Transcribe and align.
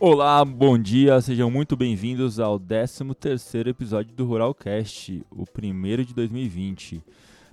Olá, 0.00 0.42
bom 0.46 0.78
dia, 0.78 1.20
sejam 1.20 1.50
muito 1.50 1.76
bem-vindos 1.76 2.40
ao 2.40 2.58
13º 2.58 3.66
episódio 3.68 4.14
do 4.14 4.24
Ruralcast, 4.24 5.22
o 5.30 5.44
primeiro 5.44 6.02
de 6.06 6.14
2020. 6.14 7.02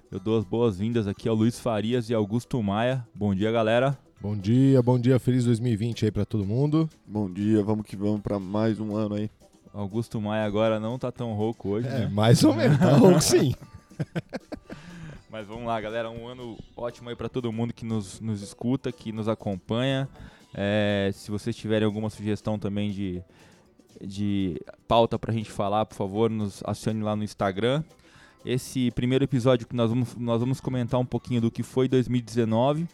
Eu 0.10 0.18
dou 0.18 0.38
as 0.38 0.46
boas-vindas 0.46 1.08
aqui 1.08 1.28
ao 1.28 1.36
Luiz 1.36 1.60
Farias 1.60 2.10
e 2.10 2.14
Augusto 2.14 2.64
Maia. 2.64 3.06
Bom 3.14 3.36
dia, 3.36 3.52
galera. 3.52 3.98
Bom 4.22 4.34
dia, 4.36 4.82
bom 4.82 4.98
dia, 4.98 5.20
feliz 5.20 5.44
2020 5.44 6.06
aí 6.06 6.12
pra 6.12 6.24
todo 6.24 6.46
mundo. 6.46 6.90
Bom 7.06 7.30
dia, 7.30 7.62
vamos 7.62 7.86
que 7.86 7.98
vamos 7.98 8.22
pra 8.22 8.40
mais 8.40 8.80
um 8.80 8.96
ano 8.96 9.16
aí. 9.16 9.30
Augusto 9.74 10.22
Maia 10.22 10.46
agora 10.46 10.80
não 10.80 10.98
tá 10.98 11.12
tão 11.12 11.34
rouco 11.34 11.70
hoje, 11.72 11.88
É, 11.90 12.00
né? 12.00 12.08
mais 12.08 12.44
ou 12.46 12.56
menos, 12.56 12.78
tá 12.80 12.94
rouco 12.94 13.20
sim. 13.20 13.54
Mas 15.30 15.46
vamos 15.46 15.66
lá, 15.66 15.80
galera. 15.82 16.10
Um 16.10 16.26
ano 16.28 16.58
ótimo 16.78 17.10
aí 17.10 17.16
pra 17.16 17.28
todo 17.28 17.52
mundo 17.52 17.74
que 17.74 17.86
nos, 17.86 18.22
nos 18.22 18.42
escuta, 18.42 18.90
que 18.92 19.12
nos 19.12 19.28
acompanha. 19.28 20.08
É, 20.54 21.12
se 21.14 21.30
vocês 21.30 21.56
tiverem 21.56 21.86
alguma 21.86 22.10
sugestão 22.10 22.58
também 22.58 22.92
de, 22.92 23.22
de 24.02 24.60
pauta 24.88 25.20
pra 25.20 25.34
gente 25.34 25.52
falar, 25.52 25.86
por 25.86 25.96
favor, 25.96 26.30
nos 26.30 26.62
acione 26.66 27.04
lá 27.04 27.16
no 27.16 27.24
Instagram. 27.24 27.84
Esse 28.46 28.92
primeiro 28.92 29.24
episódio 29.24 29.68
que 29.68 29.76
nós 29.76 29.90
vamos, 29.90 30.16
nós 30.16 30.40
vamos 30.40 30.62
comentar 30.62 31.00
um 31.00 31.06
pouquinho 31.06 31.42
do 31.42 31.52
que 31.52 31.64
foi 31.64 31.88
2019 31.88 32.88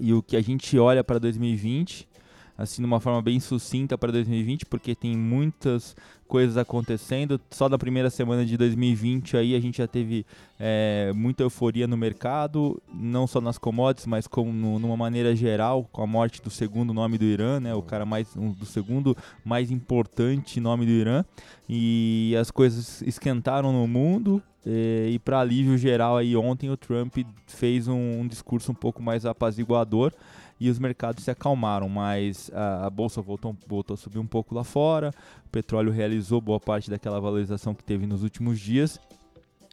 e 0.00 0.12
o 0.14 0.22
que 0.22 0.36
a 0.36 0.40
gente 0.40 0.78
olha 0.78 1.04
para 1.04 1.18
2020, 1.18 2.08
assim, 2.56 2.82
de 2.82 2.86
uma 2.86 3.00
forma 3.00 3.20
bem 3.22 3.40
sucinta 3.40 3.96
para 3.96 4.12
2020, 4.12 4.66
porque 4.66 4.94
tem 4.94 5.16
muitas 5.16 5.96
coisas 6.28 6.56
acontecendo. 6.56 7.40
Só 7.50 7.68
na 7.68 7.76
primeira 7.76 8.08
semana 8.08 8.44
de 8.44 8.56
2020 8.56 9.36
aí 9.36 9.54
a 9.54 9.60
gente 9.60 9.78
já 9.78 9.86
teve 9.86 10.24
é, 10.58 11.12
muita 11.14 11.42
euforia 11.42 11.86
no 11.86 11.96
mercado, 11.96 12.80
não 12.92 13.26
só 13.26 13.40
nas 13.40 13.58
commodities, 13.58 14.06
mas 14.06 14.26
como 14.26 14.52
no, 14.52 14.78
numa 14.78 14.96
maneira 14.96 15.36
geral, 15.36 15.86
com 15.92 16.02
a 16.02 16.06
morte 16.06 16.40
do 16.40 16.48
segundo 16.48 16.94
nome 16.94 17.18
do 17.18 17.24
Irã, 17.24 17.60
né, 17.60 17.74
o 17.74 17.82
cara 17.82 18.06
mais 18.06 18.34
um, 18.36 18.50
do 18.52 18.64
segundo 18.64 19.16
mais 19.44 19.70
importante 19.70 20.58
nome 20.58 20.86
do 20.86 20.92
Irã, 20.92 21.24
e 21.68 22.34
as 22.40 22.50
coisas 22.50 23.02
esquentaram 23.02 23.72
no 23.72 23.86
mundo. 23.86 24.42
eh, 24.64 25.10
E 25.10 25.18
para 25.18 25.40
alívio 25.40 25.76
geral 25.76 26.16
aí 26.16 26.34
ontem 26.34 26.70
o 26.70 26.76
Trump 26.76 27.14
fez 27.46 27.88
um, 27.88 28.20
um 28.20 28.26
discurso 28.26 28.72
um 28.72 28.74
pouco 28.74 29.02
mais 29.02 29.26
apaziguador 29.26 30.12
e 30.60 30.70
os 30.70 30.78
mercados 30.78 31.24
se 31.24 31.30
acalmaram, 31.30 31.88
mas 31.88 32.50
a, 32.54 32.86
a 32.86 32.90
bolsa 32.90 33.20
voltou, 33.20 33.56
voltou 33.66 33.94
a 33.94 33.96
subir 33.96 34.18
um 34.18 34.26
pouco 34.26 34.54
lá 34.54 34.62
fora, 34.64 35.12
o 35.44 35.48
petróleo 35.48 35.90
realizou 35.92 36.40
boa 36.40 36.60
parte 36.60 36.88
daquela 36.90 37.20
valorização 37.20 37.74
que 37.74 37.82
teve 37.84 38.06
nos 38.06 38.22
últimos 38.22 38.60
dias. 38.60 39.00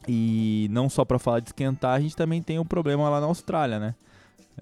E 0.08 0.66
não 0.70 0.88
só 0.88 1.04
para 1.04 1.18
falar 1.18 1.40
de 1.40 1.48
esquentar, 1.50 1.94
a 1.96 2.00
gente 2.00 2.16
também 2.16 2.42
tem 2.42 2.58
um 2.58 2.64
problema 2.64 3.08
lá 3.08 3.20
na 3.20 3.26
Austrália, 3.26 3.78
né? 3.78 3.94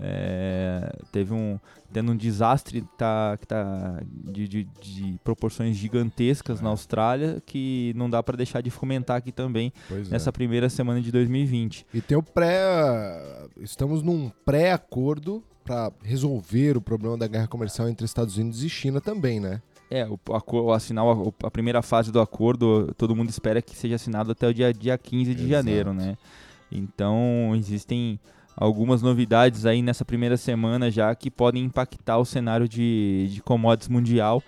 É, 0.00 0.92
teve 1.10 1.32
um 1.34 1.58
tendo 1.92 2.12
um 2.12 2.16
desastre 2.16 2.84
tá, 2.96 3.36
que 3.40 3.46
tá 3.46 4.00
de, 4.30 4.46
de- 4.46 4.64
de 4.80 5.18
proporções 5.24 5.74
gigantescas 5.76 6.60
na 6.60 6.68
Austrália 6.68 7.42
que 7.44 7.92
não 7.96 8.08
dá 8.10 8.22
para 8.22 8.36
deixar 8.36 8.60
de 8.60 8.68
fomentar 8.70 9.16
aqui 9.16 9.32
também 9.32 9.72
Pois 9.88 10.08
nessa 10.10 10.28
é. 10.28 10.32
primeira 10.32 10.68
semana 10.68 11.00
de 11.00 11.10
2020. 11.10 11.86
E 11.94 12.00
tem 12.02 12.16
o 12.16 12.22
pré. 12.22 13.48
Estamos 13.60 14.02
num 14.02 14.30
pré-acordo 14.44 15.42
pra 15.68 15.92
resolver 16.02 16.76
o 16.76 16.80
problema 16.80 17.18
da 17.18 17.26
guerra 17.26 17.46
comercial 17.46 17.88
entre 17.90 18.06
Estados 18.06 18.38
Unidos 18.38 18.62
e 18.64 18.68
China 18.70 19.00
também, 19.02 19.38
né? 19.38 19.60
É, 19.90 20.06
o, 20.06 20.18
o 20.52 20.72
assinar 20.72 21.04
o- 21.04 21.34
a 21.42 21.50
primeira 21.50 21.82
fase 21.82 22.10
do 22.10 22.20
acordo, 22.20 22.92
todo 22.96 23.14
mundo 23.14 23.28
espera 23.28 23.60
que 23.60 23.76
seja 23.76 23.96
assinado 23.96 24.32
até 24.32 24.46
o 24.48 24.54
dia, 24.54 24.72
dia 24.72 24.96
15 24.96 25.34
de 25.34 25.40
Exato. 25.44 25.50
janeiro, 25.50 25.92
né? 25.92 26.16
Então, 26.72 27.52
existem 27.54 28.18
algumas 28.56 29.02
novidades 29.02 29.64
aí 29.66 29.82
nessa 29.82 30.04
primeira 30.04 30.36
semana 30.36 30.90
já 30.90 31.14
que 31.14 31.30
podem 31.30 31.64
impactar 31.64 32.18
o 32.18 32.24
cenário 32.24 32.68
de, 32.68 33.28
de 33.30 33.42
commodities 33.42 33.88
mundial 33.88 34.42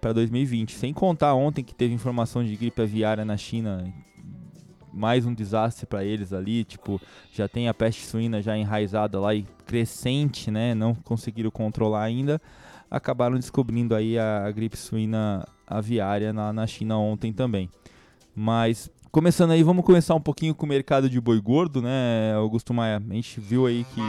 para 0.00 0.12
2020. 0.12 0.72
Sem 0.74 0.92
contar 0.92 1.34
ontem 1.34 1.62
que 1.64 1.74
teve 1.74 1.94
informação 1.94 2.44
de 2.44 2.54
gripe 2.56 2.82
aviária 2.82 3.24
na 3.24 3.36
China, 3.36 3.92
mais 4.92 5.26
um 5.26 5.34
desastre 5.34 5.86
para 5.86 6.04
eles 6.04 6.32
ali, 6.32 6.64
tipo, 6.64 7.00
já 7.32 7.48
tem 7.48 7.68
a 7.68 7.74
peste 7.74 8.06
suína 8.06 8.42
já 8.42 8.56
enraizada 8.56 9.20
lá 9.20 9.34
e 9.34 9.46
crescente, 9.66 10.50
né? 10.50 10.74
Não 10.74 10.94
conseguiram 10.94 11.50
controlar 11.50 12.02
ainda 12.02 12.40
acabaram 12.90 13.36
descobrindo 13.36 13.94
aí 13.94 14.18
a, 14.18 14.46
a 14.46 14.50
gripe 14.50 14.76
suína 14.76 15.46
aviária 15.66 16.32
na, 16.32 16.52
na 16.52 16.66
China 16.66 16.98
ontem 16.98 17.32
também. 17.32 17.70
Mas 18.34 18.90
começando 19.12 19.52
aí, 19.52 19.62
vamos 19.62 19.84
começar 19.84 20.14
um 20.14 20.20
pouquinho 20.20 20.54
com 20.54 20.66
o 20.66 20.68
mercado 20.68 21.08
de 21.08 21.20
boi 21.20 21.40
gordo, 21.40 21.80
né, 21.80 22.34
Augusto 22.34 22.74
Maia? 22.74 23.00
A 23.08 23.14
gente 23.14 23.38
viu 23.38 23.66
aí 23.66 23.84
que 23.84 24.00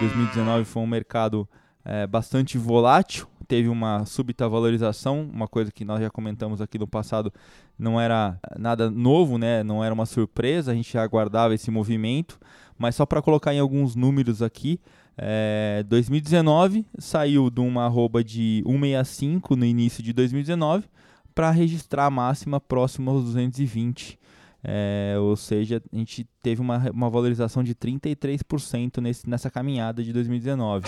2019 0.00 0.64
foi 0.64 0.82
um 0.82 0.86
mercado 0.86 1.46
é, 1.84 2.06
bastante 2.06 2.56
volátil, 2.56 3.26
teve 3.44 3.68
uma 3.68 4.04
súbita 4.04 4.48
valorização, 4.48 5.28
uma 5.32 5.46
coisa 5.46 5.70
que 5.70 5.84
nós 5.84 6.00
já 6.00 6.10
comentamos 6.10 6.60
aqui 6.60 6.78
no 6.78 6.86
passado, 6.86 7.32
não 7.78 8.00
era 8.00 8.38
nada 8.58 8.90
novo, 8.90 9.38
né? 9.38 9.62
Não 9.62 9.84
era 9.84 9.94
uma 9.94 10.06
surpresa, 10.06 10.72
a 10.72 10.74
gente 10.74 10.92
já 10.92 11.02
aguardava 11.02 11.54
esse 11.54 11.70
movimento, 11.70 12.38
mas 12.78 12.94
só 12.94 13.06
para 13.06 13.22
colocar 13.22 13.54
em 13.54 13.60
alguns 13.60 13.94
números 13.94 14.42
aqui, 14.42 14.80
é, 15.16 15.84
2019 15.88 16.84
saiu 16.98 17.48
de 17.48 17.60
uma 17.60 17.84
arroba 17.84 18.24
de 18.24 18.62
165 18.66 19.54
no 19.54 19.64
início 19.64 20.02
de 20.02 20.12
2019 20.12 20.86
para 21.34 21.50
registrar 21.50 22.06
a 22.06 22.10
máxima 22.10 22.60
próxima 22.60 23.12
aos 23.12 23.24
220. 23.24 24.18
É, 24.66 25.16
ou 25.18 25.36
seja, 25.36 25.82
a 25.92 25.96
gente 25.96 26.26
teve 26.42 26.60
uma, 26.62 26.90
uma 26.90 27.10
valorização 27.10 27.62
de 27.62 27.74
33% 27.74 28.98
nesse, 28.98 29.28
nessa 29.28 29.50
caminhada 29.50 30.02
de 30.02 30.12
2019. 30.12 30.86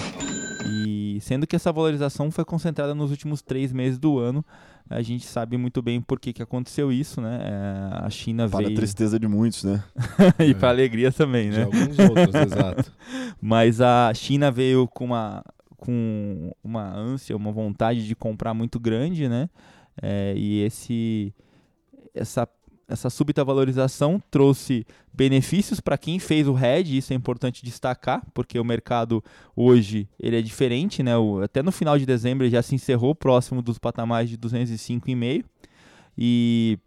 E 0.67 1.06
sendo 1.21 1.47
que 1.47 1.56
essa 1.56 1.72
valorização 1.72 2.31
foi 2.31 2.44
concentrada 2.44 2.94
nos 2.94 3.10
últimos 3.10 3.43
três 3.43 3.72
meses 3.72 3.99
do 3.99 4.19
ano, 4.19 4.44
a 4.88 5.03
gente 5.03 5.27
sabe 5.27 5.56
muito 5.56 5.82
bem 5.82 6.00
por 6.00 6.21
que, 6.21 6.32
que 6.32 6.43
aconteceu 6.43 6.93
isso, 6.93 7.21
né? 7.21 7.41
É, 7.43 8.04
a 8.06 8.10
China 8.10 8.49
Para 8.49 8.60
a 8.60 8.62
veio. 8.69 8.77
tristeza 8.77 9.19
de 9.19 9.26
muitos, 9.26 9.65
né? 9.65 9.82
e 10.38 10.55
para 10.55 10.69
alegria 10.69 11.10
também, 11.10 11.50
De 11.50 11.56
né? 11.59 11.65
alguns 11.65 11.99
outros, 11.99 12.34
exato. 12.34 12.93
Mas 13.41 13.81
a 13.81 14.12
China 14.15 14.50
veio 14.50 14.87
com 14.87 15.06
uma, 15.06 15.43
com 15.76 16.53
uma 16.62 16.88
ânsia, 16.94 17.37
uma 17.37 17.50
vontade 17.50 18.06
de 18.06 18.15
comprar 18.15 18.55
muito 18.55 18.78
grande, 18.78 19.28
né? 19.28 19.49
É, 20.00 20.34
e 20.37 20.62
esse, 20.62 21.34
essa, 22.15 22.49
essa 22.88 23.10
súbita 23.10 23.44
valorização 23.44 24.22
trouxe 24.30 24.86
benefícios 25.12 25.80
para 25.80 25.98
quem 25.98 26.19
fez 26.19 26.47
o 26.47 26.56
hedge, 26.56 26.97
isso 26.97 27.12
é 27.12 27.16
importante 27.16 27.64
destacar, 27.64 28.22
porque 28.32 28.58
o 28.58 28.64
mercado 28.64 29.22
hoje 29.56 30.08
ele 30.20 30.38
é 30.38 30.42
diferente, 30.42 31.02
né? 31.02 31.16
O, 31.16 31.42
até 31.42 31.62
no 31.62 31.72
final 31.72 31.98
de 31.98 32.06
dezembro 32.06 32.44
ele 32.44 32.52
já 32.52 32.62
se 32.62 32.75
encerrou 32.75 33.14
próximo 33.14 33.60
dos 33.60 33.78
patamares 33.78 34.30
de 34.30 34.38
205,5 34.38 35.44
e 36.16 36.78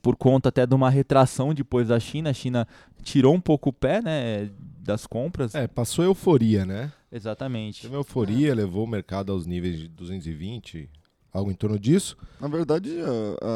por 0.00 0.16
conta 0.16 0.48
até 0.48 0.66
de 0.66 0.74
uma 0.74 0.90
retração 0.90 1.54
depois 1.54 1.88
da 1.88 2.00
China, 2.00 2.30
a 2.30 2.34
China 2.34 2.66
tirou 3.02 3.34
um 3.34 3.40
pouco 3.40 3.70
o 3.70 3.72
pé, 3.72 4.02
né, 4.02 4.50
das 4.78 5.06
compras. 5.06 5.54
É, 5.54 5.68
passou 5.68 6.04
euforia, 6.04 6.66
né? 6.66 6.92
Exatamente. 7.10 7.82
Teve 7.82 7.94
euforia, 7.94 8.54
levou 8.54 8.84
o 8.84 8.88
mercado 8.88 9.30
aos 9.30 9.46
níveis 9.46 9.78
de 9.78 9.88
220, 9.88 10.88
algo 11.32 11.50
em 11.50 11.54
torno 11.54 11.78
disso. 11.78 12.16
Na 12.40 12.46
verdade, 12.48 12.90
a, 13.00 13.46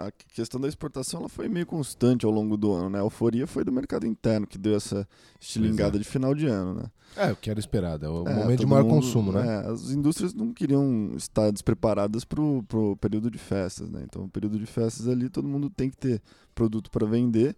a- 0.00 0.06
a 0.06 0.10
questão 0.32 0.60
da 0.60 0.68
exportação 0.68 1.20
ela 1.20 1.28
foi 1.28 1.48
meio 1.48 1.66
constante 1.66 2.24
ao 2.24 2.32
longo 2.32 2.56
do 2.56 2.72
ano, 2.72 2.88
né? 2.90 2.98
A 2.98 3.02
euforia 3.02 3.46
foi 3.46 3.62
do 3.64 3.70
mercado 3.72 4.06
interno 4.06 4.46
que 4.46 4.56
deu 4.56 4.74
essa 4.74 5.06
estilingada 5.40 5.96
Exato. 5.96 5.98
de 5.98 6.04
final 6.04 6.34
de 6.34 6.46
ano, 6.46 6.74
né? 6.74 6.84
É, 7.16 7.32
o 7.32 7.36
que 7.36 7.50
era 7.50 7.58
esperado, 7.58 8.04
é 8.06 8.08
o 8.08 8.26
É, 8.26 8.34
momento 8.34 8.60
de 8.60 8.66
maior 8.66 8.82
mundo- 8.84 8.94
consumo, 8.94 9.32
né? 9.32 9.46
é, 9.64 9.70
as 9.70 9.90
indústrias 9.90 10.32
não 10.34 10.52
queriam 10.52 11.12
estar 11.16 11.50
despreparadas 11.50 12.24
para 12.24 12.40
o 12.40 12.96
período 13.00 13.30
de 13.30 13.38
festas, 13.38 13.90
né? 13.90 14.02
Então, 14.04 14.24
o 14.24 14.28
período 14.28 14.58
de 14.58 14.66
festas 14.66 15.06
ali, 15.08 15.28
todo 15.28 15.46
mundo 15.48 15.68
tem 15.70 15.90
que 15.90 15.96
ter 15.96 16.22
produto 16.54 16.90
para 16.90 17.06
vender, 17.06 17.54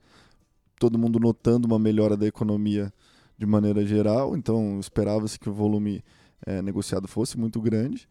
todo 0.78 0.98
mundo 0.98 1.18
notando 1.18 1.66
uma 1.66 1.78
melhora 1.78 2.16
da 2.16 2.26
economia 2.26 2.92
de 3.36 3.46
maneira 3.46 3.84
geral, 3.86 4.36
então 4.36 4.78
esperava-se 4.80 5.38
que 5.38 5.48
o 5.48 5.52
volume 5.52 6.02
eh, 6.46 6.60
negociado 6.62 7.06
fosse 7.08 7.36
muito 7.38 7.60
grande, 7.60 8.08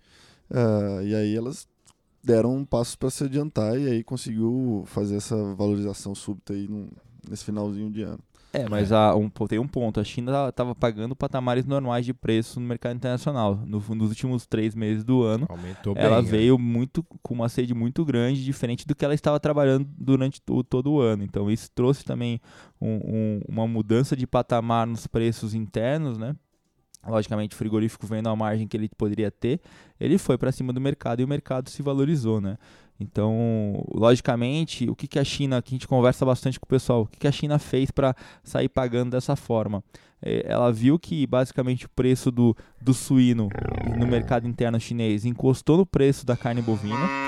ah, 0.51 1.01
e 1.03 1.13
aí 1.15 1.35
elas 1.35 1.67
deram 2.23 2.65
passos 2.65 2.95
para 2.95 3.09
se 3.09 3.23
adiantar 3.23 3.79
e 3.79 3.87
aí 3.87 4.03
conseguiu 4.03 4.83
fazer 4.87 5.15
essa 5.15 5.35
valorização 5.55 6.13
súbita 6.13 6.53
aí 6.53 6.67
num- 6.67 6.89
nesse 7.29 7.43
finalzinho 7.45 7.89
de 7.89 8.01
ano. 8.03 8.19
É, 8.53 8.67
mas 8.67 8.91
a- 8.91 9.13
um, 9.13 9.29
tem 9.29 9.59
um 9.59 9.67
ponto. 9.67 9.99
A 9.99 10.03
China 10.03 10.47
estava 10.49 10.73
pagando 10.73 11.15
patamares 11.15 11.65
normais 11.65 12.05
de 12.05 12.13
preço 12.13 12.59
no 12.59 12.65
mercado 12.65 12.95
internacional. 12.95 13.55
No- 13.65 13.83
nos 13.93 14.09
últimos 14.09 14.45
três 14.47 14.73
meses 14.73 15.03
do 15.03 15.21
ano, 15.21 15.45
Aumentou 15.49 15.93
bem. 15.93 16.03
ela 16.03 16.21
né? 16.21 16.27
veio 16.29 16.57
muito 16.57 17.03
com 17.21 17.33
uma 17.33 17.49
sede 17.49 17.73
muito 17.73 18.03
grande, 18.05 18.43
diferente 18.43 18.87
do 18.87 18.95
que 18.95 19.03
ela 19.05 19.13
estava 19.13 19.39
trabalhando 19.39 19.87
durante 19.97 20.41
to- 20.41 20.63
todo 20.63 20.91
o 20.93 20.99
ano. 21.01 21.23
Então 21.23 21.51
isso 21.51 21.69
trouxe 21.75 22.03
também 22.05 22.39
um- 22.81 22.95
um- 22.95 23.41
uma 23.49 23.67
mudança 23.67 24.15
de 24.15 24.25
patamar 24.25 24.87
nos 24.87 25.05
preços 25.07 25.53
internos, 25.53 26.17
né? 26.17 26.33
Logicamente, 27.07 27.55
o 27.55 27.57
frigorífico 27.57 28.05
vendo 28.05 28.27
a 28.27 28.35
margem 28.35 28.67
que 28.67 28.75
ele 28.75 28.89
poderia 28.97 29.31
ter, 29.31 29.61
ele 29.99 30.17
foi 30.17 30.37
para 30.37 30.51
cima 30.51 30.73
do 30.73 30.81
mercado 30.81 31.21
e 31.21 31.23
o 31.23 31.27
mercado 31.27 31.69
se 31.69 31.81
valorizou, 31.81 32.41
né? 32.41 32.57
Então, 32.99 33.85
logicamente, 33.93 34.89
o 34.89 34.95
que, 34.95 35.07
que 35.07 35.19
a 35.19 35.23
China, 35.23 35.61
que 35.61 35.73
a 35.73 35.75
gente 35.75 35.87
conversa 35.87 36.25
bastante 36.25 36.59
com 36.59 36.65
o 36.65 36.69
pessoal, 36.69 37.03
o 37.03 37.07
que, 37.07 37.19
que 37.19 37.27
a 37.27 37.31
China 37.31 37.59
fez 37.59 37.91
para 37.91 38.15
sair 38.43 38.69
pagando 38.69 39.11
dessa 39.11 39.35
forma? 39.35 39.83
É, 40.21 40.43
ela 40.47 40.71
viu 40.71 40.97
que 40.97 41.27
basicamente 41.27 41.85
o 41.85 41.89
preço 41.89 42.31
do, 42.31 42.55
do 42.81 42.93
suíno 42.93 43.49
no 43.99 44.07
mercado 44.07 44.47
interno 44.47 44.79
chinês 44.79 45.25
encostou 45.25 45.77
no 45.77 45.85
preço 45.85 46.25
da 46.25 46.35
carne 46.35 46.61
bovina. 46.61 47.26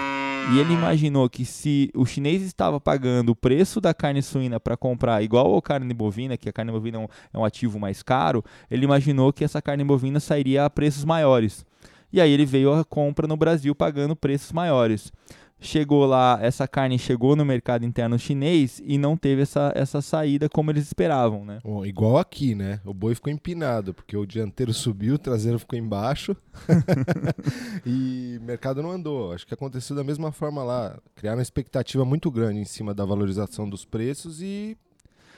E 0.52 0.58
ele 0.58 0.74
imaginou 0.74 1.30
que 1.30 1.46
se 1.46 1.92
o 1.96 2.06
chinês 2.06 2.42
estava 2.42 2.80
pagando 2.80 3.30
o 3.30 3.36
preço 3.36 3.80
da 3.80 3.94
carne 3.94 4.22
suína 4.22 4.60
para 4.60 4.76
comprar 4.76 5.22
igual 5.22 5.56
a 5.56 5.62
carne 5.62 5.94
bovina, 5.94 6.38
que 6.38 6.50
a 6.50 6.54
carne 6.54 6.72
bovina 6.72 6.98
é 6.98 7.02
um, 7.02 7.08
é 7.34 7.38
um 7.38 7.46
ativo 7.46 7.80
mais 7.80 8.02
caro, 8.02 8.44
ele 8.70 8.84
imaginou 8.84 9.32
que 9.32 9.44
essa 9.44 9.62
carne 9.62 9.84
bovina 9.84 10.20
sairia 10.20 10.66
a 10.66 10.70
preços 10.70 11.06
maiores. 11.06 11.64
E 12.12 12.20
aí 12.20 12.32
ele 12.32 12.46
veio 12.46 12.74
a 12.74 12.84
compra 12.84 13.28
no 13.28 13.38
Brasil 13.38 13.76
pagando 13.76 14.16
preços 14.16 14.52
maiores 14.52 15.12
chegou 15.60 16.06
lá, 16.06 16.40
essa 16.42 16.68
carne 16.68 16.98
chegou 16.98 17.36
no 17.36 17.46
mercado 17.46 17.86
interno 17.86 18.18
chinês 18.18 18.82
e 18.84 18.98
não 18.98 19.18
teve 19.18 19.42
essa, 19.42 19.72
essa 19.76 20.02
saída 20.02 20.48
como 20.48 20.72
eles 20.72 20.86
esperavam, 20.86 21.44
né? 21.44 21.60
Bom, 21.64 21.86
igual 21.86 22.18
aqui, 22.18 22.56
né? 22.56 22.80
O 22.86 22.94
boi 22.94 23.14
ficou 23.14 23.32
empinado, 23.32 23.94
porque 23.94 24.16
o 24.16 24.26
dianteiro 24.26 24.74
subiu, 24.74 25.16
o 25.16 25.20
traseiro 25.20 25.60
ficou 25.60 25.78
embaixo 25.78 26.36
e 27.86 28.38
o 28.42 28.44
mercado 28.44 28.82
não 28.82 28.92
andou. 28.92 29.34
Acho 29.34 29.46
que 29.46 29.54
aconteceu 29.54 29.96
da 29.96 30.04
mesma 30.04 30.32
forma 30.32 30.64
lá. 30.64 30.98
Criaram 31.16 31.38
uma 31.38 31.44
expectativa 31.44 32.06
muito 32.06 32.32
grande 32.32 32.60
em 32.60 32.66
cima 32.66 32.94
da 32.94 33.04
valorização 33.04 33.70
dos 33.70 33.84
preços 33.84 34.42
e 34.42 34.78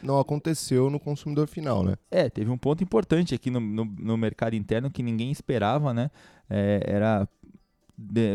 não 0.03 0.19
aconteceu 0.19 0.89
no 0.89 0.99
consumidor 0.99 1.47
final, 1.47 1.83
né? 1.83 1.95
É, 2.09 2.29
teve 2.29 2.49
um 2.49 2.57
ponto 2.57 2.83
importante 2.83 3.33
aqui 3.33 3.49
no, 3.49 3.59
no, 3.59 3.85
no 3.85 4.17
mercado 4.17 4.55
interno 4.55 4.91
que 4.91 5.03
ninguém 5.03 5.31
esperava, 5.31 5.93
né? 5.93 6.11
É, 6.49 6.83
era 6.85 7.27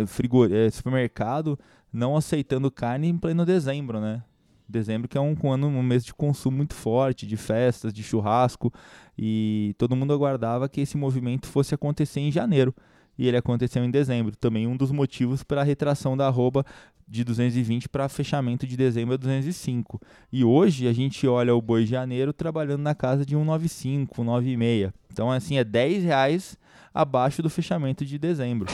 frigor, 0.06 0.52
é, 0.52 0.70
supermercado 0.70 1.58
não 1.96 2.14
aceitando 2.14 2.70
carne 2.70 3.08
em 3.08 3.16
pleno 3.16 3.46
dezembro, 3.46 4.00
né? 4.00 4.22
Dezembro 4.68 5.08
que 5.08 5.16
é 5.16 5.20
um, 5.20 5.34
ano, 5.50 5.68
um 5.68 5.82
mês 5.82 6.04
de 6.04 6.12
consumo 6.12 6.58
muito 6.58 6.74
forte, 6.74 7.26
de 7.26 7.36
festas, 7.36 7.92
de 7.92 8.02
churrasco, 8.02 8.72
e 9.16 9.74
todo 9.78 9.96
mundo 9.96 10.12
aguardava 10.12 10.68
que 10.68 10.80
esse 10.80 10.96
movimento 10.96 11.46
fosse 11.46 11.74
acontecer 11.74 12.20
em 12.20 12.30
janeiro. 12.30 12.74
E 13.16 13.26
ele 13.26 13.36
aconteceu 13.38 13.82
em 13.82 13.90
dezembro. 13.90 14.36
Também 14.36 14.66
um 14.66 14.76
dos 14.76 14.90
motivos 14.90 15.42
para 15.42 15.62
a 15.62 15.64
retração 15.64 16.16
da 16.16 16.26
arroba 16.26 16.66
de 17.08 17.24
220 17.24 17.88
para 17.88 18.08
fechamento 18.10 18.66
de 18.66 18.76
dezembro 18.76 19.14
a 19.14 19.16
205. 19.16 19.98
E 20.30 20.44
hoje 20.44 20.86
a 20.86 20.92
gente 20.92 21.26
olha 21.26 21.54
o 21.54 21.62
boi 21.62 21.84
de 21.84 21.90
janeiro 21.92 22.32
trabalhando 22.32 22.82
na 22.82 22.94
casa 22.94 23.24
de 23.24 23.34
195, 23.34 24.16
196. 24.16 24.92
Então 25.10 25.32
assim 25.32 25.56
é 25.56 25.64
10 25.64 26.04
reais 26.04 26.58
abaixo 26.92 27.42
do 27.42 27.48
fechamento 27.48 28.04
de 28.04 28.18
dezembro. 28.18 28.68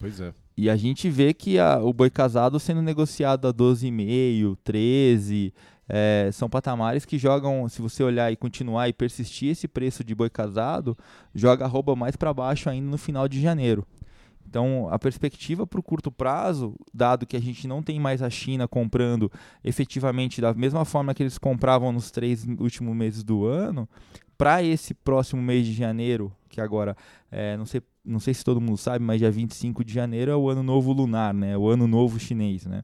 Pois 0.00 0.18
é. 0.18 0.32
E 0.56 0.70
a 0.70 0.76
gente 0.76 1.10
vê 1.10 1.34
que 1.34 1.58
a, 1.58 1.78
o 1.78 1.92
boi 1.92 2.10
casado 2.10 2.60
sendo 2.60 2.80
negociado 2.80 3.48
a 3.48 3.52
12,5, 3.52 4.56
13, 4.62 5.52
é, 5.88 6.30
são 6.32 6.48
patamares 6.48 7.04
que 7.04 7.18
jogam, 7.18 7.68
se 7.68 7.82
você 7.82 8.02
olhar 8.02 8.32
e 8.32 8.36
continuar 8.36 8.88
e 8.88 8.92
persistir 8.92 9.50
esse 9.50 9.66
preço 9.66 10.04
de 10.04 10.14
boi 10.14 10.30
casado, 10.30 10.96
joga 11.34 11.64
arroba 11.64 11.96
mais 11.96 12.16
para 12.16 12.32
baixo 12.32 12.70
ainda 12.70 12.88
no 12.88 12.98
final 12.98 13.28
de 13.28 13.40
janeiro. 13.40 13.86
Então, 14.46 14.88
a 14.90 14.98
perspectiva 14.98 15.66
para 15.66 15.80
o 15.80 15.82
curto 15.82 16.12
prazo, 16.12 16.76
dado 16.92 17.26
que 17.26 17.36
a 17.36 17.40
gente 17.40 17.66
não 17.66 17.82
tem 17.82 17.98
mais 17.98 18.22
a 18.22 18.30
China 18.30 18.68
comprando 18.68 19.30
efetivamente 19.64 20.40
da 20.40 20.54
mesma 20.54 20.84
forma 20.84 21.12
que 21.12 21.22
eles 21.22 21.38
compravam 21.38 21.90
nos 21.90 22.10
três 22.10 22.46
últimos 22.60 22.94
meses 22.94 23.24
do 23.24 23.46
ano, 23.46 23.88
para 24.38 24.62
esse 24.62 24.94
próximo 24.94 25.42
mês 25.42 25.66
de 25.66 25.72
janeiro, 25.72 26.32
que 26.48 26.60
agora, 26.60 26.96
é, 27.30 27.56
não, 27.56 27.66
sei, 27.66 27.82
não 28.04 28.20
sei 28.20 28.34
se 28.34 28.44
todo 28.44 28.60
mundo 28.60 28.76
sabe, 28.76 29.04
mas 29.04 29.18
dia 29.18 29.30
25 29.30 29.84
de 29.84 29.92
janeiro 29.92 30.30
é 30.30 30.36
o 30.36 30.48
ano 30.48 30.62
novo 30.62 30.92
lunar, 30.92 31.32
né? 31.32 31.56
O 31.56 31.68
ano 31.68 31.86
novo 31.86 32.18
chinês, 32.18 32.66
né? 32.66 32.82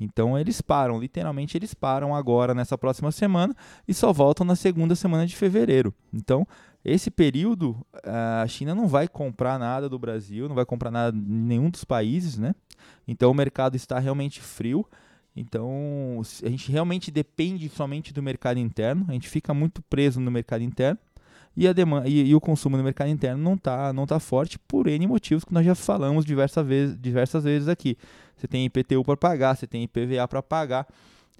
Então 0.00 0.38
eles 0.38 0.60
param, 0.60 0.98
literalmente 0.98 1.56
eles 1.56 1.74
param 1.74 2.14
agora 2.14 2.54
nessa 2.54 2.76
próxima 2.76 3.12
semana 3.12 3.54
e 3.86 3.94
só 3.94 4.12
voltam 4.12 4.44
na 4.44 4.56
segunda 4.56 4.94
semana 4.94 5.26
de 5.26 5.36
fevereiro. 5.36 5.94
Então, 6.12 6.46
esse 6.84 7.10
período 7.10 7.76
a 8.42 8.46
China 8.48 8.74
não 8.74 8.88
vai 8.88 9.06
comprar 9.06 9.58
nada 9.58 9.88
do 9.88 9.98
Brasil, 9.98 10.48
não 10.48 10.56
vai 10.56 10.64
comprar 10.64 10.90
nada 10.90 11.16
em 11.16 11.20
nenhum 11.20 11.70
dos 11.70 11.84
países, 11.84 12.38
né? 12.38 12.54
Então 13.06 13.30
o 13.30 13.34
mercado 13.34 13.76
está 13.76 13.98
realmente 13.98 14.40
frio. 14.40 14.86
Então, 15.34 16.20
a 16.44 16.48
gente 16.50 16.70
realmente 16.70 17.10
depende 17.10 17.66
somente 17.70 18.12
do 18.12 18.22
mercado 18.22 18.58
interno, 18.58 19.06
a 19.08 19.12
gente 19.12 19.30
fica 19.30 19.54
muito 19.54 19.80
preso 19.80 20.20
no 20.20 20.30
mercado 20.30 20.62
interno 20.62 20.98
e, 21.56 21.68
a 21.68 21.72
demanda, 21.72 22.08
e, 22.08 22.28
e 22.28 22.34
o 22.34 22.40
consumo 22.40 22.76
no 22.76 22.82
mercado 22.82 23.10
interno 23.10 23.42
não 23.42 23.54
está 23.54 23.92
não 23.92 24.06
tá 24.06 24.18
forte 24.18 24.58
por 24.58 24.86
N 24.86 25.06
motivos 25.06 25.44
que 25.44 25.52
nós 25.52 25.64
já 25.64 25.74
falamos 25.74 26.24
diversas 26.24 26.66
vezes, 26.66 26.98
diversas 26.98 27.44
vezes 27.44 27.68
aqui. 27.68 27.96
Você 28.36 28.48
tem 28.48 28.64
IPTU 28.64 29.04
para 29.04 29.16
pagar, 29.16 29.56
você 29.56 29.66
tem 29.66 29.84
IPVA 29.84 30.26
para 30.26 30.42
pagar, 30.42 30.86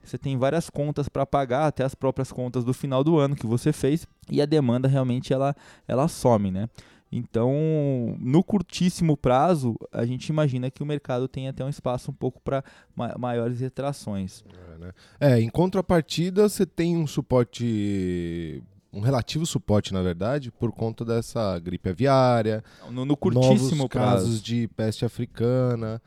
você 0.05 0.19
tem 0.19 0.37
várias 0.37 0.69
contas 0.69 1.09
para 1.09 1.25
pagar, 1.25 1.67
até 1.67 1.85
as 1.85 1.95
próprias 1.95 2.31
contas 2.31 2.65
do 2.65 2.75
final 2.75 3.03
do 3.03 3.19
ano 3.19 3.35
que 3.35 3.47
você 3.47 3.73
fez, 3.73 4.07
e 4.31 4.41
a 4.43 4.47
demanda 4.47 4.87
realmente 4.87 5.33
ela, 5.33 5.55
ela 5.89 6.09
some, 6.09 6.51
né? 6.51 6.69
Então, 7.15 8.17
no 8.19 8.43
curtíssimo 8.43 9.19
prazo, 9.19 9.77
a 9.93 10.07
gente 10.07 10.29
imagina 10.29 10.71
que 10.71 10.83
o 10.83 10.87
mercado 10.87 11.29
tem 11.29 11.47
até 11.47 11.63
um 11.63 11.69
espaço 11.69 12.11
um 12.11 12.15
pouco 12.15 12.41
para 12.41 12.65
ma 12.97 13.15
maiores 13.19 13.61
retrações. 13.61 14.43
É, 14.51 14.79
né? 14.79 14.93
é, 15.21 15.41
em 15.41 15.51
contrapartida, 15.51 16.49
você 16.49 16.65
tem 16.65 16.97
um 16.97 17.07
suporte 17.07 18.63
um 18.93 19.01
relativo 19.01 19.47
suporte, 19.47 19.93
na 19.93 20.03
verdade, 20.03 20.51
por 20.51 20.73
conta 20.73 21.05
dessa 21.05 21.59
gripe 21.59 21.89
aviária, 21.89 22.63
no, 22.91 23.05
no 23.05 23.17
curtíssimo 23.17 23.89
prazo. 23.89 24.17
casos 24.17 24.43
de 24.43 24.69
peste 24.69 25.05
africana. 25.05 26.01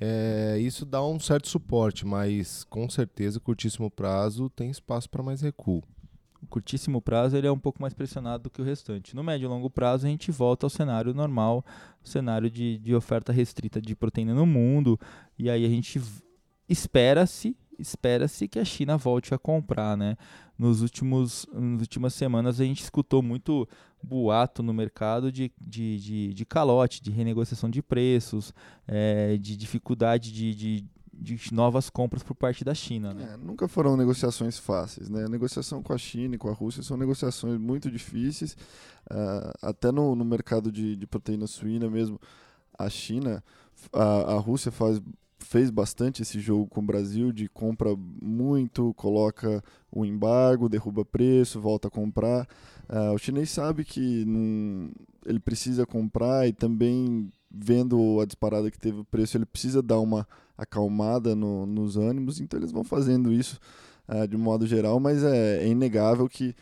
É, 0.00 0.56
isso 0.60 0.86
dá 0.86 1.04
um 1.04 1.18
certo 1.18 1.48
suporte, 1.48 2.06
mas 2.06 2.62
com 2.64 2.88
certeza, 2.88 3.40
curtíssimo 3.40 3.90
prazo 3.90 4.48
tem 4.50 4.70
espaço 4.70 5.10
para 5.10 5.22
mais 5.22 5.40
recuo 5.40 5.82
o 6.42 6.46
curtíssimo 6.46 7.00
prazo 7.00 7.36
ele 7.36 7.46
é 7.46 7.52
um 7.52 7.58
pouco 7.58 7.80
mais 7.80 7.92
pressionado 7.92 8.44
do 8.44 8.50
que 8.50 8.60
o 8.60 8.64
restante. 8.64 9.14
No 9.14 9.24
médio 9.24 9.46
e 9.46 9.48
longo 9.48 9.68
prazo 9.68 10.06
a 10.06 10.08
gente 10.08 10.30
volta 10.30 10.66
ao 10.66 10.70
cenário 10.70 11.12
normal, 11.12 11.64
cenário 12.02 12.50
de, 12.50 12.78
de 12.78 12.94
oferta 12.94 13.32
restrita 13.32 13.80
de 13.80 13.94
proteína 13.96 14.34
no 14.34 14.46
mundo, 14.46 14.98
e 15.38 15.50
aí 15.50 15.64
a 15.64 15.68
gente 15.68 16.00
espera-se 16.68 17.56
espera-se 17.78 18.48
que 18.48 18.58
a 18.58 18.64
China 18.64 18.96
volte 18.96 19.32
a 19.32 19.38
comprar, 19.38 19.96
né? 19.96 20.16
Nos 20.58 20.82
últimos, 20.82 21.46
nas 21.52 21.82
últimas 21.82 22.14
semanas 22.14 22.60
a 22.60 22.64
gente 22.64 22.82
escutou 22.82 23.22
muito 23.22 23.68
boato 24.02 24.60
no 24.60 24.74
mercado 24.74 25.30
de, 25.30 25.52
de, 25.60 25.98
de, 25.98 26.34
de 26.34 26.44
calote, 26.44 27.00
de 27.00 27.12
renegociação 27.12 27.70
de 27.70 27.80
preços, 27.80 28.52
é, 28.86 29.36
de 29.36 29.56
dificuldade 29.56 30.32
de, 30.32 30.54
de, 30.54 30.84
de 31.12 31.54
novas 31.54 31.88
compras 31.88 32.24
por 32.24 32.34
parte 32.34 32.64
da 32.64 32.74
China. 32.74 33.14
Né? 33.14 33.34
É, 33.34 33.36
nunca 33.36 33.68
foram 33.68 33.96
negociações 33.96 34.58
fáceis. 34.58 35.08
Né? 35.08 35.24
A 35.24 35.28
negociação 35.28 35.80
com 35.80 35.92
a 35.92 35.98
China 35.98 36.34
e 36.34 36.38
com 36.38 36.48
a 36.48 36.52
Rússia 36.52 36.82
são 36.82 36.96
negociações 36.96 37.58
muito 37.60 37.88
difíceis. 37.88 38.56
Uh, 39.10 39.52
até 39.62 39.92
no, 39.92 40.16
no 40.16 40.24
mercado 40.24 40.72
de, 40.72 40.96
de, 40.96 41.06
proteína 41.06 41.46
suína 41.46 41.88
mesmo, 41.88 42.20
a 42.76 42.90
China, 42.90 43.42
a, 43.92 44.34
a 44.34 44.38
Rússia 44.38 44.72
faz 44.72 45.00
fez 45.38 45.70
bastante 45.70 46.22
esse 46.22 46.40
jogo 46.40 46.66
com 46.66 46.80
o 46.80 46.86
Brasil 46.86 47.32
de 47.32 47.48
compra 47.48 47.94
muito, 47.96 48.92
coloca 48.94 49.62
o 49.90 50.04
embargo, 50.04 50.68
derruba 50.68 51.04
preço, 51.04 51.60
volta 51.60 51.88
a 51.88 51.90
comprar. 51.90 52.46
Uh, 52.88 53.12
o 53.14 53.18
chinês 53.18 53.50
sabe 53.50 53.84
que 53.84 54.24
não, 54.24 54.90
ele 55.24 55.38
precisa 55.38 55.86
comprar 55.86 56.46
e 56.48 56.52
também 56.52 57.30
vendo 57.50 58.20
a 58.20 58.26
disparada 58.26 58.70
que 58.70 58.78
teve 58.78 59.00
o 59.00 59.04
preço, 59.04 59.36
ele 59.36 59.46
precisa 59.46 59.82
dar 59.82 60.00
uma 60.00 60.26
acalmada 60.56 61.34
no, 61.34 61.66
nos 61.66 61.96
ânimos, 61.96 62.40
então 62.40 62.58
eles 62.58 62.72
vão 62.72 62.84
fazendo 62.84 63.32
isso 63.32 63.58
uh, 64.08 64.26
de 64.26 64.36
modo 64.36 64.66
geral, 64.66 64.98
mas 64.98 65.22
é, 65.22 65.62
é 65.62 65.68
inegável 65.68 66.28
que 66.28 66.54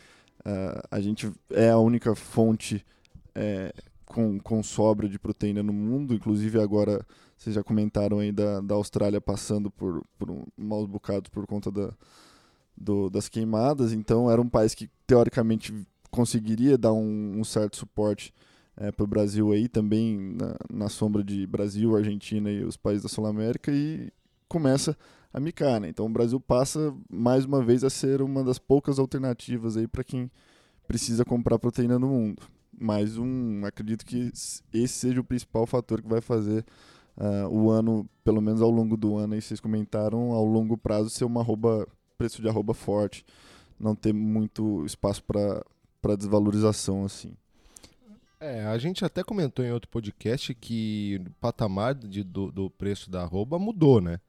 uh, 0.45 0.87
a 0.91 0.99
gente 1.01 1.31
é 1.51 1.69
a 1.69 1.77
única 1.77 2.15
fonte 2.15 2.85
é, 3.33 3.73
com, 4.07 4.39
com 4.39 4.63
sobra 4.63 5.07
de 5.07 5.19
proteína 5.19 5.61
no 5.61 5.73
mundo, 5.73 6.13
inclusive 6.13 6.59
agora 6.59 7.05
vocês 7.37 7.53
já 7.53 7.63
comentaram 7.63 8.19
aí 8.19 8.31
da, 8.31 8.61
da 8.61 8.75
Austrália 8.75 9.21
passando 9.21 9.69
por, 9.69 10.03
por 10.17 10.31
um, 10.31 10.43
maus 10.57 10.87
bocados 10.87 11.29
por 11.29 11.45
conta 11.45 11.71
da, 11.71 11.93
do, 12.75 13.09
das 13.09 13.29
queimadas, 13.29 13.93
então 13.93 14.31
era 14.31 14.41
um 14.41 14.49
país 14.49 14.73
que 14.73 14.89
teoricamente 15.05 15.73
conseguiria 16.09 16.77
dar 16.77 16.93
um, 16.93 17.39
um 17.39 17.43
certo 17.43 17.77
suporte 17.77 18.33
é, 18.77 18.91
para 18.91 19.03
o 19.03 19.07
Brasil 19.07 19.51
aí, 19.51 19.67
também 19.67 20.35
na, 20.35 20.55
na, 20.71 20.89
sombra 20.89 21.23
de 21.23 21.45
Brasil, 21.45 21.95
Argentina 21.95 22.49
e 22.49 22.63
os 22.63 22.77
países 22.77 23.03
da 23.03 23.09
Sul-América, 23.09 23.71
e 23.71 24.11
começa 24.47 24.95
a 25.33 25.39
micar. 25.39 25.81
Né? 25.81 25.89
Então 25.89 26.05
o 26.05 26.09
Brasil 26.09 26.39
passa 26.39 26.93
mais 27.09 27.45
uma 27.45 27.63
vez 27.63 27.83
a 27.83 27.89
ser 27.89 28.21
uma 28.21 28.43
das 28.43 28.57
poucas 28.57 28.99
alternativas 28.99 29.75
aí 29.75 29.87
para 29.87 30.03
quem 30.03 30.31
precisa 30.87 31.25
comprar 31.25 31.59
proteína 31.59 31.99
no 31.99 32.07
mundo. 32.07 32.43
Mais 32.79 33.17
um, 33.17 33.65
acredito 33.65 34.05
que 34.05 34.31
esse 34.73 34.87
seja 34.87 35.19
o 35.19 35.23
principal 35.23 35.65
fator 35.65 36.01
que 36.01 36.07
vai 36.07 36.21
fazer 36.21 36.65
uh, 37.17 37.47
o 37.49 37.69
ano, 37.69 38.07
pelo 38.23 38.41
menos 38.41 38.61
ao 38.61 38.69
longo 38.69 38.95
do 38.95 39.17
ano, 39.17 39.33
aí 39.33 39.41
vocês 39.41 39.59
comentaram, 39.59 40.31
ao 40.31 40.45
longo 40.45 40.77
prazo 40.77 41.09
ser 41.09 41.25
uma 41.25 41.41
arroba, 41.41 41.87
preço 42.17 42.41
de 42.41 42.47
arroba 42.47 42.73
forte, 42.73 43.25
não 43.79 43.95
ter 43.95 44.13
muito 44.13 44.85
espaço 44.85 45.23
para 45.23 46.15
desvalorização 46.15 47.05
assim. 47.05 47.33
É, 48.39 48.65
a 48.65 48.77
gente 48.77 49.03
até 49.03 49.23
comentou 49.23 49.65
em 49.65 49.71
outro 49.71 49.89
podcast 49.89 50.53
que 50.53 51.19
o 51.25 51.31
patamar 51.41 51.95
de, 51.95 52.23
do, 52.23 52.51
do 52.51 52.69
preço 52.69 53.09
da 53.09 53.23
arroba 53.23 53.57
mudou, 53.57 53.99
né? 53.99 54.19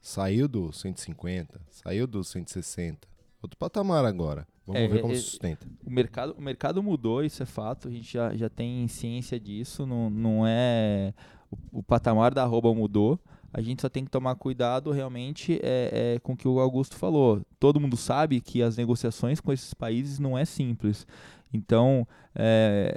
saiu 0.00 0.48
do 0.48 0.72
150, 0.72 1.60
saiu 1.70 2.06
do 2.06 2.22
160. 2.24 3.06
Outro 3.42 3.58
patamar 3.58 4.04
agora. 4.04 4.46
Vamos 4.68 4.82
É, 4.82 4.86
ver 4.86 5.00
como 5.00 5.14
é, 5.14 5.16
se 5.16 5.22
sustenta. 5.22 5.66
O 5.84 5.90
mercado, 5.90 6.34
o 6.36 6.42
mercado 6.42 6.82
mudou, 6.82 7.24
isso 7.24 7.42
é 7.42 7.46
fato. 7.46 7.88
A 7.88 7.90
gente 7.90 8.12
já, 8.12 8.36
já 8.36 8.50
tem 8.50 8.86
ciência 8.86 9.40
disso. 9.40 9.86
Não, 9.86 10.10
não 10.10 10.46
é. 10.46 11.14
O, 11.50 11.78
o 11.78 11.82
patamar 11.82 12.34
da 12.34 12.42
arroba 12.42 12.72
mudou. 12.74 13.18
A 13.50 13.62
gente 13.62 13.80
só 13.80 13.88
tem 13.88 14.04
que 14.04 14.10
tomar 14.10 14.34
cuidado 14.34 14.90
realmente 14.90 15.58
é, 15.62 16.16
é, 16.16 16.18
com 16.20 16.34
o 16.34 16.36
que 16.36 16.46
o 16.46 16.60
Augusto 16.60 16.96
falou. 16.96 17.40
Todo 17.58 17.80
mundo 17.80 17.96
sabe 17.96 18.42
que 18.42 18.62
as 18.62 18.76
negociações 18.76 19.40
com 19.40 19.50
esses 19.50 19.72
países 19.72 20.18
não 20.18 20.36
é 20.36 20.44
simples. 20.44 21.06
Então, 21.50 22.06
é, 22.34 22.94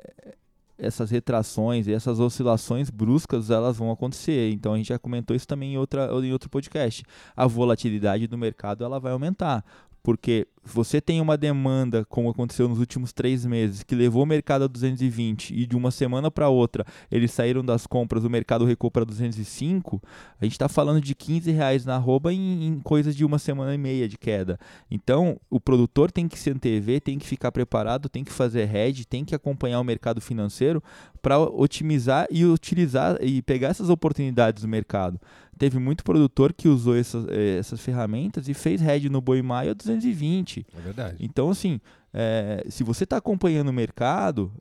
essas 0.77 1.09
retrações 1.09 1.87
e 1.87 1.93
essas 1.93 2.19
oscilações 2.19 2.89
bruscas 2.89 3.49
elas 3.49 3.77
vão 3.77 3.91
acontecer. 3.91 4.51
Então 4.51 4.73
a 4.73 4.77
gente 4.77 4.89
já 4.89 4.99
comentou 4.99 5.35
isso 5.35 5.47
também 5.47 5.75
em, 5.75 5.77
outra, 5.77 6.09
em 6.21 6.33
outro 6.33 6.49
podcast. 6.49 7.03
A 7.33 7.47
volatilidade 7.47 8.27
do 8.27 8.37
mercado 8.37 8.83
ela 8.83 8.99
vai 8.99 9.13
aumentar. 9.13 9.63
Porque 10.03 10.47
você 10.63 11.01
tem 11.01 11.19
uma 11.19 11.35
demanda, 11.35 12.05
como 12.05 12.29
aconteceu 12.29 12.67
nos 12.67 12.79
últimos 12.79 13.11
três 13.11 13.45
meses, 13.45 13.83
que 13.83 13.95
levou 13.95 14.23
o 14.23 14.25
mercado 14.25 14.63
a 14.63 14.67
220 14.67 15.53
e 15.55 15.65
de 15.65 15.75
uma 15.75 15.89
semana 15.89 16.29
para 16.29 16.49
outra 16.49 16.85
eles 17.09 17.31
saíram 17.31 17.65
das 17.65 17.87
compras, 17.87 18.23
o 18.23 18.29
mercado 18.29 18.63
recuou 18.63 18.91
para 18.91 19.03
205, 19.03 20.01
a 20.39 20.45
gente 20.45 20.53
está 20.53 20.69
falando 20.69 21.01
de 21.01 21.15
15 21.15 21.51
reais 21.51 21.85
na 21.85 21.95
arroba 21.95 22.31
em, 22.31 22.67
em 22.67 22.79
coisa 22.79 23.11
de 23.11 23.25
uma 23.25 23.39
semana 23.39 23.73
e 23.73 23.77
meia 23.77 24.07
de 24.07 24.17
queda. 24.17 24.59
Então, 24.89 25.39
o 25.49 25.59
produtor 25.59 26.11
tem 26.11 26.27
que 26.27 26.37
se 26.37 26.51
antever, 26.51 27.01
tem 27.01 27.17
que 27.17 27.27
ficar 27.27 27.51
preparado, 27.51 28.07
tem 28.07 28.23
que 28.23 28.31
fazer 28.31 28.73
hedge, 28.73 29.05
tem 29.05 29.25
que 29.25 29.35
acompanhar 29.35 29.79
o 29.79 29.83
mercado 29.83 30.21
financeiro 30.21 30.81
para 31.21 31.39
otimizar 31.39 32.27
e 32.29 32.45
utilizar 32.45 33.17
e 33.21 33.41
pegar 33.41 33.69
essas 33.69 33.89
oportunidades 33.89 34.63
do 34.63 34.67
mercado. 34.67 35.19
Teve 35.57 35.77
muito 35.79 36.03
produtor 36.03 36.53
que 36.53 36.67
usou 36.67 36.95
essas, 36.95 37.27
eh, 37.27 37.57
essas 37.59 37.79
ferramentas 37.79 38.47
e 38.47 38.53
fez 38.53 38.81
hedge 38.81 39.09
no 39.09 39.21
boi 39.21 39.41
maio 39.41 39.71
a 39.71 39.73
220. 39.73 40.65
É 40.75 40.81
verdade. 40.81 41.17
Então, 41.19 41.49
assim, 41.49 41.79
eh, 42.13 42.65
se 42.69 42.83
você 42.83 43.03
está 43.03 43.17
acompanhando 43.17 43.69
o 43.69 43.73
mercado, 43.73 44.51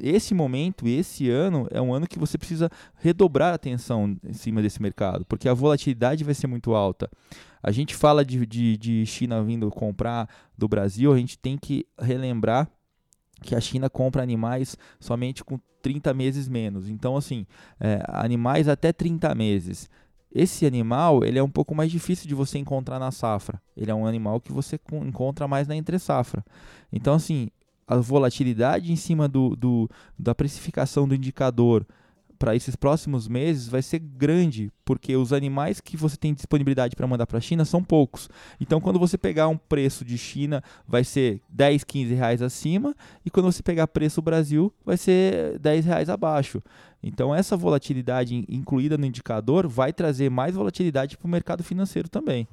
esse 0.00 0.34
momento, 0.34 0.86
esse 0.86 1.30
ano, 1.30 1.66
é 1.70 1.80
um 1.80 1.92
ano 1.92 2.06
que 2.06 2.18
você 2.18 2.36
precisa 2.36 2.70
redobrar 2.96 3.52
a 3.52 3.54
atenção 3.54 4.16
em 4.24 4.32
cima 4.32 4.62
desse 4.62 4.80
mercado, 4.80 5.24
porque 5.26 5.48
a 5.48 5.54
volatilidade 5.54 6.24
vai 6.24 6.34
ser 6.34 6.46
muito 6.46 6.74
alta. 6.74 7.10
A 7.62 7.70
gente 7.70 7.94
fala 7.94 8.24
de, 8.24 8.44
de, 8.46 8.76
de 8.76 9.06
China 9.06 9.42
vindo 9.42 9.70
comprar 9.70 10.28
do 10.56 10.68
Brasil, 10.68 11.12
a 11.12 11.18
gente 11.18 11.38
tem 11.38 11.56
que 11.56 11.86
relembrar 11.98 12.68
que 13.42 13.54
a 13.54 13.60
China 13.60 13.90
compra 13.90 14.22
animais 14.22 14.76
somente 14.98 15.44
com 15.44 15.58
30 15.82 16.14
meses 16.14 16.48
menos. 16.48 16.88
Então, 16.88 17.16
assim, 17.16 17.46
eh, 17.78 18.02
animais 18.08 18.68
até 18.68 18.92
30 18.92 19.34
meses. 19.34 19.88
Esse 20.38 20.66
animal, 20.66 21.24
ele 21.24 21.38
é 21.38 21.42
um 21.42 21.48
pouco 21.48 21.74
mais 21.74 21.90
difícil 21.90 22.28
de 22.28 22.34
você 22.34 22.58
encontrar 22.58 22.98
na 22.98 23.10
safra. 23.10 23.60
Ele 23.74 23.90
é 23.90 23.94
um 23.94 24.06
animal 24.06 24.38
que 24.38 24.52
você 24.52 24.76
co- 24.76 24.96
encontra 24.96 25.48
mais 25.48 25.66
na 25.66 25.74
entre 25.74 25.98
safra. 25.98 26.44
Então, 26.92 27.14
assim, 27.14 27.48
a 27.86 27.96
volatilidade 27.96 28.92
em 28.92 28.96
cima 28.96 29.26
do, 29.28 29.56
do- 29.56 29.88
da 30.18 30.34
precificação 30.34 31.08
do 31.08 31.14
indicador 31.14 31.86
para 32.38 32.54
esses 32.54 32.76
próximos 32.76 33.26
meses 33.26 33.66
vai 33.66 33.80
ser 33.80 33.98
grande, 33.98 34.70
porque 34.84 35.16
os 35.16 35.32
animais 35.32 35.80
que 35.80 35.96
você 35.96 36.18
tem 36.18 36.34
disponibilidade 36.34 36.94
para 36.94 37.06
mandar 37.06 37.26
para 37.26 37.38
a 37.38 37.40
China 37.40 37.64
são 37.64 37.82
poucos. 37.82 38.28
Então, 38.60 38.78
quando 38.78 38.98
você 38.98 39.16
pegar 39.16 39.48
um 39.48 39.56
preço 39.56 40.04
de 40.04 40.18
China, 40.18 40.62
vai 40.86 41.02
ser 41.02 41.40
10, 41.48 41.82
15 41.82 42.12
reais 42.12 42.42
acima, 42.42 42.94
e 43.24 43.30
quando 43.30 43.46
você 43.50 43.62
pegar 43.62 43.86
preço 43.86 44.20
Brasil, 44.20 44.70
vai 44.84 44.98
ser 44.98 45.58
10 45.60 45.86
reais 45.86 46.10
abaixo. 46.10 46.62
Então, 47.08 47.32
essa 47.34 47.56
volatilidade 47.56 48.34
in- 48.34 48.44
incluída 48.48 48.98
no 48.98 49.06
indicador 49.06 49.68
vai 49.68 49.92
trazer 49.92 50.28
mais 50.28 50.54
volatilidade 50.56 51.16
para 51.16 51.26
o 51.26 51.30
mercado 51.30 51.62
financeiro 51.62 52.08
também. 52.08 52.48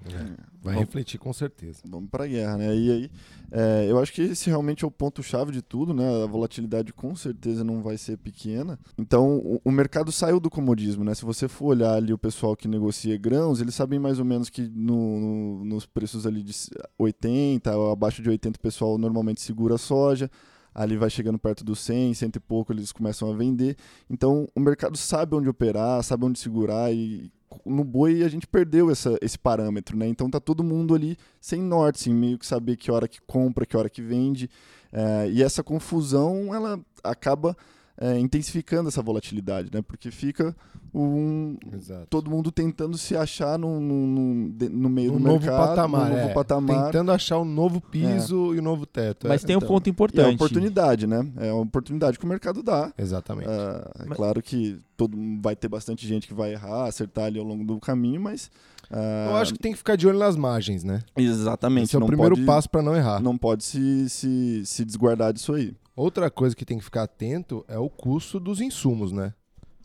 Vai 0.61 0.75
Bom. 0.75 0.79
refletir 0.79 1.17
com 1.17 1.33
certeza. 1.33 1.79
Vamos 1.89 2.09
para 2.09 2.23
a 2.23 2.27
guerra, 2.27 2.57
né? 2.57 2.73
E 2.75 2.91
aí, 2.91 3.11
é, 3.51 3.87
eu 3.89 3.99
acho 3.99 4.13
que 4.13 4.21
esse 4.21 4.49
realmente 4.49 4.85
é 4.85 4.87
o 4.87 4.91
ponto-chave 4.91 5.51
de 5.51 5.61
tudo, 5.61 5.93
né? 5.93 6.23
A 6.23 6.27
volatilidade 6.27 6.93
com 6.93 7.15
certeza 7.15 7.63
não 7.63 7.81
vai 7.81 7.97
ser 7.97 8.15
pequena. 8.17 8.79
Então, 8.97 9.37
o, 9.39 9.59
o 9.65 9.71
mercado 9.71 10.11
saiu 10.11 10.39
do 10.39 10.49
comodismo, 10.49 11.03
né? 11.03 11.13
Se 11.15 11.25
você 11.25 11.47
for 11.47 11.65
olhar 11.67 11.95
ali 11.95 12.13
o 12.13 12.17
pessoal 12.17 12.55
que 12.55 12.67
negocia 12.67 13.17
grãos, 13.17 13.59
eles 13.59 13.73
sabem 13.75 13.97
mais 13.99 14.19
ou 14.19 14.25
menos 14.25 14.49
que 14.49 14.61
no- 14.73 15.19
no- 15.19 15.65
nos 15.65 15.85
preços 15.85 16.25
ali 16.27 16.43
de 16.43 16.53
80 16.97 17.75
ou 17.75 17.91
abaixo 17.91 18.21
de 18.21 18.29
80 18.29 18.57
o 18.57 18.61
pessoal 18.61 18.97
normalmente 18.97 19.41
segura 19.41 19.75
a 19.75 19.79
soja. 19.79 20.29
Ali 20.73 20.97
vai 20.97 21.09
chegando 21.09 21.37
perto 21.37 21.63
dos 21.63 21.79
100, 21.79 22.13
100 22.15 22.31
e 22.35 22.39
pouco, 22.39 22.73
eles 22.73 22.91
começam 22.91 23.31
a 23.31 23.35
vender. 23.35 23.77
Então, 24.09 24.47
o 24.55 24.59
mercado 24.59 24.97
sabe 24.97 25.35
onde 25.35 25.49
operar, 25.49 26.03
sabe 26.03 26.25
onde 26.25 26.39
segurar 26.39 26.93
e 26.93 27.31
no 27.65 27.83
boi 27.83 28.23
a 28.23 28.27
gente 28.27 28.47
perdeu 28.47 28.89
essa, 28.89 29.17
esse 29.21 29.37
parâmetro, 29.37 29.95
né? 29.95 30.07
Então 30.07 30.29
tá 30.29 30.39
todo 30.39 30.63
mundo 30.63 30.95
ali 30.95 31.17
sem 31.39 31.61
norte, 31.61 31.99
sem 31.99 32.13
meio 32.13 32.37
que 32.37 32.45
saber 32.45 32.77
que 32.77 32.91
hora 32.91 33.07
que 33.07 33.21
compra, 33.21 33.65
que 33.65 33.77
hora 33.77 33.89
que 33.89 34.01
vende. 34.01 34.49
É, 34.91 35.29
e 35.29 35.43
essa 35.43 35.63
confusão, 35.63 36.53
ela 36.53 36.79
acaba 37.03 37.55
é, 37.97 38.17
intensificando 38.17 38.89
essa 38.89 39.01
volatilidade, 39.01 39.69
né? 39.73 39.81
Porque 39.81 40.09
fica 40.11 40.55
um, 40.93 41.57
Exato. 41.73 42.05
todo 42.09 42.29
mundo 42.29 42.51
tentando 42.51 42.97
se 42.97 43.15
achar 43.15 43.57
no, 43.57 43.79
no, 43.79 44.05
no, 44.07 44.89
meio 44.89 45.13
Um 45.13 45.17
do 45.17 45.23
novo 45.23 45.45
mercado, 45.45 45.69
patamar, 45.69 46.09
no 46.09 46.15
novo 46.17 46.29
é. 46.29 46.33
patamar. 46.33 46.85
Tentando 46.85 47.11
achar 47.11 47.37
o 47.37 47.45
novo 47.45 47.81
piso 47.81 48.53
e 48.53 48.59
o 48.59 48.61
novo 48.61 48.85
teto. 48.85 49.27
Mas 49.27 49.43
é. 49.43 49.47
tem 49.47 49.55
um 49.55 49.57
então. 49.57 49.69
ponto 49.69 49.87
E 49.87 49.89
é 49.89 49.91
uma 49.91 49.93
importante. 49.93 50.35
oportunidade, 50.35 51.07
né? 51.07 51.27
É 51.37 51.51
uma 51.51 51.63
oportunidade 51.63 52.19
que 52.19 52.25
o 52.25 52.27
mercado 52.27 52.61
dá. 52.61 52.93
Exatamente. 52.97 53.49
Ah, 53.49 53.91
é 53.99 54.05
Mas- 54.05 54.17
claro 54.17 54.41
que 54.41 54.79
todo 54.95 55.17
vai 55.41 55.55
ter 55.55 55.67
bastante 55.67 56.07
gente 56.07 56.27
que 56.27 56.33
vai 56.33 56.51
errar, 56.53 56.85
acertar 56.85 57.25
ali 57.25 57.39
ao 57.39 57.45
longo 57.45 57.63
do 57.63 57.79
caminho, 57.79 58.21
mas 58.21 58.51
ah, 58.91 59.29
Eu 59.31 59.37
acho 59.37 59.53
que 59.53 59.59
tem 59.59 59.71
que 59.71 59.77
ficar 59.79 59.95
de 59.95 60.07
olho 60.07 60.19
nas 60.19 60.35
margens, 60.35 60.83
né? 60.83 61.01
exatamente. 61.17 61.85
Esse 61.85 61.95
é 61.95 61.97
o 61.97 62.01
não 62.01 62.07
primeiro 62.07 62.35
pode, 62.35 62.45
passo 62.45 62.69
para 62.69 62.83
não 62.83 62.95
errar. 62.95 63.19
Não 63.19 63.35
pode 63.35 63.63
se, 63.63 64.07
se, 64.09 64.61
se 64.63 64.85
desguardar 64.85 65.33
disso 65.33 65.53
aí. 65.53 65.73
Outra 65.95 66.29
coisa 66.29 66.55
que 66.55 66.65
tem 66.65 66.77
que 66.77 66.83
ficar 66.83 67.03
atento 67.03 67.65
é 67.67 67.77
o 67.77 67.89
custo 67.89 68.39
dos 68.39 68.61
insumos, 68.61 69.11
né? 69.11 69.33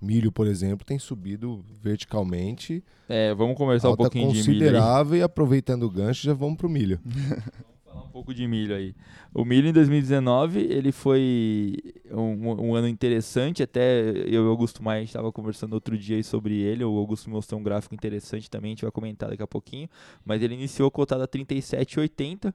Milho, 0.00 0.30
por 0.30 0.46
exemplo, 0.46 0.86
tem 0.86 0.98
subido 0.98 1.64
verticalmente, 1.82 2.84
É, 3.08 3.34
vamos 3.34 3.56
conversar 3.56 3.90
um 3.90 3.96
pouquinho 3.96 4.28
de 4.28 4.34
milho. 4.34 4.46
considerável 4.46 5.18
e 5.18 5.22
aproveitando 5.22 5.82
o 5.84 5.90
gancho, 5.90 6.24
já 6.24 6.34
vamos 6.34 6.56
pro 6.56 6.68
milho. 6.68 7.00
falar 7.98 8.04
um 8.04 8.08
pouco 8.08 8.32
de 8.32 8.46
milho 8.46 8.74
aí. 8.74 8.94
O 9.34 9.44
milho 9.44 9.68
em 9.68 9.72
2019, 9.72 10.60
ele 10.60 10.92
foi 10.92 11.76
um, 12.10 12.68
um 12.68 12.74
ano 12.74 12.88
interessante, 12.88 13.62
até 13.62 14.10
eu 14.10 14.44
e 14.44 14.46
o 14.46 14.48
Augusto 14.48 14.82
Maia, 14.82 14.98
a 14.98 15.00
gente 15.00 15.08
estava 15.08 15.32
conversando 15.32 15.72
outro 15.72 15.98
dia 15.98 16.22
sobre 16.22 16.54
ele, 16.60 16.84
o 16.84 16.96
Augusto 16.96 17.28
mostrou 17.28 17.60
um 17.60 17.64
gráfico 17.64 17.94
interessante 17.94 18.48
também, 18.48 18.70
a 18.70 18.74
gente 18.74 18.82
vai 18.82 18.92
comentar 18.92 19.28
daqui 19.30 19.42
a 19.42 19.46
pouquinho, 19.46 19.88
mas 20.24 20.42
ele 20.42 20.54
iniciou 20.54 20.90
cotado 20.90 21.22
a 21.22 21.28
37,80, 21.28 22.52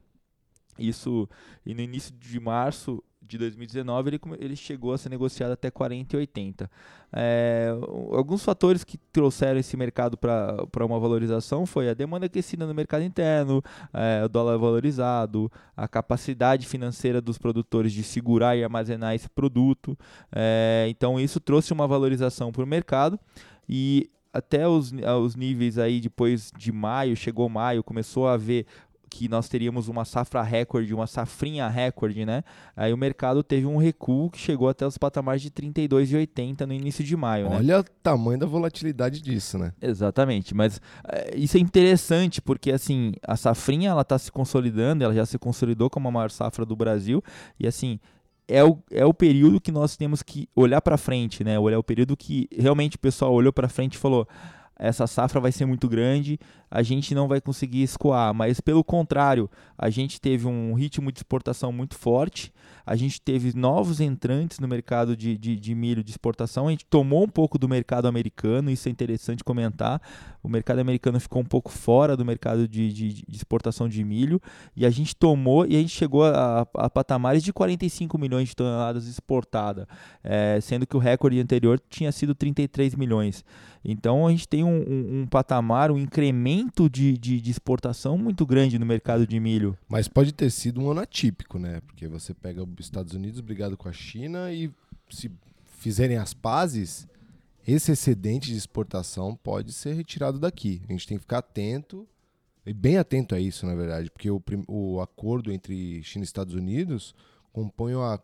isso, 0.77 1.29
e 1.65 1.73
no 1.73 1.81
início 1.81 2.13
de 2.15 2.39
março 2.39 3.03
de 3.27 3.37
2019 3.37 4.09
ele, 4.09 4.19
ele 4.39 4.55
chegou 4.55 4.93
a 4.93 4.97
ser 4.97 5.09
negociado 5.09 5.51
até 5.51 5.69
40,80. 5.71 6.69
É, 7.11 7.71
o- 7.87 8.15
alguns 8.15 8.43
fatores 8.43 8.83
que 8.83 8.97
trouxeram 9.11 9.59
esse 9.59 9.77
mercado 9.77 10.17
para 10.17 10.85
uma 10.85 10.99
valorização 10.99 11.65
foi 11.65 11.89
a 11.89 11.93
demanda 11.93 12.25
aquecida 12.25 12.65
no 12.65 12.73
mercado 12.73 13.03
interno, 13.03 13.61
é, 13.93 14.23
o 14.25 14.29
dólar 14.29 14.57
valorizado, 14.57 15.51
a 15.77 15.87
capacidade 15.87 16.67
financeira 16.67 17.21
dos 17.21 17.37
produtores 17.37 17.91
de 17.93 18.03
segurar 18.03 18.55
e 18.57 18.63
armazenar 18.63 19.13
esse 19.13 19.29
produto. 19.29 19.97
É, 20.31 20.87
então 20.89 21.19
isso 21.19 21.39
trouxe 21.39 21.71
uma 21.71 21.87
valorização 21.87 22.51
para 22.51 22.63
o 22.63 22.67
mercado 22.67 23.19
e 23.69 24.09
até 24.33 24.67
os, 24.67 24.91
os 25.21 25.35
níveis 25.35 25.77
aí 25.77 26.01
depois 26.01 26.51
de 26.57 26.71
maio, 26.71 27.15
chegou 27.15 27.47
maio, 27.47 27.83
começou 27.83 28.27
a 28.27 28.35
ver 28.35 28.65
que 29.13 29.29
nós 29.29 29.47
teríamos 29.47 29.87
uma 29.87 30.05
safra 30.05 30.41
recorde, 30.41 30.91
uma 30.91 31.05
safrinha 31.05 31.67
recorde, 31.67 32.25
né? 32.25 32.43
Aí 32.75 32.91
o 32.91 32.97
mercado 32.97 33.43
teve 33.43 33.67
um 33.67 33.77
recuo 33.77 34.31
que 34.31 34.39
chegou 34.39 34.67
até 34.67 34.87
os 34.87 34.97
patamares 34.97 35.39
de 35.39 35.51
32,80 35.51 36.65
no 36.65 36.73
início 36.73 37.03
de 37.03 37.15
maio, 37.15 37.47
né? 37.47 37.57
Olha 37.57 37.79
o 37.81 37.83
tamanho 37.83 38.39
da 38.39 38.47
volatilidade 38.47 39.21
disso, 39.21 39.59
né? 39.59 39.71
Exatamente, 39.79 40.55
mas 40.55 40.81
é, 41.07 41.37
isso 41.37 41.57
é 41.57 41.59
interessante 41.59 42.41
porque 42.41 42.71
assim 42.71 43.13
a 43.21 43.37
safrinha 43.37 43.91
ela 43.91 44.01
está 44.01 44.17
se 44.17 44.31
consolidando, 44.31 45.03
ela 45.03 45.13
já 45.13 45.27
se 45.27 45.37
consolidou 45.37 45.91
como 45.91 46.07
a 46.07 46.11
maior 46.11 46.31
safra 46.31 46.65
do 46.65 46.75
Brasil 46.75 47.23
e 47.59 47.67
assim 47.67 47.99
é 48.47 48.63
o, 48.63 48.79
é 48.89 49.05
o 49.05 49.13
período 49.13 49.61
que 49.61 49.71
nós 49.71 49.95
temos 49.95 50.23
que 50.23 50.49
olhar 50.55 50.81
para 50.81 50.97
frente, 50.97 51.43
né? 51.43 51.59
Olhar 51.59 51.77
o 51.77 51.83
período 51.83 52.17
que 52.17 52.49
realmente 52.51 52.95
o 52.95 52.99
pessoal 52.99 53.31
olhou 53.31 53.53
para 53.53 53.69
frente 53.69 53.93
e 53.93 53.97
falou 53.99 54.27
essa 54.77 55.07
safra 55.07 55.39
vai 55.39 55.51
ser 55.51 55.65
muito 55.65 55.87
grande, 55.87 56.39
a 56.75 56.81
gente 56.81 57.13
não 57.13 57.27
vai 57.27 57.39
conseguir 57.39 57.83
escoar, 57.83 58.33
mas 58.33 58.59
pelo 58.59 58.83
contrário, 58.83 59.47
a 59.77 59.91
gente 59.91 60.19
teve 60.19 60.47
um 60.47 60.73
ritmo 60.73 61.11
de 61.11 61.19
exportação 61.19 61.71
muito 61.71 61.93
forte, 61.93 62.51
a 62.83 62.95
gente 62.95 63.21
teve 63.21 63.55
novos 63.55 64.01
entrantes 64.01 64.57
no 64.57 64.67
mercado 64.67 65.15
de, 65.15 65.37
de, 65.37 65.55
de 65.55 65.75
milho 65.75 66.03
de 66.03 66.09
exportação, 66.09 66.67
a 66.67 66.71
gente 66.71 66.83
tomou 66.87 67.25
um 67.25 67.27
pouco 67.27 67.59
do 67.59 67.69
mercado 67.69 68.07
americano, 68.07 68.71
isso 68.71 68.89
é 68.89 68.91
interessante 68.91 69.43
comentar, 69.43 70.01
o 70.41 70.49
mercado 70.49 70.79
americano 70.79 71.19
ficou 71.19 71.43
um 71.43 71.45
pouco 71.45 71.71
fora 71.71 72.17
do 72.17 72.25
mercado 72.25 72.67
de, 72.67 72.91
de, 72.91 73.13
de 73.13 73.35
exportação 73.35 73.87
de 73.87 74.03
milho, 74.03 74.41
e 74.75 74.83
a 74.83 74.89
gente 74.89 75.15
tomou 75.15 75.67
e 75.67 75.75
a 75.75 75.79
gente 75.79 75.95
chegou 75.95 76.25
a, 76.25 76.65
a 76.73 76.89
patamares 76.89 77.43
de 77.43 77.53
45 77.53 78.17
milhões 78.17 78.49
de 78.49 78.55
toneladas 78.55 79.07
exportadas, 79.07 79.85
é, 80.23 80.59
sendo 80.59 80.87
que 80.87 80.97
o 80.97 80.99
recorde 80.99 81.39
anterior 81.39 81.79
tinha 81.87 82.11
sido 82.11 82.33
33 82.33 82.95
milhões. 82.95 83.45
Então 83.85 84.25
a 84.25 84.31
gente 84.31 84.47
tem 84.47 84.63
um, 84.63 84.77
um, 84.77 85.21
um 85.21 85.27
patamar, 85.27 85.91
um 85.91 85.97
incremento 85.97 86.62
aumento 86.63 86.89
de, 86.89 87.17
de, 87.17 87.41
de 87.41 87.51
exportação 87.51 88.17
muito 88.17 88.45
grande 88.45 88.79
no 88.79 88.85
mercado 88.85 89.27
de 89.27 89.39
milho. 89.39 89.77
Mas 89.87 90.07
pode 90.07 90.31
ter 90.31 90.49
sido 90.49 90.81
um 90.81 90.89
ano 90.89 91.01
atípico, 91.01 91.59
né? 91.59 91.81
Porque 91.81 92.07
você 92.07 92.33
pega 92.33 92.63
os 92.63 92.69
Estados 92.79 93.13
Unidos 93.13 93.41
brigado 93.41 93.77
com 93.77 93.89
a 93.89 93.93
China 93.93 94.51
e 94.51 94.71
se 95.09 95.31
fizerem 95.77 96.17
as 96.17 96.33
pazes, 96.33 97.07
esse 97.67 97.91
excedente 97.91 98.47
de 98.49 98.57
exportação 98.57 99.35
pode 99.35 99.73
ser 99.73 99.93
retirado 99.93 100.39
daqui. 100.39 100.81
A 100.87 100.91
gente 100.91 101.07
tem 101.07 101.17
que 101.17 101.23
ficar 101.23 101.39
atento, 101.39 102.07
e 102.65 102.73
bem 102.73 102.97
atento 102.97 103.35
a 103.35 103.39
isso, 103.39 103.65
na 103.65 103.75
verdade, 103.75 104.09
porque 104.09 104.31
o, 104.31 104.41
o 104.67 105.01
acordo 105.01 105.51
entre 105.51 106.01
China 106.03 106.23
e 106.23 106.25
Estados 106.25 106.53
Unidos 106.53 107.13
compõe 107.51 107.93
uma, 107.93 108.21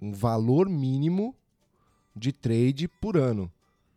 um 0.00 0.12
valor 0.12 0.68
mínimo 0.68 1.36
de 2.16 2.32
trade 2.32 2.88
por 2.88 3.16
ano. 3.16 3.52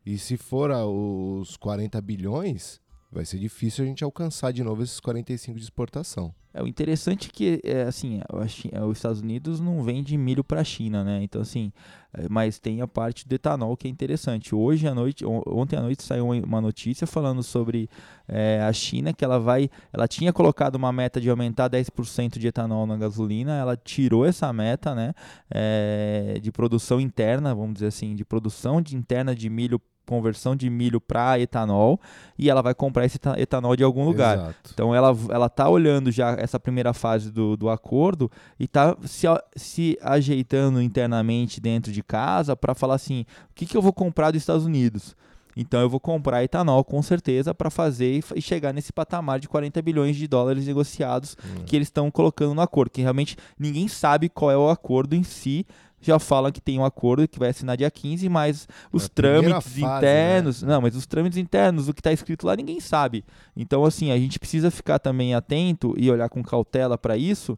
E 0.06 0.18
se 0.18 0.36
for 0.36 0.72
os 0.72 1.56
40 1.56 2.02
bilhões, 2.02 2.81
vai 3.12 3.26
ser 3.26 3.38
difícil 3.38 3.84
a 3.84 3.88
gente 3.88 4.04
alcançar 4.04 4.52
de 4.54 4.64
novo 4.64 4.82
esses 4.84 5.00
45 5.00 5.58
de 5.58 5.64
exportação. 5.64 6.34
É 6.54 6.62
o 6.62 6.68
interessante 6.68 7.30
é 7.30 7.32
que 7.32 7.62
é 7.64 7.84
assim, 7.84 8.20
China, 8.48 8.86
os 8.86 8.98
Estados 8.98 9.22
Unidos 9.22 9.62
não 9.62 9.82
vende 9.84 10.18
milho 10.18 10.44
para 10.44 10.60
a 10.60 10.64
China, 10.64 11.02
né? 11.02 11.24
Então 11.24 11.42
assim, 11.42 11.72
é, 12.14 12.28
mas 12.30 12.60
tem 12.60 12.82
a 12.82 12.88
parte 12.88 13.26
do 13.28 13.34
etanol 13.34 13.78
que 13.78 13.88
é 13.88 13.90
interessante. 13.90 14.54
Hoje 14.54 14.86
à 14.86 14.94
noite, 14.94 15.26
ontem 15.26 15.78
à 15.78 15.82
noite 15.82 16.04
saiu 16.04 16.30
uma 16.30 16.60
notícia 16.60 17.08
falando 17.08 17.42
sobre 17.42 17.90
é, 18.28 18.62
a 18.62 18.74
China 18.74 19.14
que 19.14 19.24
ela 19.24 19.40
vai, 19.40 19.70
ela 19.94 20.08
tinha 20.10 20.34
colocado 20.34 20.76
uma 20.76 20.92
meta 20.92 21.22
de 21.22 21.30
aumentar 21.30 21.70
10% 21.70 22.38
de 22.38 22.48
etanol 22.48 22.86
na 22.86 22.98
gasolina, 22.98 23.58
ela 23.58 23.78
tirou 23.78 24.26
essa 24.26 24.52
meta, 24.52 24.94
né? 24.94 25.14
É, 25.50 26.38
de 26.42 26.52
produção 26.52 27.00
interna, 27.00 27.56
vamos 27.56 27.76
dizer 27.76 27.88
assim, 27.88 28.14
de 28.14 28.26
produção 28.26 28.82
de 28.82 28.98
interna 28.98 29.34
de 29.34 29.50
milho 29.50 29.82
conversão 30.12 30.58
de 30.58 30.70
milho 30.70 31.00
para 31.00 31.40
etanol 31.40 31.98
e 32.38 32.50
ela 32.50 32.62
vai 32.62 32.76
comprar 32.76 33.06
esse 33.06 33.18
etanol 33.38 33.78
de 33.78 33.84
algum 33.84 34.04
lugar. 34.04 34.38
Exato. 34.38 34.72
Então 34.74 34.94
ela 34.94 35.16
ela 35.30 35.48
tá 35.48 35.70
olhando 35.70 36.12
já 36.12 36.36
essa 36.38 36.60
primeira 36.60 36.92
fase 36.94 37.32
do, 37.32 37.56
do 37.56 37.70
acordo 37.70 38.30
e 38.60 38.68
tá 38.68 38.98
se, 39.06 39.26
se 39.56 39.98
ajeitando 40.02 40.82
internamente 40.82 41.62
dentro 41.62 41.94
de 41.94 42.04
casa 42.04 42.58
para 42.58 42.76
falar 42.76 42.96
assim, 42.96 43.22
o 43.50 43.56
que, 43.56 43.66
que 43.66 43.78
eu 43.78 43.82
vou 43.82 43.94
comprar 43.94 44.32
dos 44.32 44.42
Estados 44.42 44.66
Unidos? 44.66 45.16
Então 45.56 45.80
eu 45.80 45.90
vou 45.90 46.00
comprar 46.00 46.44
etanol 46.44 46.84
com 46.84 47.02
certeza 47.02 47.54
para 47.54 47.70
fazer 47.70 48.22
e 48.36 48.42
chegar 48.42 48.74
nesse 48.74 48.92
patamar 48.92 49.40
de 49.40 49.48
40 49.48 49.82
bilhões 49.82 50.16
de 50.16 50.28
dólares 50.28 50.66
negociados 50.66 51.38
hum. 51.44 51.64
que 51.66 51.76
eles 51.76 51.88
estão 51.88 52.12
colocando 52.12 52.54
no 52.54 52.62
acordo, 52.62 52.92
que 52.92 53.02
realmente 53.02 53.38
ninguém 53.58 53.88
sabe 53.88 54.28
qual 54.28 54.52
é 54.52 54.58
o 54.58 54.70
acordo 54.70 55.16
em 55.16 55.24
si, 55.24 55.66
já 56.02 56.18
fala 56.20 56.52
que 56.52 56.60
tem 56.60 56.80
um 56.80 56.86
acordo 56.86 57.28
que 57.28 57.40
vai 57.40 57.50
assinar 57.50 57.78
dia 57.78 57.92
15, 57.92 58.28
mas 58.28 58.68
os 58.92 59.06
é 59.06 59.10
trâmites 59.10 59.64
fase, 59.64 59.82
né? 59.82 59.98
internos. 59.98 60.62
Né? 60.64 60.74
Não, 60.74 60.82
mas 60.82 60.96
os 60.96 61.06
trâmites 61.06 61.38
internos, 61.38 61.88
o 61.88 61.94
que 61.94 62.00
está 62.00 62.12
escrito 62.12 62.46
lá, 62.46 62.56
ninguém 62.56 62.80
sabe. 62.80 63.24
Então, 63.56 63.86
assim, 63.86 64.12
a 64.12 64.18
gente 64.18 64.40
precisa 64.40 64.72
ficar 64.72 65.00
também 65.00 65.34
atento 65.34 65.94
e 65.98 66.10
olhar 66.10 66.30
com 66.30 66.44
cautela 66.44 66.98
para 66.98 67.16
isso, 67.16 67.58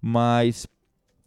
mas 0.00 0.66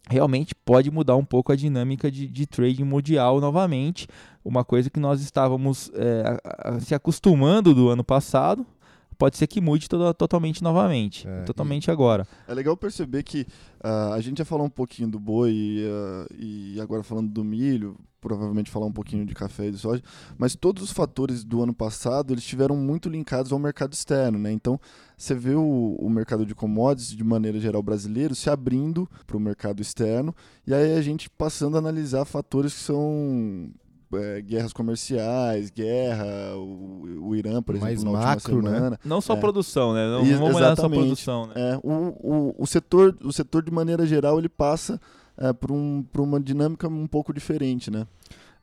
realmente 0.08 0.54
pode 0.54 0.90
mudar 0.90 1.16
um 1.16 1.24
pouco 1.24 1.52
a 1.52 1.56
dinâmica 1.56 2.10
de, 2.10 2.26
de 2.26 2.46
trading 2.46 2.84
mundial 2.84 3.40
novamente. 3.40 4.06
Uma 4.44 4.64
coisa 4.64 4.90
que 4.90 5.00
nós 5.00 5.20
estávamos 5.22 5.90
é, 5.94 6.80
se 6.80 6.94
acostumando 6.94 7.74
do 7.74 7.88
ano 7.88 8.04
passado, 8.04 8.66
pode 9.14 9.36
ser 9.36 9.46
que 9.46 9.60
mude 9.60 9.88
totalmente 9.88 10.62
novamente, 10.62 11.26
é, 11.26 11.42
totalmente 11.42 11.86
e, 11.86 11.90
agora. 11.90 12.26
É 12.46 12.54
legal 12.54 12.76
perceber 12.76 13.22
que 13.22 13.46
uh, 13.82 14.12
a 14.12 14.20
gente 14.20 14.38
já 14.38 14.44
falou 14.44 14.66
um 14.66 14.70
pouquinho 14.70 15.08
do 15.08 15.18
boi 15.18 15.84
uh, 15.84 16.34
e 16.38 16.80
agora 16.80 17.02
falando 17.02 17.30
do 17.30 17.44
milho, 17.44 17.96
provavelmente 18.20 18.70
falar 18.70 18.86
um 18.86 18.92
pouquinho 18.92 19.26
de 19.26 19.34
café 19.34 19.66
e 19.66 19.70
de 19.70 19.78
soja, 19.78 20.02
mas 20.38 20.56
todos 20.56 20.82
os 20.82 20.90
fatores 20.90 21.44
do 21.44 21.62
ano 21.62 21.74
passado 21.74 22.32
eles 22.32 22.42
estiveram 22.42 22.74
muito 22.74 23.08
linkados 23.10 23.52
ao 23.52 23.58
mercado 23.58 23.92
externo, 23.92 24.38
né? 24.38 24.50
Então 24.50 24.80
você 25.16 25.34
vê 25.34 25.54
o, 25.54 25.96
o 25.98 26.08
mercado 26.08 26.46
de 26.46 26.54
commodities 26.54 27.14
de 27.14 27.22
maneira 27.22 27.60
geral 27.60 27.82
brasileiro 27.82 28.34
se 28.34 28.48
abrindo 28.48 29.08
para 29.26 29.36
o 29.36 29.40
mercado 29.40 29.82
externo 29.82 30.34
e 30.66 30.72
aí 30.72 30.96
a 30.96 31.02
gente 31.02 31.28
passando 31.28 31.76
a 31.76 31.78
analisar 31.78 32.24
fatores 32.24 32.72
que 32.72 32.80
são 32.80 33.70
é, 34.16 34.40
guerras 34.40 34.72
comerciais, 34.72 35.70
guerra, 35.70 36.56
o, 36.56 37.28
o 37.28 37.36
Irã, 37.36 37.62
por 37.62 37.74
exemplo, 37.74 37.88
Mais 37.88 38.04
na 38.04 38.10
macro, 38.12 38.62
né? 38.62 38.70
semana. 38.70 38.90
Né? 38.90 38.98
Não 39.04 39.20
só 39.20 39.34
é. 39.34 39.40
produção, 39.40 39.92
né? 39.92 40.06
Não, 40.06 40.24
não 40.24 40.38
vamos 40.38 40.56
olhar 40.56 40.76
só 40.76 40.88
produção, 40.88 41.46
né? 41.46 41.54
É, 41.56 41.76
o, 41.82 41.92
o, 41.92 42.54
o, 42.58 42.66
setor, 42.66 43.16
o 43.22 43.32
setor, 43.32 43.62
de 43.62 43.70
maneira 43.70 44.06
geral, 44.06 44.38
ele 44.38 44.48
passa 44.48 45.00
é, 45.36 45.52
por, 45.52 45.72
um, 45.72 46.02
por 46.12 46.20
uma 46.20 46.40
dinâmica 46.40 46.88
um 46.88 47.06
pouco 47.06 47.32
diferente, 47.32 47.90
né? 47.90 48.06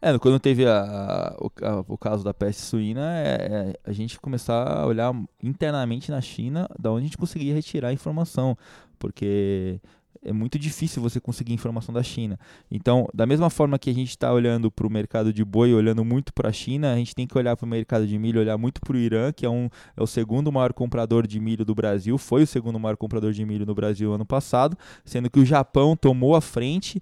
É, 0.02 0.18
quando 0.18 0.40
teve 0.40 0.66
a, 0.66 0.82
a, 0.82 1.36
o, 1.40 1.52
a, 1.62 1.86
o, 1.88 1.98
caso 1.98 2.24
da 2.24 2.34
peste 2.34 2.64
suína, 2.64 3.18
é, 3.20 3.30
é, 3.30 3.74
a 3.86 3.92
gente 3.92 4.20
começar 4.20 4.68
a 4.68 4.88
olhar 4.88 5.14
internamente 5.44 6.10
na 6.10 6.20
China 6.20 6.68
da 6.80 6.92
onde 6.92 7.02
a 7.02 7.06
gente 7.06 7.18
conseguia 7.18 7.54
retirar 7.54 7.90
a 7.90 7.94
informação, 7.94 8.58
porque 8.98 9.80
é 10.24 10.32
muito 10.32 10.60
difícil 10.60 11.02
você 11.02 11.20
conseguir 11.20 11.54
informação 11.54 11.94
da 11.94 12.04
China. 12.04 12.40
Então, 12.70 13.08
da 13.14 13.26
mesma 13.26 13.50
forma 13.50 13.80
que 13.80 13.90
a 13.90 13.94
gente 13.94 14.10
está 14.10 14.32
olhando 14.32 14.72
para 14.72 14.86
o 14.86 14.90
mercado 14.90 15.34
de 15.34 15.44
boi, 15.44 15.74
olhando 15.74 16.06
muito 16.06 16.34
para 16.34 16.50
a 16.50 16.52
China, 16.52 16.94
a 16.94 16.96
gente 16.96 17.16
tem 17.16 17.26
que 17.26 17.38
olhar 17.38 17.56
para 17.58 17.66
o 17.66 17.70
mercado 17.70 18.06
de 18.06 18.18
milho, 18.18 18.40
olhar 18.40 18.58
muito 18.58 18.82
para 18.82 18.96
o 18.96 19.00
Irã, 19.00 19.32
que 19.32 19.46
é, 19.46 19.50
um, 19.50 19.68
é 19.98 20.02
o 20.02 20.08
segundo 20.08 20.52
maior 20.52 20.74
comprador 20.74 21.26
de 21.26 21.40
milho 21.40 21.66
do 21.66 21.74
Brasil, 21.74 22.18
foi 22.18 22.44
o 22.44 22.48
segundo 22.48 22.80
maior 22.80 22.98
comprador 22.98 23.34
de 23.34 23.44
milho 23.46 23.66
no 23.66 23.74
Brasil 23.74 24.14
ano 24.14 24.26
passado, 24.26 24.78
sendo 25.04 25.30
que 25.30 25.40
o 25.40 25.46
Japão 25.46 25.96
tomou 25.96 26.36
a 26.36 26.42
frente 26.42 27.02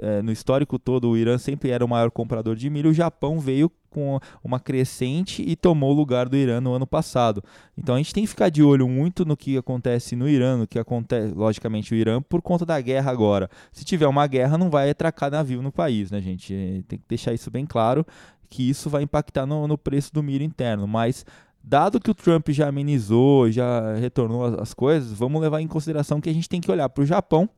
é, 0.00 0.22
no 0.22 0.32
histórico 0.32 0.78
todo, 0.78 1.08
o 1.08 1.16
Irã 1.16 1.38
sempre 1.38 1.70
era 1.70 1.84
o 1.84 1.88
maior 1.88 2.10
comprador 2.10 2.56
de 2.56 2.68
milho, 2.70 2.90
o 2.90 2.94
Japão 2.94 3.38
veio 3.38 3.70
com 3.90 4.18
uma 4.44 4.60
crescente 4.60 5.42
e 5.46 5.56
tomou 5.56 5.92
o 5.92 5.94
lugar 5.94 6.28
do 6.28 6.36
Irã 6.36 6.60
no 6.60 6.72
ano 6.72 6.86
passado. 6.86 7.42
Então 7.76 7.94
a 7.94 7.98
gente 7.98 8.12
tem 8.12 8.24
que 8.24 8.28
ficar 8.28 8.48
de 8.48 8.62
olho 8.62 8.88
muito 8.88 9.24
no 9.24 9.36
que 9.36 9.56
acontece 9.56 10.14
no 10.14 10.28
Irã, 10.28 10.58
no 10.58 10.66
que 10.66 10.78
acontece, 10.78 11.34
logicamente, 11.34 11.94
o 11.94 11.96
Irã, 11.96 12.20
por 12.20 12.42
conta 12.42 12.64
da 12.66 12.80
guerra 12.80 13.10
agora. 13.10 13.50
Se 13.72 13.84
tiver 13.84 14.06
uma 14.06 14.26
guerra, 14.26 14.58
não 14.58 14.70
vai 14.70 14.90
atracar 14.90 15.30
navio 15.30 15.62
no 15.62 15.72
país, 15.72 16.10
né, 16.10 16.20
gente? 16.20 16.84
Tem 16.86 16.98
que 16.98 17.04
deixar 17.08 17.32
isso 17.32 17.50
bem 17.50 17.64
claro, 17.66 18.06
que 18.48 18.68
isso 18.68 18.88
vai 18.88 19.02
impactar 19.02 19.46
no, 19.46 19.66
no 19.66 19.76
preço 19.76 20.12
do 20.12 20.22
milho 20.22 20.44
interno, 20.44 20.86
mas 20.86 21.24
dado 21.62 22.00
que 22.00 22.10
o 22.10 22.14
Trump 22.14 22.48
já 22.50 22.68
amenizou, 22.68 23.50
já 23.50 23.94
retornou 23.94 24.60
as, 24.60 24.72
coisas, 24.72 25.12
vamos 25.12 25.40
levar 25.40 25.60
em 25.60 25.66
consideração 25.66 26.20
que 26.20 26.30
a 26.30 26.32
gente 26.32 26.48
tem 26.48 26.60
que 26.60 26.70
olhar 26.70 26.88
para 26.88 27.02
o 27.02 27.06
Japão, 27.06 27.48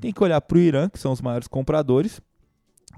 tem 0.00 0.12
que 0.12 0.22
olhar 0.22 0.40
para 0.40 0.56
o 0.56 0.60
Irã, 0.60 0.88
que 0.88 0.98
são 0.98 1.12
os 1.12 1.20
maiores 1.20 1.46
compradores, 1.46 2.20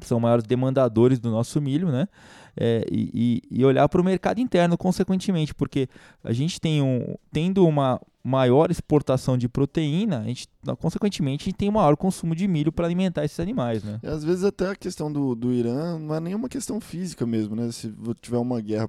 que 0.01 0.07
são 0.07 0.18
os 0.18 0.22
maiores 0.22 0.44
demandadores 0.44 1.18
do 1.18 1.31
nosso 1.31 1.61
milho, 1.61 1.90
né? 1.90 2.09
É, 2.57 2.85
e, 2.90 3.40
e, 3.51 3.64
olhar 3.64 3.88
para 3.88 4.01
o 4.01 4.05
mercado 4.05 4.38
interno, 4.38 4.77
consequentemente, 4.77 5.55
porque 5.55 5.88
a 6.22 6.33
gente 6.33 6.61
tem 6.61 6.83
um, 6.83 7.14
tendo 7.33 7.66
uma 7.66 7.98
maior 8.22 8.70
exportação 8.70 9.37
de 9.37 9.48
proteína, 9.48 10.20
a 10.20 10.25
gente, 10.25 10.46
consequentemente, 10.79 11.44
a 11.44 11.46
gente 11.46 11.57
tem 11.57 11.68
um 11.68 11.72
maior 11.72 11.96
consumo 11.96 12.37
de 12.37 12.46
milho 12.46 12.70
para 12.70 12.87
alimentar 12.87 13.25
esses 13.25 13.40
animais, 13.40 13.83
né? 13.83 13.98
E 14.03 14.07
às 14.07 14.22
vezes 14.22 14.44
até 14.44 14.68
a 14.68 14.77
questão 14.77 15.11
do, 15.11 15.35
do 15.35 15.53
Irã 15.53 15.98
não 15.98 16.14
é 16.14 16.20
nenhuma 16.20 16.48
questão 16.48 16.81
física 16.81 17.27
mesmo, 17.27 17.57
né? 17.57 17.72
Se 17.72 17.92
tiver 18.20 18.38
uma 18.38 18.61
guerra 18.61 18.88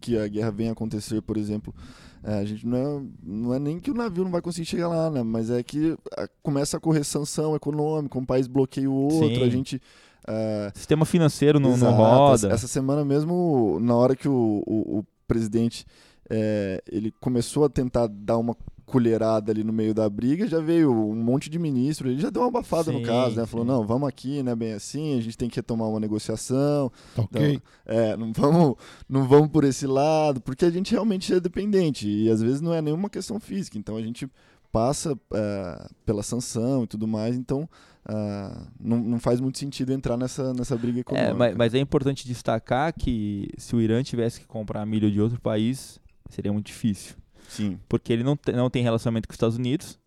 que 0.00 0.18
a 0.18 0.26
guerra 0.28 0.50
venha 0.50 0.72
acontecer, 0.72 1.20
por 1.22 1.36
exemplo, 1.36 1.74
é, 2.22 2.38
a 2.38 2.44
gente 2.44 2.66
não 2.66 2.76
é, 2.76 3.02
não 3.22 3.54
é 3.54 3.58
nem 3.58 3.78
que 3.78 3.90
o 3.90 3.94
navio 3.94 4.24
não 4.24 4.30
vai 4.30 4.42
conseguir 4.42 4.66
chegar 4.66 4.88
lá, 4.88 5.10
né? 5.10 5.22
Mas 5.22 5.50
é 5.50 5.62
que 5.62 5.96
começa 6.42 6.76
a 6.76 6.80
correr 6.80 7.04
sanção 7.04 7.54
econômica, 7.54 8.18
um 8.18 8.24
país 8.24 8.46
bloqueia 8.46 8.90
o 8.90 8.94
outro, 8.94 9.36
Sim. 9.36 9.42
a 9.42 9.48
gente. 9.48 9.82
É, 10.26 10.72
Sistema 10.74 11.04
financeiro 11.04 11.60
não, 11.60 11.76
não 11.76 11.92
roda. 11.92 12.52
Essa 12.52 12.66
semana 12.66 13.04
mesmo, 13.04 13.78
na 13.80 13.94
hora 13.94 14.16
que 14.16 14.28
o, 14.28 14.62
o, 14.66 14.98
o 14.98 15.06
presidente 15.28 15.86
é, 16.28 16.82
ele 16.90 17.12
começou 17.20 17.64
a 17.64 17.68
tentar 17.68 18.08
dar 18.08 18.38
uma 18.38 18.56
colherada 18.86 19.50
ali 19.50 19.64
no 19.64 19.72
meio 19.72 19.92
da 19.92 20.08
briga, 20.08 20.46
já 20.46 20.60
veio 20.60 20.92
um 20.92 21.16
monte 21.16 21.50
de 21.50 21.58
ministro, 21.58 22.08
ele 22.08 22.20
já 22.20 22.30
deu 22.30 22.42
uma 22.42 22.48
abafada 22.48 22.92
sim, 22.92 23.00
no 23.00 23.02
caso, 23.02 23.36
né? 23.36 23.44
Falou, 23.44 23.66
sim. 23.66 23.72
não, 23.72 23.84
vamos 23.84 24.08
aqui, 24.08 24.42
né, 24.44 24.54
bem 24.54 24.72
assim, 24.72 25.18
a 25.18 25.20
gente 25.20 25.36
tem 25.36 25.48
que 25.48 25.56
retomar 25.56 25.88
uma 25.88 25.98
negociação. 25.98 26.90
Tá 27.14 27.22
ok. 27.22 27.54
Então, 27.54 27.62
é, 27.84 28.16
não 28.16 28.32
vamos, 28.32 28.76
não 29.08 29.26
vamos 29.26 29.48
por 29.48 29.64
esse 29.64 29.86
lado, 29.86 30.40
porque 30.40 30.64
a 30.64 30.70
gente 30.70 30.92
realmente 30.92 31.34
é 31.34 31.40
dependente 31.40 32.08
e 32.08 32.30
às 32.30 32.40
vezes 32.40 32.60
não 32.60 32.72
é 32.72 32.80
nenhuma 32.80 33.10
questão 33.10 33.40
física, 33.40 33.76
então 33.76 33.96
a 33.96 34.02
gente 34.02 34.30
passa 34.70 35.18
é, 35.34 35.88
pela 36.04 36.22
sanção 36.22 36.84
e 36.84 36.86
tudo 36.86 37.08
mais, 37.08 37.34
então 37.34 37.68
uh, 38.08 38.66
não, 38.78 38.98
não 38.98 39.18
faz 39.18 39.40
muito 39.40 39.58
sentido 39.58 39.92
entrar 39.92 40.16
nessa, 40.16 40.54
nessa 40.54 40.76
briga 40.76 40.98
é, 40.98 41.00
econômica. 41.00 41.30
É, 41.30 41.34
mas, 41.34 41.56
mas 41.56 41.74
é 41.74 41.78
importante 41.78 42.26
destacar 42.26 42.92
que 42.92 43.48
se 43.58 43.74
o 43.74 43.80
Irã 43.80 44.02
tivesse 44.02 44.40
que 44.40 44.46
comprar 44.46 44.86
milho 44.86 45.10
de 45.10 45.20
outro 45.20 45.40
país, 45.40 45.98
seria 46.30 46.52
muito 46.52 46.66
difícil. 46.66 47.16
Sim. 47.48 47.78
Porque 47.88 48.12
ele 48.12 48.22
não, 48.22 48.38
não 48.54 48.70
tem 48.70 48.82
relacionamento 48.82 49.28
com 49.28 49.32
os 49.32 49.36
Estados 49.36 49.56
Unidos. 49.56 49.98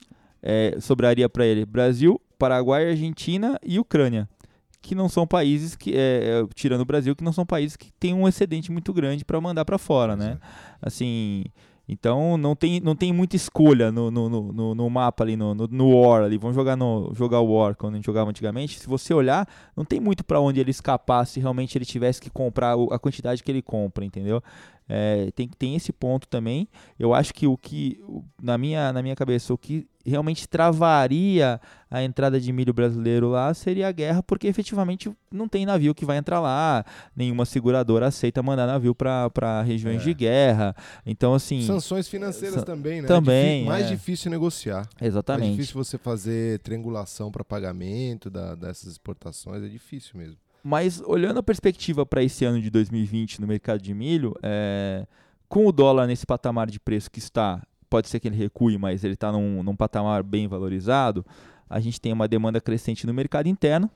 É, 0.42 0.78
sobraria 0.80 1.28
para 1.28 1.46
ele 1.46 1.66
Brasil, 1.66 2.20
Paraguai, 2.38 2.90
Argentina 2.90 3.60
e 3.64 3.80
Ucrânia. 3.80 4.28
Que 4.82 4.96
não 4.96 5.10
são 5.10 5.28
países 5.28 5.76
que, 5.76 5.94
é, 5.94 5.98
é, 5.98 6.48
tirando 6.56 6.82
o 6.82 6.86
Brasil, 6.86 7.16
que 7.16 7.24
não 7.24 7.34
são 7.34 7.46
países 7.46 7.76
que 7.76 7.92
têm 8.00 8.14
um 8.14 8.28
excedente 8.28 8.72
muito 8.72 8.94
grande 8.94 9.26
para 9.26 9.40
mandar 9.42 9.66
para 9.66 9.78
fora, 9.78 10.16
né? 10.16 10.38
Assim, 10.82 11.44
Então 11.92 12.38
não 12.38 12.56
tem, 12.56 12.80
não 12.80 12.96
tem 12.96 13.12
muita 13.12 13.36
escolha 13.36 13.92
no, 13.92 14.12
no, 14.12 14.30
no, 14.30 14.76
no 14.76 14.90
mapa 14.92 15.24
ali, 15.24 15.36
no, 15.36 15.56
no, 15.56 15.68
no, 15.68 15.90
War 15.90 16.22
ali. 16.22 16.38
Vamos 16.38 16.56
jogar 16.56 16.76
no 16.76 17.12
jogar 17.16 17.42
War 17.42 17.76
quando 17.76 17.96
a 17.96 17.98
gente 17.98 18.06
jogava 18.06 18.30
antigamente. 18.30 18.80
Se 18.80 18.88
você 18.88 19.12
olhar, 19.12 19.48
não 19.76 19.84
tem 19.84 20.00
muito 20.00 20.24
para 20.24 20.40
onde 20.40 20.60
ele 20.60 20.70
escapar 20.70 21.26
se 21.26 21.40
realmente 21.40 21.76
ele 21.76 21.86
tivesse 21.86 22.22
que 22.22 22.30
comprar 22.30 22.76
a 22.92 23.00
quantidade 23.00 23.44
que 23.44 23.52
ele 23.52 23.64
compra, 23.64 24.06
entendeu? 24.06 24.40
É, 24.88 25.32
tem, 25.32 25.48
tem 25.48 25.76
esse 25.76 25.92
ponto 25.92 26.28
também. 26.28 26.68
Eu 27.00 27.12
acho 27.12 27.34
que 27.34 27.48
o 27.48 27.58
que, 27.58 28.00
na 28.40 28.56
minha, 28.56 28.94
na 28.94 29.02
minha 29.02 29.16
cabeça, 29.16 29.52
o 29.52 29.58
que 29.58 29.88
realmente 30.10 30.48
travaria 30.48 31.62
a 31.90 32.04
entrada 32.04 32.40
de 32.40 32.52
milho 32.52 32.74
brasileiro 32.74 33.30
lá 33.30 33.54
seria 33.54 33.88
a 33.88 33.92
guerra, 33.92 34.22
porque 34.22 34.48
efetivamente 34.48 35.12
não 35.32 35.48
tem 35.48 35.66
navio 35.66 35.96
que 35.96 36.06
vai 36.06 36.18
entrar 36.18 36.40
lá, 36.40 36.86
nenhuma 37.16 37.46
seguradora 37.46 38.08
aceita 38.08 38.44
mandar 38.44 38.68
navio 38.68 38.94
para 38.94 39.64
regiões 39.64 40.02
é. 40.02 40.04
de 40.06 40.14
guerra. 40.14 40.76
Então, 41.06 41.34
assim. 41.34 41.62
Sanções 41.64 42.08
financeiras 42.08 42.64
também, 42.64 43.02
né? 43.02 43.08
Também. 43.08 43.64
É 43.64 43.66
mais 43.66 43.86
é. 43.88 43.90
difícil 43.90 44.30
negociar. 44.30 44.88
Exatamente. 45.02 45.48
É 45.48 45.52
difícil 45.52 45.74
você 45.74 45.98
fazer 45.98 46.60
triangulação 46.60 47.32
para 47.32 47.44
pagamento 47.44 48.30
da, 48.30 48.54
dessas 48.54 48.92
exportações, 48.92 49.64
é 49.64 49.68
difícil 49.68 50.20
mesmo. 50.20 50.38
Mas 50.64 51.02
olhando 51.06 51.40
a 51.40 51.44
perspectiva 51.44 52.06
para 52.06 52.22
esse 52.22 52.46
ano 52.46 52.62
de 52.62 52.70
2020 52.70 53.42
no 53.42 53.48
mercado 53.48 53.82
de 53.82 53.94
milho, 53.94 54.36
é, 54.44 55.08
com 55.48 55.66
o 55.66 55.72
dólar 55.72 56.06
nesse 56.06 56.26
patamar 56.26 56.70
de 56.70 56.80
preço 56.80 57.10
que 57.10 57.20
está, 57.20 57.66
pode 57.90 58.08
ser 58.08 58.20
que 58.20 58.28
ele 58.28 58.36
recue, 58.38 58.78
mas 58.78 59.04
ele 59.04 59.16
está 59.16 59.32
num, 59.32 59.64
num 59.64 59.76
patamar 59.76 60.24
bem 60.24 60.48
valorizado, 60.48 61.26
a 61.70 61.80
gente 61.80 62.02
tem 62.02 62.12
uma 62.12 62.28
demanda 62.28 62.60
crescente 62.60 63.06
no 63.06 63.14
mercado 63.14 63.48
interno. 63.48 63.90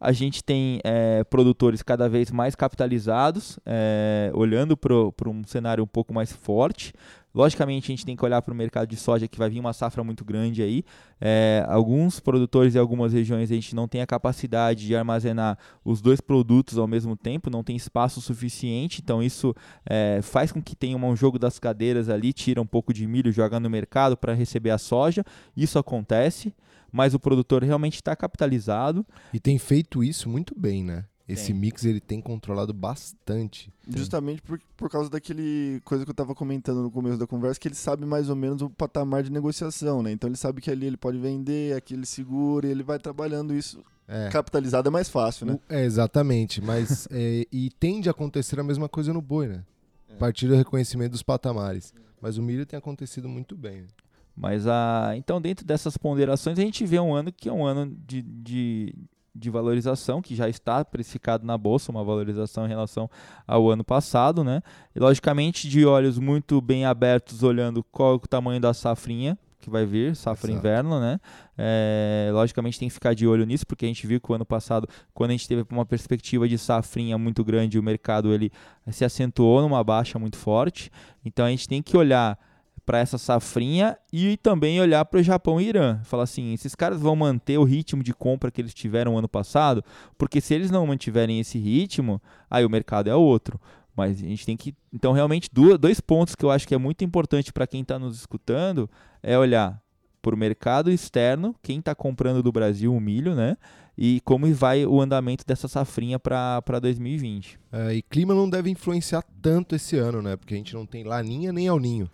A 0.00 0.12
gente 0.12 0.44
tem 0.44 0.80
é, 0.84 1.24
produtores 1.24 1.82
cada 1.82 2.08
vez 2.08 2.30
mais 2.30 2.54
capitalizados, 2.54 3.58
é, 3.64 4.30
olhando 4.34 4.76
para 4.76 5.30
um 5.30 5.42
cenário 5.46 5.82
um 5.82 5.86
pouco 5.86 6.12
mais 6.12 6.30
forte. 6.30 6.92
Logicamente, 7.34 7.90
a 7.90 7.92
gente 7.92 8.06
tem 8.06 8.14
que 8.14 8.24
olhar 8.24 8.40
para 8.40 8.52
o 8.52 8.56
mercado 8.56 8.88
de 8.88 8.96
soja, 8.96 9.26
que 9.26 9.36
vai 9.36 9.50
vir 9.50 9.58
uma 9.58 9.72
safra 9.72 10.04
muito 10.04 10.24
grande 10.24 10.62
aí. 10.62 10.84
É, 11.20 11.64
alguns 11.68 12.20
produtores 12.20 12.76
em 12.76 12.78
algumas 12.78 13.12
regiões 13.12 13.50
a 13.50 13.54
gente 13.54 13.74
não 13.74 13.88
tem 13.88 14.00
a 14.00 14.06
capacidade 14.06 14.86
de 14.86 14.94
armazenar 14.94 15.58
os 15.84 16.00
dois 16.00 16.20
produtos 16.20 16.78
ao 16.78 16.86
mesmo 16.86 17.16
tempo, 17.16 17.50
não 17.50 17.64
tem 17.64 17.74
espaço 17.74 18.20
suficiente, 18.20 19.00
então 19.02 19.22
isso 19.22 19.54
é, 19.84 20.20
faz 20.22 20.52
com 20.52 20.62
que 20.62 20.76
tenha 20.76 20.96
um 20.96 21.16
jogo 21.16 21.38
das 21.38 21.58
cadeiras 21.58 22.08
ali, 22.08 22.32
tira 22.32 22.62
um 22.62 22.66
pouco 22.66 22.92
de 22.92 23.06
milho, 23.06 23.32
joga 23.32 23.58
no 23.58 23.68
mercado 23.68 24.16
para 24.16 24.32
receber 24.32 24.70
a 24.70 24.78
soja. 24.78 25.24
Isso 25.56 25.78
acontece, 25.78 26.54
mas 26.92 27.14
o 27.14 27.18
produtor 27.18 27.64
realmente 27.64 27.96
está 27.96 28.14
capitalizado. 28.14 29.04
E 29.32 29.40
tem 29.40 29.58
feito 29.58 30.04
isso 30.04 30.28
muito 30.28 30.54
bem, 30.56 30.84
né? 30.84 31.04
Esse 31.26 31.46
tem. 31.46 31.54
mix 31.54 31.84
ele 31.84 32.00
tem 32.00 32.20
controlado 32.20 32.74
bastante. 32.74 33.72
Justamente 33.88 34.42
por, 34.42 34.60
por 34.76 34.90
causa 34.90 35.08
daquele 35.08 35.80
coisa 35.82 36.04
que 36.04 36.10
eu 36.10 36.12
estava 36.12 36.34
comentando 36.34 36.82
no 36.82 36.90
começo 36.90 37.16
da 37.16 37.26
conversa, 37.26 37.58
que 37.58 37.68
ele 37.68 37.74
sabe 37.74 38.04
mais 38.04 38.28
ou 38.28 38.36
menos 38.36 38.60
o 38.60 38.68
patamar 38.68 39.22
de 39.22 39.32
negociação, 39.32 40.02
né? 40.02 40.12
Então 40.12 40.28
ele 40.28 40.36
sabe 40.36 40.60
que 40.60 40.70
ali 40.70 40.86
ele 40.86 40.98
pode 40.98 41.18
vender, 41.18 41.74
aqui 41.74 41.94
ele 41.94 42.04
segura, 42.04 42.66
e 42.66 42.70
ele 42.70 42.82
vai 42.82 42.98
trabalhando 42.98 43.54
isso. 43.54 43.82
É. 44.06 44.28
Capitalizado 44.28 44.88
é 44.88 44.90
mais 44.90 45.08
fácil, 45.08 45.46
né? 45.46 45.58
É, 45.68 45.82
exatamente. 45.84 46.60
Mas 46.60 47.08
é, 47.10 47.46
e 47.50 47.70
tende 47.70 48.08
a 48.08 48.12
acontecer 48.12 48.60
a 48.60 48.64
mesma 48.64 48.88
coisa 48.88 49.12
no 49.12 49.22
boi, 49.22 49.48
né? 49.48 49.64
A 50.10 50.16
partir 50.16 50.46
do 50.46 50.54
reconhecimento 50.54 51.12
dos 51.12 51.22
patamares. 51.22 51.92
Mas 52.20 52.38
o 52.38 52.42
milho 52.42 52.66
tem 52.66 52.78
acontecido 52.78 53.28
muito 53.28 53.56
bem. 53.56 53.82
Né? 53.82 53.88
Mas 54.36 54.66
a, 54.66 55.12
então, 55.16 55.40
dentro 55.40 55.64
dessas 55.64 55.96
ponderações, 55.96 56.58
a 56.58 56.62
gente 56.62 56.84
vê 56.84 56.98
um 56.98 57.14
ano 57.14 57.32
que 57.32 57.48
é 57.48 57.52
um 57.52 57.64
ano 57.64 57.96
de, 58.06 58.22
de, 58.22 58.94
de 59.34 59.50
valorização, 59.50 60.22
que 60.22 60.34
já 60.34 60.48
está 60.48 60.84
precificado 60.84 61.44
na 61.44 61.58
bolsa, 61.58 61.90
uma 61.90 62.04
valorização 62.04 62.66
em 62.66 62.68
relação 62.68 63.10
ao 63.46 63.70
ano 63.70 63.82
passado, 63.82 64.44
né? 64.44 64.62
E 64.94 65.00
logicamente 65.00 65.68
de 65.68 65.84
olhos 65.84 66.18
muito 66.18 66.60
bem 66.60 66.84
abertos, 66.84 67.42
olhando 67.42 67.82
qual 67.82 68.12
é 68.12 68.16
o 68.16 68.18
tamanho 68.20 68.60
da 68.60 68.72
safrinha 68.72 69.36
que 69.64 69.70
vai 69.70 69.86
vir, 69.86 70.14
safra 70.14 70.50
Exato. 70.50 70.58
inverno, 70.58 71.00
né? 71.00 71.18
É, 71.56 72.30
logicamente 72.32 72.78
tem 72.78 72.86
que 72.86 72.94
ficar 72.94 73.14
de 73.14 73.26
olho 73.26 73.46
nisso, 73.46 73.66
porque 73.66 73.86
a 73.86 73.88
gente 73.88 74.06
viu 74.06 74.20
que 74.20 74.30
o 74.30 74.34
ano 74.34 74.44
passado, 74.44 74.86
quando 75.14 75.30
a 75.30 75.32
gente 75.32 75.48
teve 75.48 75.64
uma 75.70 75.86
perspectiva 75.86 76.46
de 76.46 76.58
safrinha 76.58 77.16
muito 77.16 77.42
grande, 77.42 77.78
o 77.78 77.82
mercado 77.82 78.32
ele 78.32 78.52
se 78.90 79.04
acentuou 79.04 79.62
numa 79.62 79.82
baixa 79.82 80.18
muito 80.18 80.36
forte. 80.36 80.90
Então 81.24 81.46
a 81.46 81.50
gente 81.50 81.66
tem 81.66 81.82
que 81.82 81.96
olhar 81.96 82.38
para 82.84 82.98
essa 82.98 83.18
safrinha 83.18 83.96
e 84.12 84.36
também 84.36 84.80
olhar 84.80 85.04
para 85.04 85.20
o 85.20 85.22
Japão 85.22 85.60
e 85.60 85.68
Irã. 85.68 86.00
Falar 86.04 86.24
assim, 86.24 86.52
esses 86.52 86.74
caras 86.74 87.00
vão 87.00 87.16
manter 87.16 87.58
o 87.58 87.64
ritmo 87.64 88.02
de 88.02 88.12
compra 88.12 88.50
que 88.50 88.60
eles 88.60 88.74
tiveram 88.74 89.16
ano 89.16 89.28
passado, 89.28 89.82
porque 90.18 90.40
se 90.40 90.54
eles 90.54 90.70
não 90.70 90.86
mantiverem 90.86 91.40
esse 91.40 91.58
ritmo, 91.58 92.20
aí 92.50 92.64
o 92.64 92.70
mercado 92.70 93.08
é 93.08 93.14
outro. 93.14 93.60
Mas 93.96 94.18
a 94.18 94.26
gente 94.26 94.44
tem 94.44 94.56
que. 94.56 94.74
Então, 94.92 95.12
realmente, 95.12 95.48
dois 95.52 96.00
pontos 96.00 96.34
que 96.34 96.44
eu 96.44 96.50
acho 96.50 96.66
que 96.66 96.74
é 96.74 96.78
muito 96.78 97.04
importante 97.04 97.52
para 97.52 97.66
quem 97.66 97.82
está 97.82 97.98
nos 97.98 98.16
escutando 98.16 98.90
é 99.22 99.38
olhar 99.38 99.80
para 100.20 100.34
o 100.34 100.38
mercado 100.38 100.90
externo, 100.90 101.54
quem 101.62 101.78
está 101.78 101.94
comprando 101.94 102.42
do 102.42 102.50
Brasil 102.50 102.94
o 102.94 103.00
milho, 103.00 103.34
né? 103.34 103.56
E 103.96 104.20
como 104.24 104.52
vai 104.52 104.84
o 104.84 105.00
andamento 105.00 105.44
dessa 105.46 105.68
safrinha 105.68 106.18
para 106.18 106.80
2020. 106.80 107.60
É, 107.70 107.94
e 107.94 108.02
clima 108.02 108.34
não 108.34 108.48
deve 108.48 108.70
influenciar 108.70 109.22
tanto 109.40 109.76
esse 109.76 109.96
ano, 109.96 110.20
né? 110.20 110.34
Porque 110.34 110.54
a 110.54 110.56
gente 110.56 110.74
não 110.74 110.86
tem 110.86 111.04
laninha 111.04 111.52
nem 111.52 111.66
el 111.66 111.78
ninho. 111.78 112.10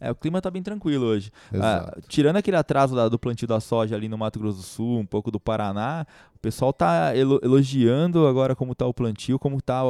É, 0.00 0.10
o 0.10 0.14
clima 0.14 0.40
tá 0.40 0.50
bem 0.50 0.62
tranquilo 0.62 1.06
hoje. 1.06 1.30
Ah, 1.52 1.96
tirando 2.06 2.36
aquele 2.36 2.56
atraso 2.56 2.94
da, 2.94 3.08
do 3.08 3.18
plantio 3.18 3.48
da 3.48 3.58
soja 3.58 3.96
ali 3.96 4.08
no 4.08 4.16
Mato 4.16 4.38
Grosso 4.38 4.58
do 4.58 4.62
Sul, 4.62 4.98
um 5.00 5.06
pouco 5.06 5.30
do 5.30 5.40
Paraná, 5.40 6.06
o 6.34 6.38
pessoal 6.38 6.72
tá 6.72 7.12
elogiando 7.16 8.26
agora 8.28 8.54
como 8.54 8.74
tá 8.76 8.86
o 8.86 8.94
plantio, 8.94 9.40
como 9.40 9.60
tá 9.60 9.82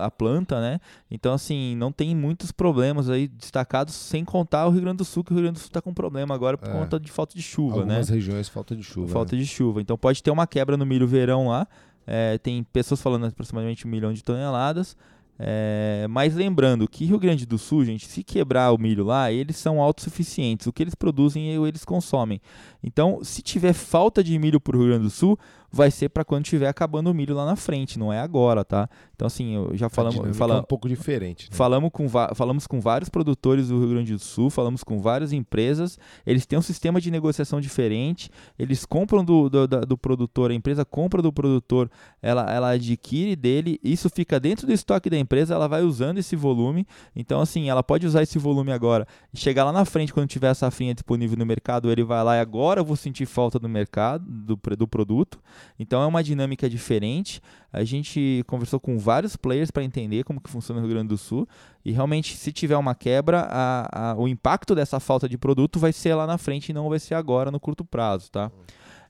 a, 0.00 0.10
planta, 0.10 0.58
né? 0.58 0.80
Então, 1.10 1.34
assim, 1.34 1.76
não 1.76 1.92
tem 1.92 2.16
muitos 2.16 2.50
problemas 2.50 3.10
aí 3.10 3.28
destacados, 3.28 3.94
sem 3.94 4.24
contar 4.24 4.66
o 4.66 4.70
Rio 4.70 4.80
Grande 4.80 4.98
do 4.98 5.04
Sul, 5.04 5.22
que 5.22 5.32
o 5.32 5.34
Rio 5.34 5.42
Grande 5.42 5.58
do 5.58 5.62
Sul 5.62 5.70
tá 5.70 5.82
com 5.82 5.92
problema 5.92 6.34
agora 6.34 6.56
por 6.56 6.70
é. 6.70 6.72
conta 6.72 6.98
de 6.98 7.12
falta 7.12 7.34
de 7.34 7.42
chuva, 7.42 7.80
Algumas 7.80 7.88
né? 7.88 7.94
Algumas 7.96 8.08
regiões 8.08 8.48
falta 8.48 8.74
de 8.74 8.82
chuva. 8.82 9.08
Falta 9.08 9.36
né? 9.36 9.42
de 9.42 9.46
chuva. 9.46 9.82
Então 9.82 9.98
pode 9.98 10.22
ter 10.22 10.30
uma 10.30 10.46
quebra 10.46 10.78
no 10.78 10.86
milho 10.86 11.06
verão 11.06 11.48
lá. 11.48 11.68
É, 12.06 12.38
tem 12.38 12.62
pessoas 12.62 13.02
falando 13.02 13.26
aproximadamente 13.26 13.86
um 13.86 13.90
milhão 13.90 14.14
de 14.14 14.24
toneladas. 14.24 14.96
É, 15.38 16.06
mas 16.08 16.34
lembrando 16.34 16.88
que 16.88 17.04
Rio 17.04 17.18
Grande 17.18 17.44
do 17.44 17.58
Sul, 17.58 17.84
gente, 17.84 18.06
se 18.06 18.24
quebrar 18.24 18.72
o 18.72 18.78
milho 18.78 19.04
lá, 19.04 19.30
eles 19.30 19.56
são 19.56 19.80
autossuficientes. 19.80 20.66
O 20.66 20.72
que 20.72 20.82
eles 20.82 20.94
produzem, 20.94 21.48
eles 21.66 21.84
consomem. 21.84 22.40
Então, 22.82 23.20
se 23.22 23.42
tiver 23.42 23.72
falta 23.72 24.24
de 24.24 24.38
milho 24.38 24.60
para 24.60 24.76
o 24.76 24.80
Rio 24.80 24.88
Grande 24.88 25.04
do 25.04 25.10
Sul, 25.10 25.38
vai 25.70 25.90
ser 25.90 26.08
para 26.08 26.24
quando 26.24 26.44
estiver 26.44 26.68
acabando 26.68 27.10
o 27.10 27.14
milho 27.14 27.34
lá 27.34 27.44
na 27.44 27.56
frente, 27.56 27.98
não 27.98 28.12
é 28.12 28.20
agora, 28.20 28.64
tá? 28.64 28.88
Então, 29.14 29.26
assim, 29.26 29.54
eu 29.54 29.70
já 29.74 29.88
falamos. 29.88 30.36
Fala, 30.36 30.56
é 30.56 30.60
um 30.60 30.62
pouco 30.62 30.88
diferente. 30.88 31.50
Né? 31.50 31.56
Falamos, 31.56 31.90
com, 31.92 32.08
falamos 32.08 32.66
com 32.66 32.80
vários 32.80 33.08
produtores 33.08 33.68
do 33.68 33.78
Rio 33.78 33.90
Grande 33.90 34.12
do 34.12 34.18
Sul, 34.18 34.50
falamos 34.50 34.84
com 34.84 34.98
várias 35.00 35.32
empresas, 35.32 35.98
eles 36.26 36.46
têm 36.46 36.58
um 36.58 36.62
sistema 36.62 37.00
de 37.00 37.10
negociação 37.10 37.60
diferente, 37.60 38.30
eles 38.58 38.84
compram 38.84 39.24
do, 39.24 39.48
do, 39.48 39.66
do 39.66 39.98
produtor, 39.98 40.50
a 40.50 40.54
empresa 40.54 40.84
compra 40.84 41.22
do 41.22 41.32
produtor, 41.32 41.90
ela, 42.20 42.52
ela 42.52 42.70
adquire 42.70 43.34
dele, 43.34 43.80
isso 43.82 44.08
fica 44.10 44.38
dentro 44.38 44.66
do 44.66 44.72
estoque 44.72 45.08
da 45.08 45.18
empresa, 45.18 45.54
ela 45.54 45.66
vai 45.66 45.82
usando 45.82 46.18
esse 46.18 46.36
volume. 46.36 46.86
Então, 47.14 47.40
assim, 47.40 47.68
ela 47.68 47.82
pode 47.82 48.06
usar 48.06 48.22
esse 48.22 48.38
volume 48.38 48.72
agora 48.72 49.06
e 49.32 49.38
chegar 49.38 49.64
lá 49.64 49.72
na 49.72 49.84
frente, 49.84 50.12
quando 50.12 50.28
tiver 50.28 50.48
a 50.48 50.54
safrinha 50.54 50.94
disponível 50.94 51.36
no 51.38 51.46
mercado, 51.46 51.90
ele 51.90 52.04
vai 52.04 52.22
lá 52.22 52.36
e 52.36 52.40
agora 52.40 52.80
eu 52.80 52.84
vou 52.84 52.96
sentir 52.96 53.26
falta 53.26 53.58
do 53.58 53.68
mercado, 53.68 54.24
do, 54.26 54.58
do 54.76 54.88
produto. 54.88 55.40
Então 55.78 56.02
é 56.02 56.06
uma 56.06 56.22
dinâmica 56.22 56.68
diferente. 56.68 57.40
A 57.72 57.84
gente 57.84 58.44
conversou 58.46 58.80
com 58.80 58.98
vários 58.98 59.36
players 59.36 59.70
para 59.70 59.84
entender 59.84 60.24
como 60.24 60.40
que 60.40 60.50
funciona 60.50 60.80
o 60.80 60.84
Rio 60.84 60.92
Grande 60.92 61.08
do 61.08 61.18
Sul 61.18 61.46
e 61.84 61.92
realmente 61.92 62.36
se 62.36 62.52
tiver 62.52 62.76
uma 62.76 62.94
quebra, 62.94 63.46
a, 63.50 64.10
a, 64.10 64.16
o 64.16 64.26
impacto 64.26 64.74
dessa 64.74 64.98
falta 64.98 65.28
de 65.28 65.36
produto 65.36 65.78
vai 65.78 65.92
ser 65.92 66.14
lá 66.14 66.26
na 66.26 66.38
frente 66.38 66.70
e 66.70 66.72
não 66.72 66.88
vai 66.88 66.98
ser 66.98 67.14
agora 67.14 67.50
no 67.50 67.60
curto 67.60 67.84
prazo, 67.84 68.30
tá? 68.30 68.50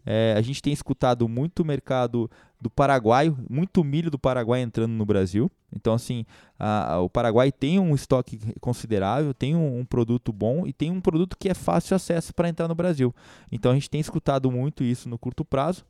É, 0.09 0.35
a 0.39 0.41
gente 0.41 0.63
tem 0.63 0.73
escutado 0.73 1.29
muito 1.29 1.65
mercado 1.65 2.31
do 2.61 2.71
Paraguai, 2.71 3.35
muito 3.51 3.83
milho 3.83 4.09
do 4.09 4.19
Paraguai 4.19 4.61
entrando 4.61 4.93
no 4.93 5.05
Brasil. 5.05 5.51
Então, 5.75 5.93
assim, 5.93 6.25
a, 6.57 6.95
a, 6.95 7.01
o 7.01 7.11
Paraguai 7.11 7.51
tem 7.51 7.81
um 7.81 7.93
estoque 7.93 8.39
considerável, 8.61 9.35
tem 9.35 9.57
um, 9.57 9.81
um, 9.81 9.85
produto 9.85 10.33
bom 10.33 10.65
e 10.65 10.73
tem 10.73 10.93
um 10.93 11.01
produto 11.01 11.37
que 11.37 11.49
é 11.49 11.55
fácil 11.55 11.97
acesso 11.97 12.33
para 12.33 12.49
entrar 12.49 12.69
no 12.69 12.75
Brasil. 12.75 13.13
Então, 13.51 13.73
a 13.73 13.75
gente 13.75 13.91
tem 13.91 14.01
escutado 14.01 14.51
muito 14.51 14.85
isso 14.85 15.09
no 15.09 15.19
curto 15.19 15.45
prazo. 15.45 15.85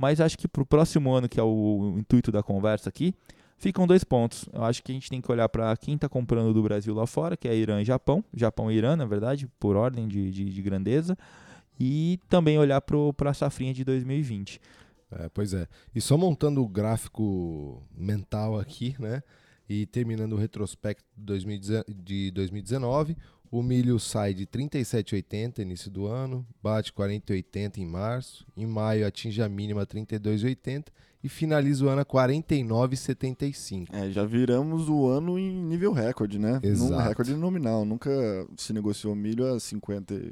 Mas 0.00 0.18
acho 0.18 0.38
que 0.38 0.48
para 0.48 0.62
o 0.62 0.66
próximo 0.66 1.12
ano, 1.12 1.28
que 1.28 1.38
é 1.38 1.42
o, 1.42 1.96
intuito 1.98 2.32
da 2.32 2.42
conversa 2.42 2.88
aqui, 2.88 3.14
ficam 3.58 3.86
dois 3.86 4.02
pontos. 4.02 4.48
Eu 4.50 4.64
acho 4.64 4.82
que 4.82 4.90
a 4.90 4.94
gente 4.94 5.10
tem 5.10 5.20
que 5.20 5.30
olhar 5.30 5.46
para 5.50 5.76
quem 5.76 5.94
está 5.94 6.08
comprando 6.08 6.54
do 6.54 6.62
Brasil 6.62 6.94
lá 6.94 7.06
fora, 7.06 7.36
que 7.36 7.46
é 7.46 7.54
Irã 7.54 7.82
e 7.82 7.84
Japão. 7.84 8.24
Japão 8.34 8.72
e 8.72 8.76
Irã, 8.76 8.96
na 8.96 9.04
verdade, 9.04 9.46
por 9.60 9.76
ordem 9.76 10.08
de, 10.08 10.30
de, 10.30 10.46
de 10.46 10.62
grandeza. 10.62 11.18
E 11.78 12.18
também 12.30 12.58
olhar 12.58 12.80
para 12.80 13.28
a 13.30 13.34
safrinha 13.34 13.74
de 13.74 13.84
2020. 13.84 14.58
É, 15.12 15.28
pois 15.28 15.52
é. 15.52 15.66
E 15.94 16.00
só 16.00 16.16
montando 16.16 16.62
o 16.62 16.68
gráfico 16.68 17.86
mental 17.94 18.58
aqui, 18.58 18.96
né? 18.98 19.22
E 19.68 19.84
terminando 19.84 20.32
o 20.32 20.36
retrospecto 20.36 21.04
de 21.14 22.30
2019, 22.30 23.18
o 23.50 23.62
milho 23.62 23.98
sai 23.98 24.32
de 24.34 24.46
37,80 24.46 25.58
início 25.58 25.90
do 25.90 26.06
ano, 26.06 26.46
bate 26.62 26.92
40,80 26.92 27.78
em 27.78 27.86
março, 27.86 28.46
em 28.56 28.66
maio 28.66 29.06
atinge 29.06 29.42
a 29.42 29.48
mínima 29.48 29.84
32,80 29.86 30.86
e 31.22 31.28
finaliza 31.28 31.84
o 31.84 31.88
ano 31.88 32.00
a 32.00 32.04
49,75. 32.04 33.88
É, 33.92 34.10
já 34.10 34.24
viramos 34.24 34.88
o 34.88 35.08
ano 35.08 35.38
em 35.38 35.52
nível 35.64 35.92
recorde, 35.92 36.38
né? 36.38 36.60
Exato. 36.62 36.92
Num 36.92 36.98
recorde 36.98 37.34
nominal. 37.34 37.84
Nunca 37.84 38.10
se 38.56 38.72
negociou 38.72 39.14
milho 39.14 39.46
a 39.52 39.58
50, 39.60 40.14
é, 40.14 40.22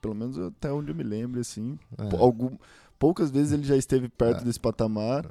pelo 0.00 0.14
menos 0.14 0.38
até 0.38 0.72
onde 0.72 0.90
eu 0.90 0.94
me 0.94 1.02
lembro, 1.04 1.40
assim. 1.40 1.78
É. 1.98 2.16
Algum- 2.16 2.56
poucas 2.98 3.30
vezes 3.30 3.52
ele 3.52 3.64
já 3.64 3.76
esteve 3.76 4.08
perto 4.08 4.42
É. 4.42 4.44
desse 4.44 4.60
patamar. 4.60 5.24
É. 5.26 5.28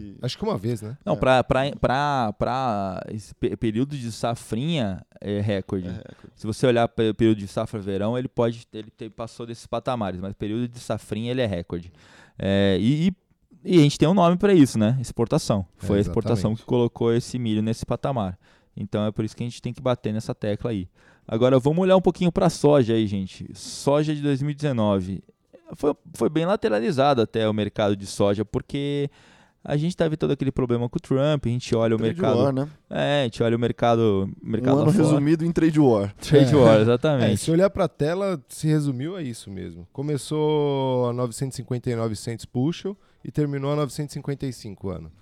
e- 0.00 0.16
Acho 0.22 0.36
que 0.38 0.44
uma 0.44 0.58
vez, 0.58 0.82
né? 0.82 0.96
Não, 1.04 1.14
É. 1.14 1.16
pra, 1.16 1.44
pra, 1.44 1.70
pra, 1.80 2.32
pra 2.38 3.02
esse 3.10 3.34
pe- 3.34 3.56
período 3.56 3.96
de 3.96 4.10
safrinha 4.12 5.04
é 5.20 5.40
recorde. 5.40 5.88
é 5.88 5.92
recorde. 5.92 6.32
Se 6.36 6.46
você 6.46 6.66
olhar 6.66 6.86
para 6.88 7.10
o 7.10 7.14
período 7.14 7.38
de 7.38 7.48
safra-verão, 7.48 8.16
ele 8.18 8.28
pode 8.28 8.66
ele 8.72 8.90
te- 8.96 9.08
passou 9.10 9.46
desses 9.46 9.66
patamares, 9.66 10.20
mas 10.20 10.34
período 10.34 10.68
de 10.68 10.78
safrinha 10.80 11.30
ele 11.30 11.40
é 11.40 11.46
recorde. 11.46 11.92
É, 12.38 12.76
e, 12.80 13.08
e- 13.08 13.14
e 13.64 13.78
a 13.78 13.82
gente 13.82 13.98
tem 13.98 14.08
um 14.08 14.14
nome 14.14 14.36
para 14.36 14.52
isso, 14.54 14.78
né? 14.78 14.96
Exportação. 15.00 15.66
Foi 15.76 15.96
É, 15.96 15.98
a 15.98 16.00
exportação 16.02 16.54
que 16.56 16.62
colocou 16.64 17.12
esse 17.12 17.38
milho 17.38 17.62
nesse 17.62 17.84
patamar. 17.84 18.38
Então 18.76 19.04
é 19.04 19.10
por 19.12 19.24
isso 19.24 19.36
que 19.36 19.42
a 19.42 19.46
gente 19.46 19.60
tem 19.60 19.72
que 19.72 19.80
bater 19.82 20.12
nessa 20.12 20.34
tecla 20.34 20.70
aí. 20.70 20.88
Agora 21.28 21.58
vamos 21.58 21.80
olhar 21.80 21.96
um 21.96 22.00
pouquinho 22.00 22.32
para 22.32 22.46
a 22.46 22.50
soja 22.50 22.94
aí, 22.94 23.06
gente. 23.06 23.46
Soja 23.54 24.14
de 24.14 24.22
2019 24.22 25.22
foi, 25.76 25.94
foi 26.14 26.28
bem 26.28 26.46
lateralizado 26.46 27.20
até 27.22 27.48
o 27.48 27.52
mercado 27.52 27.94
de 27.94 28.06
soja, 28.06 28.44
porque 28.44 29.10
a 29.64 29.76
gente 29.76 29.96
teve 29.96 30.16
todo 30.16 30.30
aquele 30.32 30.50
problema 30.50 30.88
com 30.88 30.96
o 30.96 31.00
Trump, 31.00 31.44
a 31.46 31.48
gente 31.48 31.74
olha 31.76 31.94
o 31.94 31.98
Trade 31.98 32.14
mercado. 32.14 32.38
war, 32.38 32.52
né? 32.52 32.68
É, 32.88 33.20
a 33.20 33.24
gente 33.24 33.42
olha 33.42 33.56
o 33.56 33.60
mercado. 33.60 34.30
mercado 34.42 34.78
Um 34.78 34.82
ano 34.82 34.92
fora. 34.92 35.04
resumido 35.04 35.44
em 35.44 35.52
trade 35.52 35.78
war. 35.78 36.14
Trade 36.20 36.54
É. 36.54 36.56
War, 36.56 36.78
É, 36.78 36.82
exatamente. 36.82 37.36
se 37.38 37.50
olhar 37.50 37.68
pra 37.70 37.86
tela, 37.88 38.40
se 38.48 38.66
resumiu 38.66 39.16
a 39.16 39.22
isso 39.22 39.50
mesmo. 39.50 39.86
Começou 39.92 41.08
a 41.08 41.12
959 41.12 42.16
cents 42.16 42.44
bushel 42.44 42.96
e 43.24 43.30
terminou 43.30 43.72
a 43.72 43.76
955 43.76 44.88
ano. 44.90 45.12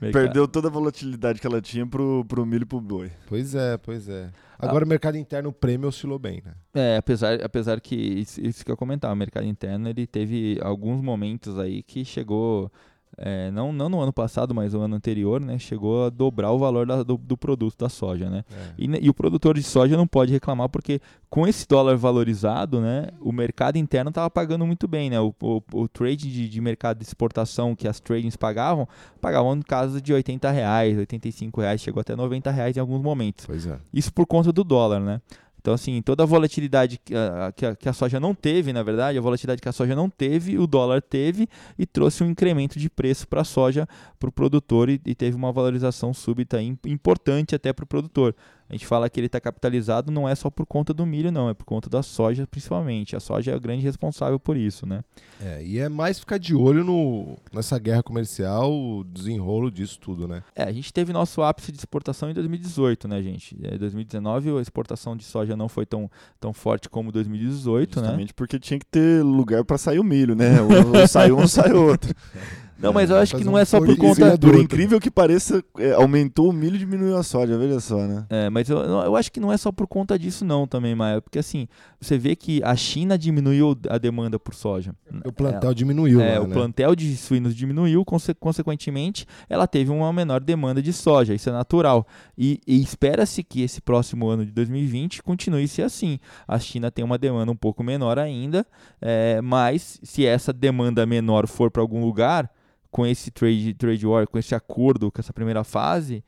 Mercado- 0.00 0.12
Perdeu 0.12 0.48
toda 0.48 0.68
a 0.68 0.70
volatilidade 0.70 1.40
que 1.40 1.46
ela 1.46 1.60
tinha 1.60 1.86
pro, 1.86 2.24
pro 2.26 2.46
milho 2.46 2.62
e 2.62 2.66
pro 2.66 2.80
boi. 2.80 3.10
Pois 3.26 3.54
é, 3.54 3.76
pois 3.78 4.08
é. 4.08 4.30
Agora 4.58 4.84
o 4.84 4.88
mercado 4.88 5.16
interno, 5.18 5.48
o 5.48 5.52
prêmio 5.52 5.88
oscilou 5.88 6.18
bem, 6.20 6.40
né? 6.44 6.54
É, 6.72 6.96
apesar, 6.96 7.42
apesar 7.42 7.80
que 7.80 7.96
isso, 7.96 8.40
isso 8.40 8.64
que 8.64 8.70
eu 8.70 8.76
comentava, 8.76 9.12
o 9.12 9.16
mercado 9.16 9.44
interno 9.46 9.88
ele 9.88 10.06
teve 10.06 10.58
alguns 10.62 11.02
momentos 11.02 11.58
aí 11.58 11.82
que 11.82 12.04
chegou, 12.04 12.70
é, 13.18 13.50
não, 13.50 13.72
não 13.72 13.88
no 13.88 14.00
ano 14.00 14.12
passado, 14.12 14.54
mas 14.54 14.72
no 14.72 14.80
ano 14.80 14.96
anterior, 14.96 15.40
né? 15.40 15.58
Chegou 15.58 16.06
a 16.06 16.10
dobrar 16.10 16.50
o 16.50 16.58
valor 16.58 16.86
da- 16.86 17.02
do, 17.02 17.16
do 17.16 17.36
produto 17.36 17.76
da 17.78 17.88
soja, 17.88 18.30
né? 18.30 18.44
É. 18.50 18.70
E, 18.78 18.88
ne- 18.88 18.98
e 19.02 19.08
o 19.10 19.14
produtor 19.14 19.54
de 19.54 19.62
soja 19.62 19.96
não 19.96 20.06
pode 20.06 20.32
reclamar 20.32 20.68
porque 20.68 21.00
com 21.28 21.46
esse 21.46 21.66
dólar 21.68 21.96
valorizado, 21.96 22.80
né, 22.80 23.08
o 23.20 23.32
mercado 23.32 23.76
interno 23.76 24.08
estava 24.08 24.28
pagando 24.30 24.66
muito 24.66 24.88
bem, 24.88 25.10
né? 25.10 25.20
O, 25.20 25.34
o, 25.42 25.62
o 25.74 25.88
trade 25.88 26.30
de, 26.32 26.48
de 26.48 26.60
mercado 26.60 26.98
de 26.98 27.04
exportação 27.04 27.74
que 27.76 27.86
as 27.86 28.00
tradings 28.00 28.36
pagavam, 28.36 28.88
pagavam 29.20 29.54
em 29.56 29.62
casa 29.62 30.00
de 30.00 30.12
80 30.12 30.50
reais, 30.50 30.96
85 30.98 31.60
reais, 31.60 31.80
chegou 31.80 32.00
até 32.00 32.16
90 32.16 32.50
reais 32.50 32.76
em 32.76 32.80
alguns 32.80 33.02
momentos. 33.02 33.46
É. 33.66 33.78
Isso 33.92 34.12
por 34.12 34.26
conta 34.26 34.52
do 34.52 34.64
dólar, 34.64 35.00
né? 35.00 35.20
Então, 35.62 35.72
assim, 35.72 36.02
toda 36.02 36.24
a 36.24 36.26
volatilidade 36.26 36.98
que 37.04 37.14
a, 37.14 37.74
que 37.76 37.88
a- 37.88 37.92
soja 37.92 38.18
não 38.18 38.34
teve, 38.34 38.72
na 38.72 38.82
verdade, 38.82 39.16
a 39.16 39.20
volatilidade 39.20 39.62
que 39.62 39.68
a 39.68 39.72
soja 39.72 39.94
não 39.94 40.10
teve, 40.10 40.58
o 40.58 40.66
dólar 40.66 41.00
teve 41.00 41.48
e 41.78 41.86
trouxe 41.86 42.24
um 42.24 42.26
incremento 42.26 42.80
de 42.80 42.90
preço 42.90 43.28
para 43.28 43.42
a 43.42 43.44
soja 43.44 43.86
para 44.18 44.28
o 44.28 44.32
produtor 44.32 44.90
e, 44.90 45.00
e 45.06 45.14
teve 45.14 45.36
uma 45.36 45.52
valorização 45.52 46.12
súbita 46.12 46.60
im- 46.60 46.76
importante 46.86 47.54
até 47.54 47.72
para 47.72 47.84
o 47.84 47.86
produtor. 47.86 48.34
A 48.72 48.74
gente 48.74 48.86
fala 48.86 49.10
que 49.10 49.20
ele 49.20 49.26
está 49.26 49.38
capitalizado 49.38 50.10
não 50.10 50.26
é 50.26 50.34
só 50.34 50.48
por 50.48 50.64
conta 50.64 50.94
do 50.94 51.04
milho, 51.04 51.30
não, 51.30 51.50
é 51.50 51.52
por 51.52 51.66
conta 51.66 51.90
da 51.90 52.02
soja 52.02 52.46
principalmente. 52.46 53.14
A 53.14 53.20
soja 53.20 53.50
é 53.50 53.54
a 53.54 53.58
grande 53.58 53.82
responsável 53.82 54.40
por 54.40 54.56
isso, 54.56 54.86
né? 54.86 55.04
É, 55.38 55.62
e 55.62 55.78
é 55.78 55.90
mais 55.90 56.18
ficar 56.18 56.38
de 56.38 56.54
olho 56.54 56.82
no, 56.82 57.36
nessa 57.52 57.78
guerra 57.78 58.02
comercial, 58.02 58.72
o 58.72 59.04
desenrolo 59.04 59.70
disso 59.70 59.98
tudo, 60.00 60.26
né? 60.26 60.42
É, 60.56 60.62
a 60.62 60.72
gente 60.72 60.90
teve 60.90 61.12
nosso 61.12 61.42
ápice 61.42 61.70
de 61.70 61.76
exportação 61.76 62.30
em 62.30 62.32
2018, 62.32 63.06
né, 63.08 63.22
gente? 63.22 63.54
Em 63.54 63.76
2019 63.76 64.56
a 64.56 64.62
exportação 64.62 65.14
de 65.14 65.24
soja 65.24 65.54
não 65.54 65.68
foi 65.68 65.84
tão, 65.84 66.10
tão 66.40 66.54
forte 66.54 66.88
como 66.88 67.12
2018, 67.12 68.00
né? 68.00 68.06
Justamente 68.06 68.32
porque 68.32 68.58
tinha 68.58 68.78
que 68.78 68.86
ter 68.86 69.22
lugar 69.22 69.66
pra 69.66 69.76
sair 69.76 69.98
o 69.98 70.04
milho, 70.04 70.34
né? 70.34 70.62
Ou, 70.62 70.98
ou 70.98 71.06
sai 71.06 71.30
um, 71.30 71.46
sai 71.46 71.74
outro. 71.74 72.14
Não, 72.82 72.92
mas 72.92 73.10
eu 73.10 73.16
acho 73.16 73.36
que 73.36 73.44
não 73.44 73.56
é 73.56 73.64
só 73.64 73.78
por 73.78 73.96
conta. 73.96 74.36
do 74.36 74.48
Por 74.48 74.56
incrível 74.60 75.00
que 75.00 75.10
pareça, 75.10 75.62
é, 75.78 75.92
aumentou 75.92 76.50
o 76.50 76.52
milho 76.52 76.76
e 76.76 76.78
diminuiu 76.78 77.16
a 77.16 77.22
soja, 77.22 77.56
veja 77.56 77.78
só, 77.80 77.96
né? 78.06 78.26
É, 78.28 78.50
mas 78.50 78.68
eu, 78.68 78.78
eu 78.78 79.14
acho 79.16 79.30
que 79.30 79.38
não 79.40 79.52
é 79.52 79.56
só 79.56 79.70
por 79.70 79.86
conta 79.86 80.18
disso, 80.18 80.44
não, 80.44 80.66
também, 80.66 80.94
Maia. 80.94 81.20
Porque 81.22 81.38
assim, 81.38 81.68
você 82.00 82.18
vê 82.18 82.34
que 82.34 82.60
a 82.64 82.74
China 82.74 83.16
diminuiu 83.16 83.76
a 83.88 83.98
demanda 83.98 84.38
por 84.38 84.54
soja. 84.54 84.94
O 85.24 85.32
plantel 85.32 85.72
diminuiu, 85.72 86.20
É, 86.20 86.38
lá, 86.38 86.44
o 86.44 86.48
né? 86.48 86.54
plantel 86.54 86.94
de 86.96 87.16
suínos 87.16 87.54
diminuiu, 87.54 88.04
conse- 88.04 88.34
consequentemente, 88.34 89.26
ela 89.48 89.66
teve 89.66 89.90
uma 89.90 90.12
menor 90.12 90.40
demanda 90.40 90.82
de 90.82 90.92
soja, 90.92 91.34
isso 91.34 91.48
é 91.48 91.52
natural. 91.52 92.06
E, 92.36 92.60
e 92.66 92.82
espera-se 92.82 93.42
que 93.42 93.62
esse 93.62 93.80
próximo 93.80 94.28
ano 94.28 94.44
de 94.44 94.50
2020 94.52 95.22
continue 95.22 95.68
se 95.68 95.82
assim. 95.82 96.18
A 96.48 96.58
China 96.58 96.90
tem 96.90 97.04
uma 97.04 97.18
demanda 97.18 97.52
um 97.52 97.56
pouco 97.56 97.82
menor 97.84 98.18
ainda, 98.18 98.66
é, 99.00 99.40
mas 99.40 100.00
se 100.02 100.26
essa 100.26 100.52
demanda 100.52 101.06
menor 101.06 101.46
for 101.46 101.70
para 101.70 101.82
algum 101.82 102.04
lugar, 102.04 102.50
com 102.92 103.06
esse 103.06 103.30
trade, 103.30 103.72
trade 103.72 104.06
war, 104.06 104.28
com 104.28 104.38
esse 104.38 104.54
acordo, 104.54 105.10
com 105.10 105.18
essa 105.18 105.32
primeira 105.32 105.64
fase, 105.64 106.22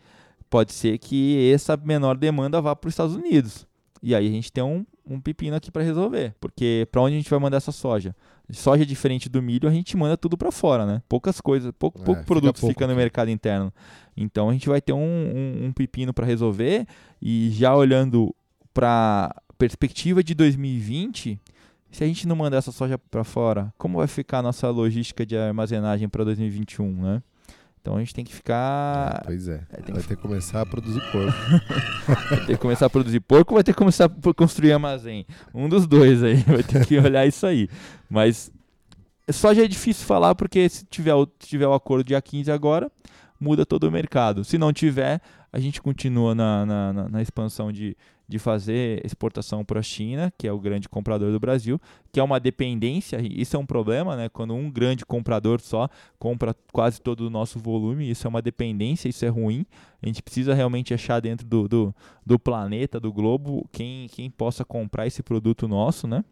pode 0.48 0.72
ser 0.72 0.96
que 0.96 1.52
essa 1.52 1.76
menor 1.76 2.16
demanda 2.16 2.60
vá 2.60 2.74
para 2.74 2.88
os 2.88 2.94
Estados 2.94 3.14
Unidos. 3.14 3.66
E 4.02 4.14
aí 4.14 4.26
a 4.26 4.30
gente 4.30 4.50
tem 4.50 4.64
um, 4.64 4.84
um 5.06 5.20
pepino 5.20 5.54
aqui 5.54 5.70
para 5.70 5.82
resolver. 5.82 6.34
Porque 6.40 6.88
para 6.90 7.02
onde 7.02 7.14
a 7.14 7.18
gente 7.18 7.28
vai 7.28 7.38
mandar 7.38 7.58
essa 7.58 7.70
soja? 7.70 8.16
Soja 8.50 8.84
diferente 8.84 9.28
do 9.28 9.42
milho, 9.42 9.68
a 9.68 9.72
gente 9.72 9.96
manda 9.96 10.16
tudo 10.16 10.36
para 10.36 10.50
fora, 10.50 10.86
né? 10.86 11.02
Poucas 11.08 11.40
coisas, 11.40 11.70
pouco, 11.78 12.00
É, 12.00 12.04
pouco 12.04 12.20
fica 12.20 12.26
produto 12.26 12.60
pouco 12.60 12.74
fica 12.74 12.86
no 12.86 12.94
mercado 12.94 13.30
interno. 13.30 13.72
Então 14.16 14.48
a 14.48 14.52
gente 14.52 14.68
vai 14.68 14.80
ter 14.80 14.92
um, 14.92 14.98
um, 14.98 15.66
um 15.66 15.72
pepino 15.72 16.14
para 16.14 16.26
resolver. 16.26 16.86
E 17.20 17.50
já 17.50 17.74
olhando 17.74 18.34
para 18.72 19.34
perspectiva 19.58 20.24
de 20.24 20.34
2020, 20.34 21.38
se 21.96 22.04
a 22.04 22.06
gente 22.06 22.26
não 22.26 22.36
mandar 22.36 22.58
essa 22.58 22.72
soja 22.72 22.98
para 22.98 23.24
fora, 23.24 23.72
como 23.78 23.98
vai 23.98 24.06
ficar 24.06 24.38
a 24.38 24.42
nossa 24.42 24.68
logística 24.70 25.24
de 25.24 25.36
armazenagem 25.36 26.08
para 26.08 26.24
2021, 26.24 27.02
né? 27.02 27.22
Então 27.80 27.96
a 27.96 27.98
gente 28.00 28.14
tem 28.14 28.24
que 28.24 28.34
ficar. 28.34 29.22
Pois 29.26 29.46
é. 29.46 29.62
É, 29.70 29.82
Vai 29.92 30.00
que- 30.02 30.08
ter 30.08 30.16
que 30.16 30.22
começar 30.22 30.62
a 30.62 30.66
produzir 30.66 31.00
porco. 31.12 31.38
Vai 32.30 32.40
ter 32.46 32.46
que 32.54 32.56
começar 32.56 32.86
a 32.86 32.90
produzir 32.90 33.20
porco 33.20 33.52
ou 33.52 33.56
vai 33.56 33.64
ter 33.64 33.72
que 33.72 33.78
começar 33.78 34.06
a 34.06 34.34
construir 34.34 34.72
armazém? 34.72 35.26
Um 35.54 35.68
dos 35.68 35.86
dois 35.86 36.22
aí, 36.22 36.36
vai 36.48 36.62
ter 36.62 36.86
que 36.86 36.98
olhar 36.98 37.26
isso 37.26 37.46
aí. 37.46 37.68
Mas 38.08 38.50
soja 39.30 39.64
é 39.64 39.68
difícil 39.68 40.06
falar 40.06 40.34
porque 40.34 40.66
se 40.68 40.84
tiver, 40.86 41.14
o- 41.14 41.28
se 41.38 41.48
tiver 41.48 41.66
o 41.66 41.74
acordo 41.74 42.04
dia 42.04 42.20
15 42.22 42.50
agora, 42.50 42.90
muda 43.38 43.66
todo 43.66 43.84
o 43.84 43.90
mercado. 43.92 44.44
Se 44.44 44.56
não 44.56 44.72
tiver, 44.72 45.20
a 45.52 45.58
gente 45.60 45.82
continua 45.82 46.34
na, 46.34 46.64
na, 46.64 46.92
na- 46.92 47.08
na 47.10 47.22
expansão 47.22 47.70
de, 47.70 47.94
de 48.26 48.38
fazer 48.38 49.04
exportação 49.04 49.64
para 49.64 49.80
a 49.80 49.82
China, 49.82 50.32
que 50.38 50.48
é 50.48 50.52
o 50.52 50.58
grande 50.58 50.88
comprador 50.88 51.30
do 51.30 51.38
Brasil, 51.38 51.80
que 52.10 52.18
é 52.18 52.22
uma 52.22 52.40
dependência, 52.40 53.18
isso 53.20 53.56
é 53.56 53.58
um 53.58 53.66
problema, 53.66 54.16
né? 54.16 54.28
Quando 54.28 54.54
um 54.54 54.70
grande 54.70 55.04
comprador 55.04 55.60
só 55.60 55.88
compra 56.18 56.54
quase 56.72 57.00
todo 57.00 57.26
o 57.26 57.30
nosso 57.30 57.58
volume, 57.58 58.08
isso 58.10 58.26
é 58.26 58.30
uma 58.30 58.40
dependência, 58.40 59.08
isso 59.08 59.24
é 59.24 59.28
ruim. 59.28 59.66
A 60.02 60.06
gente 60.06 60.22
precisa 60.22 60.54
realmente 60.54 60.94
achar 60.94 61.20
dentro 61.20 61.46
do, 61.46 61.68
do, 61.68 61.94
do 62.24 62.38
planeta, 62.38 62.98
do 62.98 63.12
globo, 63.12 63.68
quem, 63.70 64.08
quem 64.08 64.30
possa 64.30 64.64
comprar 64.64 65.06
esse 65.06 65.22
produto 65.22 65.68
nosso, 65.68 66.06
né? 66.06 66.24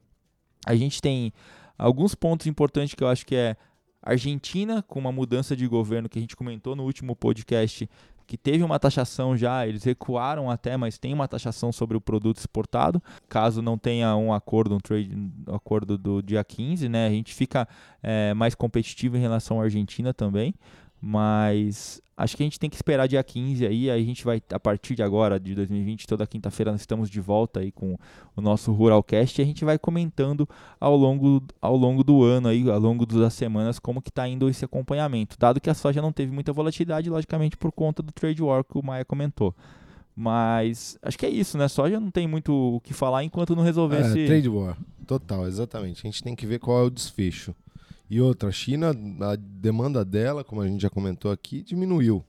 A 0.67 0.75
gente 0.75 1.03
tem 1.03 1.33
alguns 1.77 2.15
pontos 2.15 2.47
importantes 2.47 2.95
que 2.95 3.05
eu 3.05 3.09
acho 3.09 3.27
que 3.27 3.35
é 3.35 3.57
Argentina, 4.03 4.83
com 4.83 4.99
uma 4.99 5.13
mudança 5.13 5.57
de 5.57 5.67
governo 5.67 6.09
que 6.09 6.19
a 6.19 6.23
gente 6.23 6.37
comentou 6.37 6.75
no 6.75 6.83
último 6.83 7.15
podcast, 7.15 7.89
que 8.27 8.37
teve 8.37 8.63
uma 8.65 8.79
taxação 8.79 9.37
já, 9.37 9.67
eles 9.67 9.85
recuaram 9.85 10.51
até, 10.51 10.77
mas 10.77 10.99
tem 10.99 11.13
uma 11.13 11.29
taxação 11.29 11.71
sobre 11.71 11.97
o 11.97 12.01
produto 12.01 12.39
exportado. 12.39 13.03
Caso 13.29 13.61
não 13.61 13.77
tenha 13.77 14.17
um 14.17 14.33
acordo, 14.33 14.75
um 14.75 14.81
trade, 14.81 15.15
um 15.15 15.55
acordo 15.55 15.99
do 15.99 16.23
dia 16.23 16.43
15, 16.43 16.89
né? 16.89 17.07
A 17.07 17.11
gente 17.11 17.35
fica 17.35 17.69
eh, 18.03 18.33
mais 18.35 18.55
competitivo 18.55 19.17
em 19.17 19.21
relação 19.21 19.61
à 19.61 19.65
Argentina 19.65 20.15
também. 20.15 20.55
Mas 21.01 22.01
acho 22.23 22.37
que 22.37 22.43
a 22.43 22.47
gente 22.47 22.59
tem 22.59 22.71
que 22.71 22.77
esperar 22.77 23.07
dia 23.09 23.23
15 23.23 23.67
aí, 23.67 23.91
aí 23.91 24.03
a 24.03 24.05
gente 24.05 24.25
vai, 24.25 24.41
a 24.53 24.61
partir 24.61 24.95
de 24.95 25.03
agora, 25.03 25.41
de 25.41 25.55
2020, 25.55 26.07
toda 26.07 26.27
quinta-feira 26.27 26.71
nós 26.71 26.81
estamos 26.81 27.11
de 27.11 27.21
volta 27.21 27.61
aí 27.61 27.73
com 27.73 27.97
o 28.37 28.41
nosso 28.41 28.73
Ruralcast 28.73 29.41
e 29.41 29.43
a 29.43 29.47
gente 29.47 29.65
vai 29.65 29.79
comentando 29.79 30.49
ao 30.81 30.97
longo, 30.97 31.43
ao 31.61 31.77
longo 31.77 32.05
do 32.05 32.23
ano 32.23 32.49
aí, 32.49 32.69
ao 32.71 32.79
longo 32.79 33.05
das 33.05 33.35
semanas, 33.35 33.79
como 33.79 34.01
que 34.01 34.11
tá 34.11 34.29
indo 34.29 34.49
esse 34.49 34.65
acompanhamento. 34.65 35.37
Dado 35.39 35.61
que 35.61 35.69
a 35.69 35.75
soja 35.75 36.01
não 36.01 36.13
teve 36.13 36.33
muita 36.33 36.53
volatilidade, 36.53 37.11
logicamente 37.11 37.57
por 37.57 37.73
conta 37.73 38.03
do 38.03 38.13
trade 38.13 38.43
war 38.43 38.63
que 38.63 38.79
o 38.79 38.83
Maia 38.85 39.05
comentou. 39.05 39.55
Mas 40.15 40.99
acho 41.03 41.19
que 41.19 41.27
é 41.27 41.31
isso, 41.31 41.57
né? 41.57 41.69
Soja 41.69 41.99
não 41.99 42.11
tem 42.11 42.29
muito 42.29 42.53
o 42.53 42.81
que 42.81 42.93
falar 42.93 43.25
enquanto 43.25 43.57
não 43.57 43.63
resolver 43.63 43.97
É, 43.97 44.01
esse... 44.03 44.27
trade 44.27 44.49
war. 44.49 44.77
Total, 45.07 45.47
exatamente. 45.47 46.07
A 46.07 46.11
gente 46.11 46.23
tem 46.23 46.37
que 46.37 46.47
ver 46.47 46.59
qual 46.59 46.79
é 46.81 46.83
o 46.85 46.91
desfecho. 46.91 47.55
E 48.11 48.21
outra, 48.21 48.49
a 48.49 48.53
China, 48.53 48.91
a 48.91 49.37
demanda 49.37 50.05
dela, 50.05 50.45
como 50.45 50.61
a 50.61 50.67
gente 50.69 50.83
já 50.83 50.91
comentou 50.91 51.31
aqui, 51.31 51.63
diminuiu. 51.63 52.25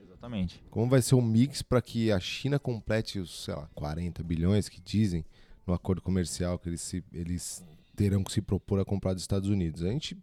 Exatamente. 0.00 0.62
Como 0.70 0.88
vai 0.90 1.00
ser 1.00 1.14
o 1.14 1.22
mix 1.22 1.62
para 1.62 1.80
que 1.80 2.12
a 2.12 2.20
China 2.20 2.58
complete 2.58 3.18
os, 3.18 3.44
sei 3.44 3.54
lá, 3.54 3.68
40 3.74 4.22
bilhões 4.22 4.68
que 4.68 4.80
dizem 4.80 5.24
no 5.66 5.72
acordo 5.72 6.02
comercial 6.02 6.58
que 6.58 6.68
eles, 6.68 6.80
se- 6.80 7.04
eles 7.12 7.64
terão 7.94 8.22
que 8.22 8.30
se 8.32 8.42
propor 8.42 8.78
a 8.80 8.84
comprar 8.84 9.14
dos 9.14 9.22
Estados 9.22 9.48
Unidos? 9.48 9.82
A 9.82 9.88
gente 9.88 10.16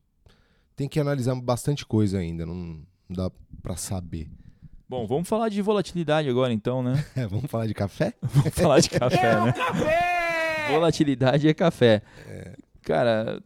tem 0.76 0.88
que 0.88 1.00
analisar 1.00 1.34
bastante 1.36 1.86
coisa 1.86 2.20
ainda, 2.20 2.46
não 2.46 2.82
dá 3.10 3.32
para 3.62 3.76
saber. 3.76 4.30
Bom, 4.88 5.08
vamos 5.08 5.28
falar 5.28 5.50
de 5.50 5.60
volatilidade 5.62 6.30
agora 6.30 6.54
então, 6.54 6.84
né? 6.84 7.04
É, 7.16 7.26
vamos 7.26 7.50
falar 7.50 7.66
de 7.66 7.74
café? 7.74 8.14
vamos 8.22 8.54
falar 8.54 8.80
de 8.80 8.90
café, 8.92 9.44
né? 9.44 9.54
Volatilidade 10.70 11.48
é 11.48 11.54
café. 11.54 12.02
É. 12.28 12.56
Cara, 12.84 13.42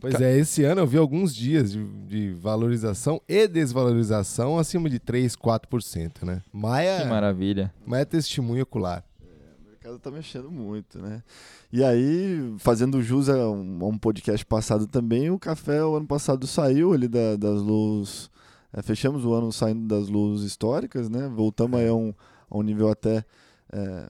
Pois 0.00 0.18
é, 0.18 0.38
esse 0.38 0.64
ano 0.64 0.80
eu 0.80 0.86
vi 0.86 0.96
alguns 0.96 1.34
dias 1.34 1.72
de, 1.72 1.84
de, 2.06 2.32
valorização 2.32 3.20
e 3.28 3.46
desvalorização 3.46 4.58
acima 4.58 4.88
de 4.88 4.98
3, 4.98 5.36
4%, 5.36 6.24
né? 6.24 6.42
Maia, 6.50 7.02
que 7.02 7.06
maravilha. 7.06 7.72
Maia 7.84 8.02
é 8.02 8.06
testemunho 8.06 8.62
ocular. 8.62 9.04
É, 9.20 9.26
o 9.62 9.68
mercado 9.68 9.98
tá 9.98 10.10
mexendo 10.10 10.50
muito, 10.50 10.98
né? 10.98 11.22
E 11.70 11.84
aí, 11.84 12.54
fazendo 12.58 13.02
jus 13.02 13.28
a 13.28 13.50
um, 13.50 13.78
a 13.82 13.88
um, 13.88 13.98
podcast 13.98 14.44
passado 14.46 14.86
também, 14.86 15.30
o 15.30 15.38
café 15.38 15.84
o 15.84 15.94
ano 15.94 16.06
passado 16.06 16.46
saiu 16.46 16.94
ali 16.94 17.06
da, 17.06 17.36
das 17.36 17.60
luzes. 17.60 18.30
É, 18.72 18.80
fechamos 18.80 19.24
o 19.26 19.34
ano 19.34 19.52
saindo 19.52 19.86
das 19.86 20.08
luzes 20.08 20.46
históricas, 20.46 21.10
né? 21.10 21.28
Voltamos 21.28 21.78
aí 21.78 21.88
a 21.88 21.94
um, 21.94 22.14
a 22.48 22.56
um 22.56 22.62
nível 22.62 22.88
até 22.88 23.22
é, 23.70 24.08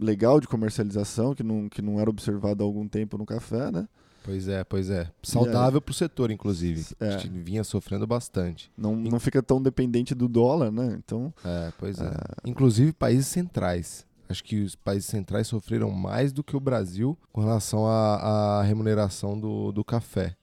legal 0.00 0.38
de 0.38 0.46
comercialização, 0.46 1.34
que 1.34 1.42
não, 1.42 1.68
que 1.68 1.82
não 1.82 1.98
era 1.98 2.08
observado 2.08 2.62
há 2.62 2.66
algum 2.66 2.86
tempo 2.86 3.18
no 3.18 3.26
café, 3.26 3.72
né? 3.72 3.88
Pois 4.24 4.48
é, 4.48 4.64
pois 4.64 4.88
é. 4.88 5.06
Saudável 5.22 5.82
para 5.82 5.92
o 5.92 5.94
setor, 5.94 6.30
inclusive. 6.30 6.82
É. 6.98 7.08
A 7.08 7.10
gente 7.18 7.28
vinha 7.28 7.62
sofrendo 7.62 8.06
bastante. 8.06 8.72
Não, 8.76 8.96
não 8.96 9.20
fica 9.20 9.42
tão 9.42 9.62
dependente 9.62 10.14
do 10.14 10.26
dólar, 10.26 10.72
né? 10.72 10.96
Então. 10.98 11.32
É, 11.44 11.70
pois 11.78 12.00
é. 12.00 12.06
é. 12.06 12.50
Inclusive 12.50 12.94
países 12.94 13.26
centrais. 13.26 14.06
Acho 14.26 14.42
que 14.42 14.62
os 14.62 14.74
países 14.74 15.04
centrais 15.04 15.46
sofreram 15.46 15.90
mais 15.90 16.32
do 16.32 16.42
que 16.42 16.56
o 16.56 16.60
Brasil 16.60 17.18
com 17.30 17.42
relação 17.42 17.86
à, 17.86 18.60
à 18.60 18.62
remuneração 18.62 19.38
do, 19.38 19.70
do 19.70 19.84
café. 19.84 20.34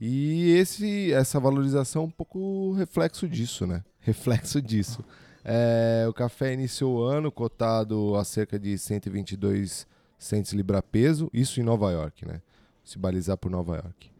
E 0.00 0.50
esse, 0.50 1.12
essa 1.12 1.38
valorização 1.38 2.02
é 2.02 2.06
um 2.06 2.10
pouco 2.10 2.72
reflexo 2.72 3.28
disso, 3.28 3.64
né? 3.64 3.84
Reflexo 4.00 4.60
disso. 4.60 5.04
É, 5.44 6.04
o 6.08 6.12
café 6.12 6.52
iniciou 6.52 6.98
o 6.98 7.02
ano 7.02 7.30
cotado 7.30 8.16
a 8.16 8.24
cerca 8.24 8.58
de 8.58 8.76
122 8.76 9.86
centes 10.18 10.52
libra 10.52 10.82
peso, 10.82 11.30
isso 11.32 11.60
em 11.60 11.62
Nova 11.62 11.92
York, 11.92 12.26
né? 12.26 12.42
Se 12.90 12.98
balizar 12.98 13.36
por 13.36 13.50
Nova 13.50 13.76
York. 13.76 14.10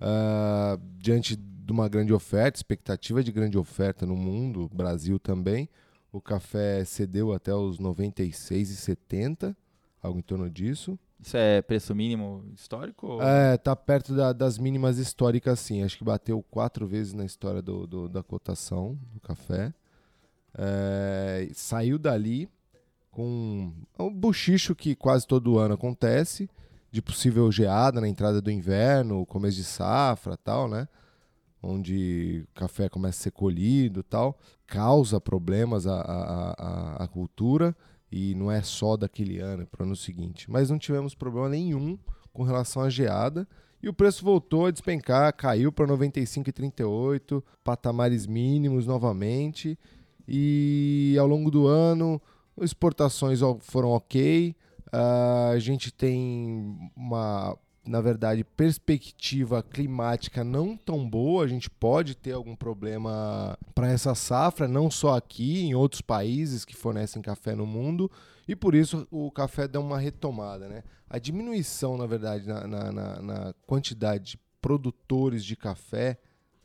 Uh, 0.00 0.80
diante 0.98 1.36
de 1.36 1.72
uma 1.72 1.88
grande 1.88 2.12
oferta, 2.12 2.58
expectativa 2.58 3.22
de 3.22 3.32
grande 3.32 3.58
oferta 3.58 4.06
no 4.06 4.16
mundo, 4.16 4.70
Brasil 4.72 5.18
também, 5.18 5.68
o 6.12 6.20
café 6.20 6.84
cedeu 6.84 7.32
até 7.32 7.54
os 7.54 7.78
96,70, 7.78 9.54
algo 10.02 10.18
em 10.18 10.22
torno 10.22 10.48
disso. 10.48 10.98
Isso 11.20 11.36
é 11.36 11.60
preço 11.60 11.94
mínimo 11.94 12.44
histórico? 12.54 13.06
Ou... 13.06 13.22
É, 13.22 13.56
tá 13.58 13.76
perto 13.76 14.14
da, 14.14 14.32
das 14.32 14.58
mínimas 14.58 14.98
históricas, 14.98 15.60
sim. 15.60 15.82
Acho 15.82 15.98
que 15.98 16.04
bateu 16.04 16.42
quatro 16.50 16.86
vezes 16.86 17.12
na 17.12 17.24
história 17.24 17.60
do, 17.60 17.86
do 17.86 18.08
da 18.08 18.22
cotação 18.22 18.98
do 19.12 19.20
café. 19.20 19.72
É, 20.56 21.48
saiu 21.52 21.98
dali 21.98 22.48
com 23.10 23.72
um 23.98 24.12
buchicho 24.12 24.74
que 24.74 24.94
quase 24.94 25.26
todo 25.26 25.58
ano 25.58 25.74
acontece, 25.74 26.48
de 26.90 27.00
possível 27.00 27.50
geada 27.52 28.00
na 28.00 28.08
entrada 28.08 28.40
do 28.40 28.50
inverno, 28.50 29.24
começo 29.26 29.56
de 29.56 29.64
safra 29.64 30.36
tal, 30.36 30.68
né? 30.68 30.88
Onde 31.62 32.44
o 32.44 32.58
café 32.58 32.88
começa 32.88 33.20
a 33.20 33.22
ser 33.24 33.30
colhido 33.30 34.02
tal, 34.02 34.38
causa 34.66 35.20
problemas 35.20 35.86
à, 35.86 36.00
à, 36.00 37.04
à, 37.04 37.08
cultura 37.08 37.76
e 38.10 38.34
não 38.34 38.50
é 38.50 38.62
só 38.62 38.96
daquele 38.96 39.38
ano, 39.38 39.62
é 39.62 39.66
para 39.66 39.82
o 39.82 39.86
ano 39.86 39.94
seguinte. 39.94 40.50
Mas 40.50 40.70
não 40.70 40.78
tivemos 40.78 41.14
problema 41.14 41.48
nenhum 41.50 41.98
com 42.32 42.42
relação 42.42 42.82
à 42.82 42.88
geada 42.88 43.46
e 43.82 43.88
o 43.88 43.94
preço 43.94 44.24
voltou 44.24 44.66
a 44.66 44.70
despencar, 44.70 45.32
caiu 45.34 45.72
para 45.72 45.86
95,38, 45.86 47.42
patamares 47.64 48.26
mínimos 48.26 48.86
novamente. 48.86 49.78
E 50.28 51.16
ao 51.18 51.26
longo 51.26 51.50
do 51.50 51.66
ano, 51.66 52.20
exportações 52.60 53.40
foram 53.60 53.90
ok, 53.90 54.54
Uh, 54.92 55.52
a 55.52 55.58
gente 55.58 55.92
tem 55.92 56.90
uma, 56.96 57.56
na 57.86 58.00
verdade, 58.00 58.44
perspectiva 58.44 59.62
climática 59.62 60.42
não 60.42 60.76
tão 60.76 61.08
boa. 61.08 61.44
A 61.44 61.48
gente 61.48 61.70
pode 61.70 62.14
ter 62.14 62.32
algum 62.32 62.56
problema 62.56 63.58
para 63.74 63.90
essa 63.90 64.14
safra, 64.14 64.66
não 64.66 64.90
só 64.90 65.16
aqui, 65.16 65.60
em 65.60 65.74
outros 65.74 66.00
países 66.00 66.64
que 66.64 66.76
fornecem 66.76 67.22
café 67.22 67.54
no 67.54 67.66
mundo. 67.66 68.10
E 68.48 68.56
por 68.56 68.74
isso 68.74 69.06
o 69.10 69.30
café 69.30 69.68
dá 69.68 69.78
uma 69.78 69.98
retomada. 69.98 70.68
Né? 70.68 70.82
A 71.08 71.18
diminuição, 71.18 71.96
na 71.96 72.06
verdade, 72.06 72.46
na, 72.46 72.66
na, 72.66 73.22
na 73.22 73.54
quantidade 73.66 74.32
de 74.32 74.38
produtores 74.60 75.44
de 75.44 75.56
café 75.56 76.18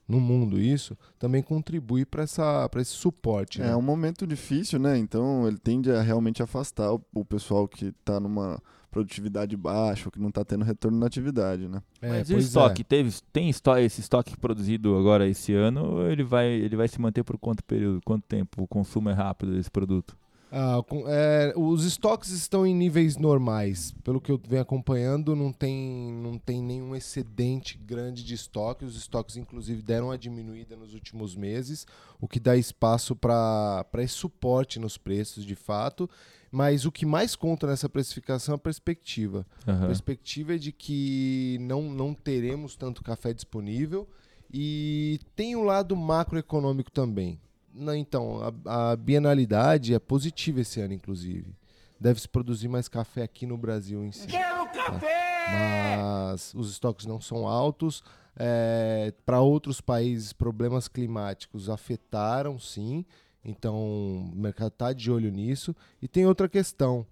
no 0.08 0.20
mundo 0.20 0.60
isso, 0.60 0.98
também 1.18 1.42
contribui 1.42 2.06
para 2.06 2.24
esse 2.24 2.92
suporte. 2.92 3.62
É 3.62 3.68
né? 3.68 3.76
um 3.76 3.82
momento 3.82 4.26
difícil, 4.28 4.80
né? 4.80 4.98
Então 4.98 5.48
ele 5.48 5.58
tende 5.58 5.92
a 5.92 6.02
realmente 6.02 6.44
afastar 6.44 6.94
o, 6.94 7.02
o 7.14 7.26
pessoal 7.26 7.68
que 7.68 7.88
está 7.88 8.20
numa 8.20 8.62
produtividade 8.92 9.58
baixa, 9.58 10.10
que 10.10 10.20
não 10.20 10.30
está 10.30 10.46
tendo 10.46 10.64
retorno 10.64 10.98
na 10.98 11.06
atividade, 11.06 11.68
né? 11.68 11.82
É, 12.02 12.10
Mas 12.10 12.30
o 12.30 12.38
estoque? 12.38 12.82
É. 12.82 12.86
Teve, 12.86 13.14
tem 13.34 13.50
estoque, 13.50 13.82
esse 13.82 14.00
estoque 14.00 14.38
produzido 14.38 14.96
agora 14.96 15.28
esse 15.28 15.54
ano, 15.54 16.10
ele 16.10 16.24
vai, 16.24 16.48
ele 16.48 16.78
vai 16.78 16.88
se 16.88 17.02
manter 17.02 17.22
por 17.22 17.38
quanto 17.38 17.62
período, 17.64 18.00
quanto 18.06 18.24
tempo? 18.24 18.64
O 18.64 18.68
consumo 18.68 19.10
é 19.10 19.14
rápido 19.14 19.54
desse 19.54 19.70
produto? 19.70 20.16
Ah, 20.52 20.82
é, 21.08 21.54
os 21.56 21.84
estoques 21.84 22.30
estão 22.30 22.66
em 22.66 22.74
níveis 22.74 23.18
normais. 23.18 23.94
Pelo 24.04 24.22
que 24.22 24.32
eu 24.32 24.40
venho 24.48 24.62
acompanhando, 24.62 25.36
não 25.36 25.52
tem, 25.52 26.14
não 26.22 26.38
tem 26.38 26.62
nenhum 26.62 26.96
excedente 26.96 27.78
grande 27.78 28.24
de 28.24 28.34
estoque. 28.34 28.86
Os 28.86 28.96
estoques, 28.96 29.38
inclusive, 29.38 29.82
deram 29.82 30.08
uma 30.08 30.18
diminuída 30.18 30.76
nos 30.76 30.94
últimos 30.94 31.36
meses, 31.36 31.86
o 32.22 32.28
que 32.28 32.40
dá 32.40 32.56
espaço 32.56 33.16
para 33.16 33.86
esse 33.96 34.14
suporte 34.14 34.80
nos 34.80 34.98
preços, 34.98 35.44
de 35.44 35.56
fato. 35.56 36.10
Mas 36.52 36.86
o 36.86 36.92
que 36.92 37.06
mais 37.06 37.36
conta 37.36 37.68
nessa 37.68 37.90
precificação 37.90 38.54
é 38.54 38.56
a 38.56 38.60
perspectiva. 38.60 39.46
Uhum. 39.68 39.84
A 39.84 39.88
perspectiva 39.88 40.56
é 40.56 40.58
de 40.58 40.72
que 40.72 41.58
não, 41.60 41.84
não 41.90 42.14
teremos 42.14 42.78
tanto 42.78 43.04
café 43.04 43.34
disponível. 43.34 44.08
E 44.54 45.20
tem 45.36 45.56
um 45.56 45.64
lado 45.64 45.98
macroeconômico 45.98 46.90
também. 46.90 47.38
Não, 47.76 47.94
então, 47.94 48.40
a, 48.66 48.92
a 48.92 48.96
bienalidade 48.96 49.94
é 49.94 50.00
positiva 50.00 50.62
esse 50.62 50.80
ano, 50.80 50.94
inclusive. 50.94 51.54
Deve-se 52.00 52.28
produzir 52.28 52.70
mais 52.70 52.88
café 52.88 53.24
aqui 53.24 53.46
no 53.46 53.58
Brasil 53.58 54.04
em 54.04 54.12
si. 54.14 54.28
Quero 54.28 54.66
tá? 54.68 54.72
café! 54.72 55.26
Mas 55.52 56.54
os 56.54 56.72
estoques 56.72 57.06
não 57.06 57.20
são 57.20 57.46
altos. 57.46 58.02
É, 58.38 59.14
Para 59.26 59.42
outros 59.42 59.82
países, 59.82 60.32
problemas 60.32 60.88
climáticos 60.88 61.70
afetaram, 61.70 62.58
sim. 62.58 63.06
Então, 63.44 63.76
o 63.76 64.32
mercado 64.34 64.70
está 64.70 64.94
de 64.94 65.12
olho 65.12 65.30
nisso. 65.30 65.76
E 66.02 66.08
tem 66.08 66.26
outra 66.26 66.48
questão, 66.48 67.06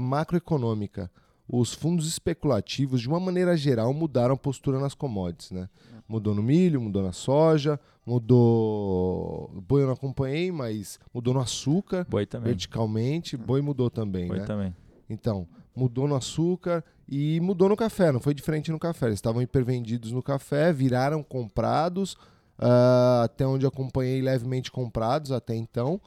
macroeconômica 0.00 1.10
os 1.48 1.72
fundos 1.72 2.06
especulativos, 2.06 3.00
de 3.00 3.08
uma 3.08 3.18
maneira 3.18 3.56
geral, 3.56 3.94
mudaram 3.94 4.34
a 4.34 4.38
postura 4.38 4.78
nas 4.78 4.92
commodities. 4.92 5.50
Né? 5.50 5.68
Mudou 6.06 6.34
no 6.34 6.42
milho, 6.42 6.80
mudou 6.80 7.02
na 7.02 7.12
soja, 7.12 7.80
mudou. 8.08 9.50
Boi 9.68 9.82
eu 9.82 9.86
não 9.86 9.92
acompanhei, 9.92 10.50
mas 10.50 10.98
mudou 11.12 11.34
no 11.34 11.40
açúcar. 11.40 12.06
Boi 12.08 12.24
também. 12.24 12.48
Verticalmente, 12.48 13.36
boi 13.36 13.60
mudou 13.60 13.90
também. 13.90 14.28
Boi 14.28 14.38
né? 14.38 14.46
também. 14.46 14.74
Então, 15.10 15.46
mudou 15.76 16.08
no 16.08 16.16
açúcar 16.16 16.82
e 17.06 17.38
mudou 17.40 17.68
no 17.68 17.76
café, 17.76 18.10
não 18.10 18.20
foi 18.20 18.32
diferente 18.32 18.70
no 18.70 18.78
café. 18.78 19.06
Eles 19.06 19.18
estavam 19.18 19.42
hipervendidos 19.42 20.10
no 20.10 20.22
café, 20.22 20.72
viraram 20.72 21.22
comprados, 21.22 22.14
uh, 22.58 23.22
até 23.24 23.46
onde 23.46 23.66
acompanhei 23.66 24.22
levemente 24.22 24.72
comprados 24.72 25.30
até 25.30 25.54
então. 25.54 26.00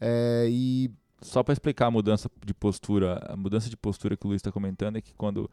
É, 0.00 0.46
e 0.50 0.90
só 1.20 1.42
para 1.42 1.52
explicar 1.52 1.86
a 1.86 1.90
mudança 1.90 2.28
de 2.44 2.52
postura, 2.52 3.24
a 3.28 3.36
mudança 3.36 3.70
de 3.70 3.76
postura 3.76 4.16
que 4.16 4.26
o 4.26 4.28
Luiz 4.28 4.40
está 4.40 4.50
comentando 4.50 4.96
é 4.96 5.00
que 5.00 5.14
quando 5.14 5.48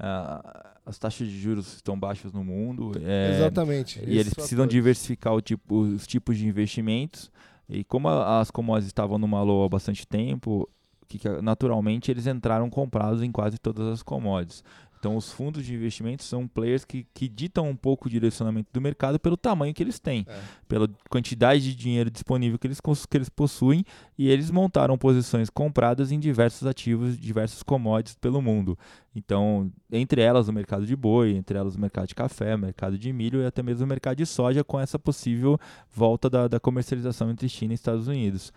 uh, 0.00 0.74
as 0.86 0.98
taxas 0.98 1.28
de 1.28 1.38
juros 1.38 1.74
estão 1.74 1.98
baixas 1.98 2.32
no 2.32 2.44
mundo, 2.44 2.92
é, 3.02 3.36
exatamente, 3.36 4.00
e 4.06 4.18
eles 4.18 4.34
precisam 4.34 4.66
diversificar 4.66 5.40
tipo, 5.40 5.80
os 5.80 6.06
tipos 6.06 6.36
de 6.36 6.46
investimentos. 6.46 7.30
E 7.68 7.82
como 7.82 8.08
a, 8.08 8.40
as 8.40 8.50
commodities 8.50 8.88
estavam 8.88 9.18
numa 9.18 9.42
loa 9.42 9.66
há 9.66 9.68
bastante 9.68 10.06
tempo, 10.06 10.68
que, 11.08 11.18
que, 11.18 11.28
naturalmente 11.40 12.10
eles 12.10 12.26
entraram 12.26 12.68
comprados 12.68 13.22
em 13.22 13.32
quase 13.32 13.58
todas 13.58 13.86
as 13.86 14.02
commodities. 14.02 14.62
Então, 15.04 15.18
os 15.18 15.30
fundos 15.30 15.66
de 15.66 15.74
investimento 15.74 16.24
são 16.24 16.48
players 16.48 16.82
que, 16.82 17.06
que 17.12 17.28
ditam 17.28 17.68
um 17.68 17.76
pouco 17.76 18.08
o 18.08 18.10
direcionamento 18.10 18.70
do 18.72 18.80
mercado 18.80 19.20
pelo 19.20 19.36
tamanho 19.36 19.74
que 19.74 19.82
eles 19.82 19.98
têm, 19.98 20.24
é. 20.26 20.40
pela 20.66 20.88
quantidade 21.10 21.60
de 21.60 21.74
dinheiro 21.74 22.10
disponível 22.10 22.58
que 22.58 22.66
eles, 22.66 22.80
que 22.80 23.14
eles 23.18 23.28
possuem, 23.28 23.84
e 24.16 24.30
eles 24.30 24.50
montaram 24.50 24.96
posições 24.96 25.50
compradas 25.50 26.10
em 26.10 26.18
diversos 26.18 26.66
ativos, 26.66 27.18
diversos 27.18 27.62
commodities 27.62 28.16
pelo 28.16 28.40
mundo. 28.40 28.78
Então, 29.14 29.70
entre 29.92 30.22
elas 30.22 30.48
o 30.48 30.52
mercado 30.54 30.86
de 30.86 30.96
boi, 30.96 31.36
entre 31.36 31.58
elas 31.58 31.76
o 31.76 31.80
mercado 31.80 32.08
de 32.08 32.14
café, 32.14 32.54
o 32.54 32.58
mercado 32.58 32.96
de 32.96 33.12
milho 33.12 33.42
e 33.42 33.46
até 33.46 33.62
mesmo 33.62 33.84
o 33.84 33.88
mercado 33.88 34.16
de 34.16 34.24
soja, 34.24 34.64
com 34.64 34.80
essa 34.80 34.98
possível 34.98 35.58
volta 35.94 36.30
da, 36.30 36.48
da 36.48 36.58
comercialização 36.58 37.30
entre 37.30 37.46
China 37.46 37.72
e 37.72 37.76
Estados 37.76 38.08
Unidos. 38.08 38.50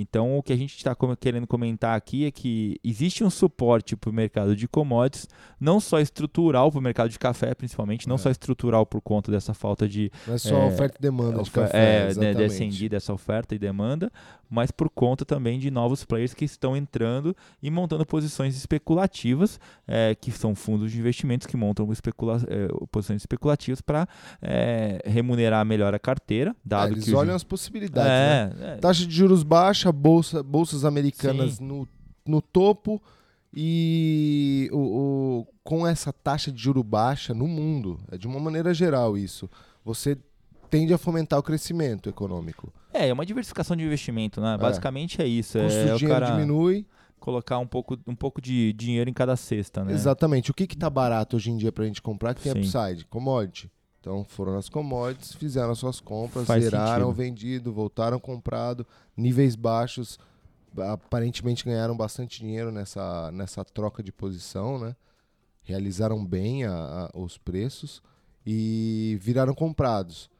Então, 0.00 0.38
o 0.38 0.42
que 0.44 0.52
a 0.52 0.56
gente 0.56 0.76
está 0.76 0.96
querendo 1.18 1.44
comentar 1.44 1.96
aqui 1.96 2.24
é 2.24 2.30
que 2.30 2.78
existe 2.84 3.24
um 3.24 3.30
suporte 3.30 3.96
para 3.96 4.10
o 4.10 4.12
mercado 4.12 4.54
de 4.54 4.68
commodities, 4.68 5.28
não 5.58 5.80
só 5.88 5.98
estrutural 6.00 6.70
para 6.70 6.78
o 6.78 6.82
mercado 6.82 7.08
de 7.10 7.18
café, 7.18 7.54
principalmente, 7.54 8.06
não 8.08 8.14
É. 8.16 8.18
só 8.18 8.30
estrutural 8.30 8.84
por 8.86 9.00
conta 9.00 9.30
dessa 9.32 9.54
falta 9.54 9.88
de 9.88 10.10
Não 10.26 10.34
é 10.34 10.38
só 10.38 10.56
É, 10.56 10.66
oferta 10.66 10.96
e 10.98 11.02
demanda 11.02 11.34
de 11.36 11.40
ofe- 11.40 11.50
café. 11.52 12.10
é, 12.10 12.14
né, 12.14 12.34
descendir 12.34 12.90
dessa 12.90 13.12
oferta 13.12 13.54
e 13.54 13.58
demanda, 13.58 14.10
mas 14.50 14.70
por 14.70 14.88
conta 14.90 15.24
também 15.24 15.58
de 15.58 15.70
novos 15.70 16.04
players 16.04 16.34
que 16.34 16.44
estão 16.44 16.76
entrando 16.76 17.34
e 17.62 17.70
montando 17.70 18.04
posições 18.06 18.56
especulativas, 18.56 19.58
é, 19.86 20.14
que 20.14 20.30
são 20.30 20.54
fundos 20.54 20.92
de 20.92 20.98
investimentos 20.98 21.46
que 21.46 21.56
montam 21.56 21.90
especula 21.92 22.40
é, 22.48 22.68
posições 22.90 23.22
especulativas 23.22 23.80
para 23.80 24.06
remunerar 25.04 25.64
melhor 25.64 25.94
a 25.94 25.98
carteira, 25.98 26.50
É, 26.50 26.54
dado 26.64 26.92
eles 26.94 27.04
que 27.04 27.14
olham 27.14 27.30
ju- 27.30 27.36
as 27.36 27.44
possibilidades, 27.44 28.10
né? 28.58 28.66
é, 28.68 28.72
é, 28.74 28.76
Taxa 28.76 29.06
de 29.06 29.14
juros 29.14 29.42
baixa, 29.42 29.90
bolsa, 29.92 30.42
bolsas 30.42 30.84
americanas 30.84 31.58
no, 31.58 31.88
no 32.26 32.40
topo 32.42 33.02
e 33.52 34.68
o, 34.72 34.78
o- 34.78 35.46
com 35.64 35.86
essa 35.86 36.12
taxa 36.12 36.50
de 36.52 36.60
juro 36.62 36.82
baixa 36.82 37.34
no 37.34 37.46
mundo, 37.46 37.98
é 38.10 38.16
de 38.18 38.26
uma 38.26 38.40
maneira 38.40 38.72
geral 38.72 39.16
isso, 39.18 39.48
você 39.84 40.16
tende 40.70 40.92
a 40.92 40.98
fomentar 40.98 41.38
o 41.38 41.42
crescimento 41.42 42.08
econômico. 42.08 42.72
é, 42.92 43.08
é 43.08 43.12
uma 43.12 43.24
diversificação 43.26 43.76
de 43.76 43.84
investimento, 43.84 44.40
né? 44.40 44.56
Basicamente 44.58 45.20
é 45.22 45.26
isso. 45.26 45.58
O 45.58 45.62
custo 45.62 45.78
É, 45.78 45.82
dinheiro 45.96 46.08
cara 46.08 46.30
diminui. 46.30 46.86
colocar 47.18 47.58
um 47.58 47.66
pouco, 47.66 47.98
um 48.06 48.14
pouco 48.14 48.40
de 48.40 48.72
dinheiro 48.74 49.08
em 49.10 49.12
cada 49.12 49.34
cesta, 49.36 49.82
né? 49.84 49.92
Exatamente. 49.92 50.50
O 50.50 50.54
que 50.54 50.64
está 50.64 50.88
barato 50.90 51.36
hoje 51.36 51.50
em 51.50 51.56
dia 51.56 51.72
para 51.72 51.84
a 51.84 51.86
gente 51.86 52.00
comprar 52.02 52.34
que 52.34 52.42
tem 52.42 52.52
Sim. 52.52 52.58
upside? 52.60 53.04
Commodity. 53.06 53.70
Então 54.00 54.24
foram 54.24 54.52
nas 54.54 54.68
commodities, 54.68 55.32
fizeram 55.34 55.72
as 55.72 55.78
suas 55.78 56.00
compras, 56.00 56.46
Faz 56.46 56.62
zeraram 56.62 57.06
sentido. 57.08 57.16
vendido, 57.16 57.72
voltaram 57.72 58.18
comprado, 58.20 58.86
níveis 59.16 59.56
baixos, 59.56 60.18
aparentemente 60.80 61.64
ganharam 61.64 61.96
bastante 61.96 62.40
dinheiro 62.40 62.70
nessa, 62.72 63.30
nessa 63.32 63.64
troca 63.64 64.02
de 64.02 64.12
posição, 64.12 64.78
né? 64.78 64.94
Realizaram 65.62 66.24
bem 66.24 66.64
a- 66.64 67.10
a- 67.14 67.18
os 67.18 67.36
preços 67.38 68.02
e 68.46 69.18
viraram 69.20 69.54
comprados. 69.54 70.30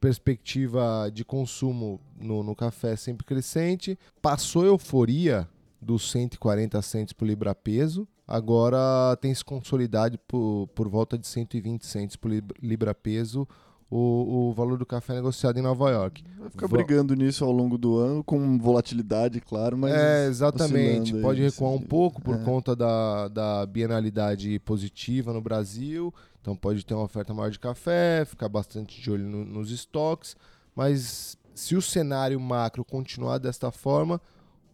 Perspectiva 0.00 1.10
de 1.12 1.24
consumo 1.24 2.00
no, 2.18 2.42
no 2.42 2.56
café 2.56 2.96
sempre 2.96 3.24
crescente. 3.26 3.98
Passou 4.22 4.62
a 4.62 4.66
euforia 4.66 5.46
dos 5.80 6.10
140 6.10 6.80
centos 6.80 7.12
por 7.12 7.26
libra 7.26 7.54
peso. 7.54 8.08
Agora 8.26 9.16
tem 9.20 9.34
se 9.34 9.44
consolidado 9.44 10.18
por, 10.26 10.68
por 10.74 10.88
volta 10.88 11.18
de 11.18 11.26
120 11.26 11.84
centos 11.86 12.16
por 12.16 12.30
lib- 12.30 12.52
libra 12.62 12.94
peso 12.94 13.46
o, 13.90 14.50
o 14.50 14.52
valor 14.52 14.78
do 14.78 14.86
café 14.86 15.14
negociado 15.14 15.58
em 15.58 15.62
Nova 15.62 15.90
York. 15.90 16.22
Vai 16.38 16.48
ficar 16.50 16.66
Va- 16.68 16.76
brigando 16.76 17.14
nisso 17.14 17.44
ao 17.44 17.50
longo 17.50 17.76
do 17.76 17.98
ano, 17.98 18.22
com 18.22 18.56
volatilidade, 18.58 19.40
claro, 19.40 19.76
mas. 19.76 19.92
é, 19.92 20.26
exatamente. 20.28 21.12
Pode 21.20 21.42
recuar 21.42 21.72
um 21.72 21.80
pouco 21.80 22.22
por 22.22 22.36
É. 22.36 22.38
conta 22.44 22.76
da, 22.76 23.28
da 23.28 23.66
bienalidade 23.66 24.58
positiva 24.60 25.32
no 25.32 25.40
Brasil. 25.40 26.14
Então 26.40 26.54
pode 26.56 26.86
ter 26.86 26.94
uma 26.94 27.04
oferta 27.04 27.34
maior 27.34 27.50
de 27.50 27.58
café, 27.58 28.24
ficar 28.24 28.48
bastante 28.48 29.00
de 29.00 29.10
olho 29.10 29.24
no- 29.26 29.44
nos 29.44 29.70
estoques. 29.70 30.36
Mas 30.74 31.36
se 31.54 31.74
o 31.76 31.82
cenário 31.82 32.38
macro 32.40 32.84
continuar 32.84 33.38
desta 33.38 33.70
forma, 33.70 34.20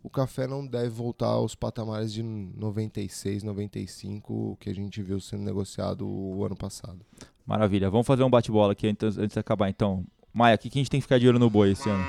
o 0.07 0.09
café 0.09 0.46
não 0.46 0.64
deve 0.64 0.88
voltar 0.88 1.26
aos 1.26 1.57
patamares 1.57 2.12
de 2.12 2.22
96, 2.22 3.42
95 3.42 4.57
que 4.61 4.70
a 4.70 4.72
gente 4.72 5.02
viu 5.02 5.18
sendo 5.18 5.42
negociado 5.42 6.07
o 6.07 6.44
ano 6.44 6.54
passado. 6.54 7.00
Maravilha. 7.44 7.90
Vamos 7.90 8.07
fazer 8.07 8.22
um 8.22 8.30
bate-bola 8.30 8.70
aqui 8.70 8.86
antes, 8.86 9.18
antes 9.18 9.34
de 9.34 9.40
acabar, 9.40 9.68
então. 9.68 10.04
Maia, 10.32 10.54
o 10.54 10.59
que, 10.59 10.70
que 10.70 10.78
a 10.78 10.80
gente 10.80 10.90
tem 10.90 11.00
que 11.00 11.07
ficar 11.07 11.18
de 11.18 11.28
olho 11.28 11.40
no 11.40 11.50
boi 11.50 11.72
esse 11.72 11.90
ano? 11.90 12.04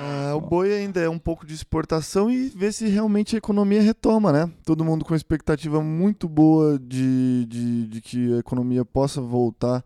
Ah, 0.00 0.34
o 0.34 0.40
boi 0.40 0.72
ainda 0.72 0.98
é 0.98 1.10
um 1.10 1.18
pouco 1.18 1.44
de 1.44 1.52
exportação 1.52 2.30
e 2.30 2.48
ver 2.48 2.72
se 2.72 2.88
realmente 2.88 3.36
a 3.36 3.38
economia 3.38 3.82
retoma, 3.82 4.32
né? 4.32 4.50
Todo 4.64 4.82
mundo 4.82 5.04
com 5.04 5.14
expectativa 5.14 5.82
muito 5.82 6.26
boa 6.26 6.78
de, 6.78 7.44
de, 7.44 7.86
de 7.86 8.00
que 8.00 8.34
a 8.34 8.38
economia 8.38 8.82
possa 8.82 9.20
voltar 9.20 9.84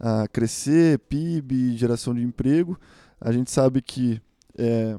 a 0.00 0.26
crescer, 0.26 0.98
PIB, 0.98 1.76
geração 1.76 2.12
de 2.12 2.24
emprego. 2.24 2.76
A 3.20 3.30
gente 3.30 3.52
sabe 3.52 3.80
que 3.80 4.20
é, 4.58 4.96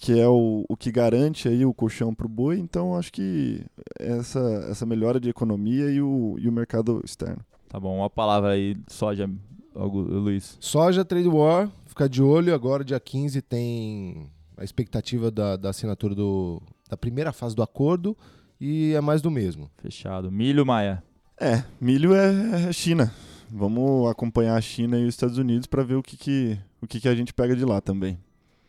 que 0.00 0.18
é 0.18 0.26
o, 0.26 0.64
o 0.66 0.76
que 0.78 0.90
garante 0.90 1.46
aí 1.46 1.64
o 1.66 1.74
colchão 1.74 2.14
para 2.14 2.24
o 2.24 2.28
boi, 2.28 2.58
então 2.58 2.96
acho 2.96 3.12
que 3.12 3.62
essa, 3.98 4.40
essa 4.70 4.86
melhora 4.86 5.20
de 5.20 5.28
economia 5.28 5.90
e 5.90 6.00
o, 6.00 6.36
e 6.38 6.48
o 6.48 6.52
mercado 6.52 7.02
externo. 7.04 7.44
Tá 7.68 7.78
bom, 7.78 7.98
uma 7.98 8.08
palavra 8.08 8.52
aí, 8.52 8.78
soja, 8.88 9.30
Luiz. 9.74 10.56
Soja 10.58 11.04
Trade 11.04 11.28
War, 11.28 11.70
ficar 11.86 12.08
de 12.08 12.22
olho. 12.22 12.54
Agora, 12.54 12.82
dia 12.82 12.98
15, 12.98 13.42
tem 13.42 14.30
a 14.56 14.64
expectativa 14.64 15.30
da, 15.30 15.56
da 15.56 15.68
assinatura 15.68 16.14
do, 16.14 16.62
da 16.88 16.96
primeira 16.96 17.30
fase 17.30 17.54
do 17.54 17.62
acordo 17.62 18.16
e 18.58 18.94
é 18.94 19.02
mais 19.02 19.20
do 19.20 19.30
mesmo. 19.30 19.70
Fechado. 19.82 20.32
Milho, 20.32 20.64
Maia. 20.64 21.04
É, 21.38 21.62
milho 21.78 22.14
é 22.14 22.68
é 22.68 22.72
China. 22.72 23.12
Vamos 23.50 24.10
acompanhar 24.10 24.56
a 24.56 24.60
China 24.62 24.98
e 24.98 25.02
os 25.02 25.14
Estados 25.14 25.36
Unidos 25.36 25.66
para 25.66 25.82
ver 25.82 25.96
o 25.96 26.02
que, 26.02 26.16
que, 26.16 26.58
o 26.80 26.86
que, 26.86 27.00
que 27.00 27.08
a 27.08 27.14
gente 27.14 27.34
pega 27.34 27.54
de 27.54 27.66
lá 27.66 27.82
também. 27.82 28.18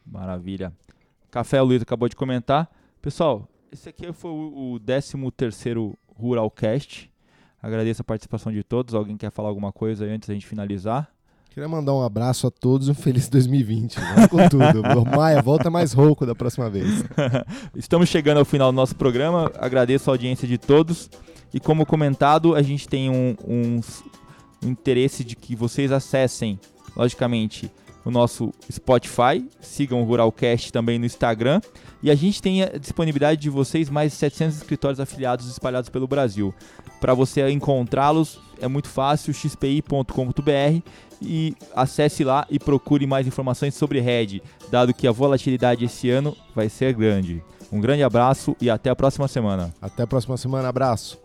Maravilha. 0.06 0.74
Café, 1.32 1.62
o 1.62 1.66
Luiz 1.66 1.82
acabou 1.82 2.10
de 2.10 2.16
comentar. 2.16 2.70
Pessoal, 3.02 3.48
esse 3.72 3.88
aqui 3.90 4.12
foi 4.12 4.32
o, 4.32 4.74
o 4.76 4.80
13º 4.82 5.94
Ruralcast. 6.20 7.10
Agradeço 7.64 8.02
a 8.02 8.06
participação 8.06 8.52
de 8.52 8.64
todos. 8.64 8.94
Alguém 8.94 9.16
quer 9.18 9.32
falar 9.32 9.50
alguma 9.50 9.72
coisa 9.72 10.06
antes 10.06 10.28
da 10.28 10.34
gente 10.34 10.46
finalizar? 10.46 11.10
Queria 11.52 11.68
mandar 11.68 11.94
um 11.94 12.02
abraço 12.02 12.48
a 12.48 12.52
todos 12.52 12.88
e 12.88 12.92
um 12.92 12.94
feliz 12.94 13.28
2020. 13.30 13.96
Vamos 14.00 14.28
com 14.28 14.50
tudo. 14.50 15.06
Maia, 15.16 15.42
volta 15.42 15.70
mais 15.70 15.92
rouco 15.94 16.26
da 16.26 16.34
próxima 16.34 16.70
vez. 16.70 17.04
Estamos 17.76 18.08
chegando 18.10 18.38
ao 18.38 18.46
final 18.46 18.72
do 18.72 18.76
nosso 18.76 18.96
programa. 18.96 19.52
Agradeço 19.60 20.10
a 20.10 20.14
audiência 20.14 20.48
de 20.48 20.58
todos. 20.58 21.10
E 21.54 21.60
como 21.60 21.86
comentado, 21.86 22.56
a 22.56 22.62
gente 22.62 22.88
tem 22.88 23.10
um, 23.10 23.36
um- 23.46 23.82
um 24.64 24.70
interesse 24.70 25.24
de 25.24 25.36
que 25.36 25.56
vocês 25.56 25.92
acessem, 25.92 26.58
logicamente, 26.96 27.70
o 28.04 28.12
nosso 28.12 28.52
Spotify, 28.72 29.46
sigam 29.60 30.02
o 30.02 30.06
Ruralcast 30.06 30.72
também 30.72 30.98
no 30.98 31.06
Instagram. 31.06 31.62
E 32.02 32.10
a 32.10 32.16
gente 32.16 32.42
tem 32.42 32.64
a 32.64 32.78
disponibilidade 32.78 33.40
de 33.40 33.50
vocês 33.50 33.90
mais 33.90 34.12
de 34.12 34.18
700 34.18 34.58
escritórios 34.58 35.00
afiliados 35.00 35.50
espalhados 35.50 35.90
pelo 35.90 36.08
Brasil. 36.08 36.54
Para 37.00 37.14
você 37.14 37.48
encontrá-los 37.50 38.40
é 38.60 38.68
muito 38.68 38.90
fácil, 38.90 39.34
xpi.com.br 39.34 40.82
e 41.22 41.56
acesse 41.76 42.24
lá 42.24 42.46
e 42.50 42.60
procure 42.60 43.06
mais 43.06 43.28
informações 43.28 43.76
sobre 43.76 44.00
Red, 44.00 44.42
dado 44.70 44.94
que 44.94 45.08
a 45.08 45.12
volatilidade 45.12 45.86
esse 45.86 46.10
ano 46.10 46.36
vai 46.56 46.70
ser 46.70 46.94
grande. 46.94 47.44
Um 47.72 47.80
grande 47.80 48.04
abraço 48.04 48.56
e 48.60 48.70
até 48.70 48.90
a 48.90 48.96
próxima 48.96 49.28
semana. 49.28 49.74
Até 49.82 50.04
a 50.04 50.08
próxima 50.08 50.38
semana. 50.38 50.68
Abraço. 50.68 51.20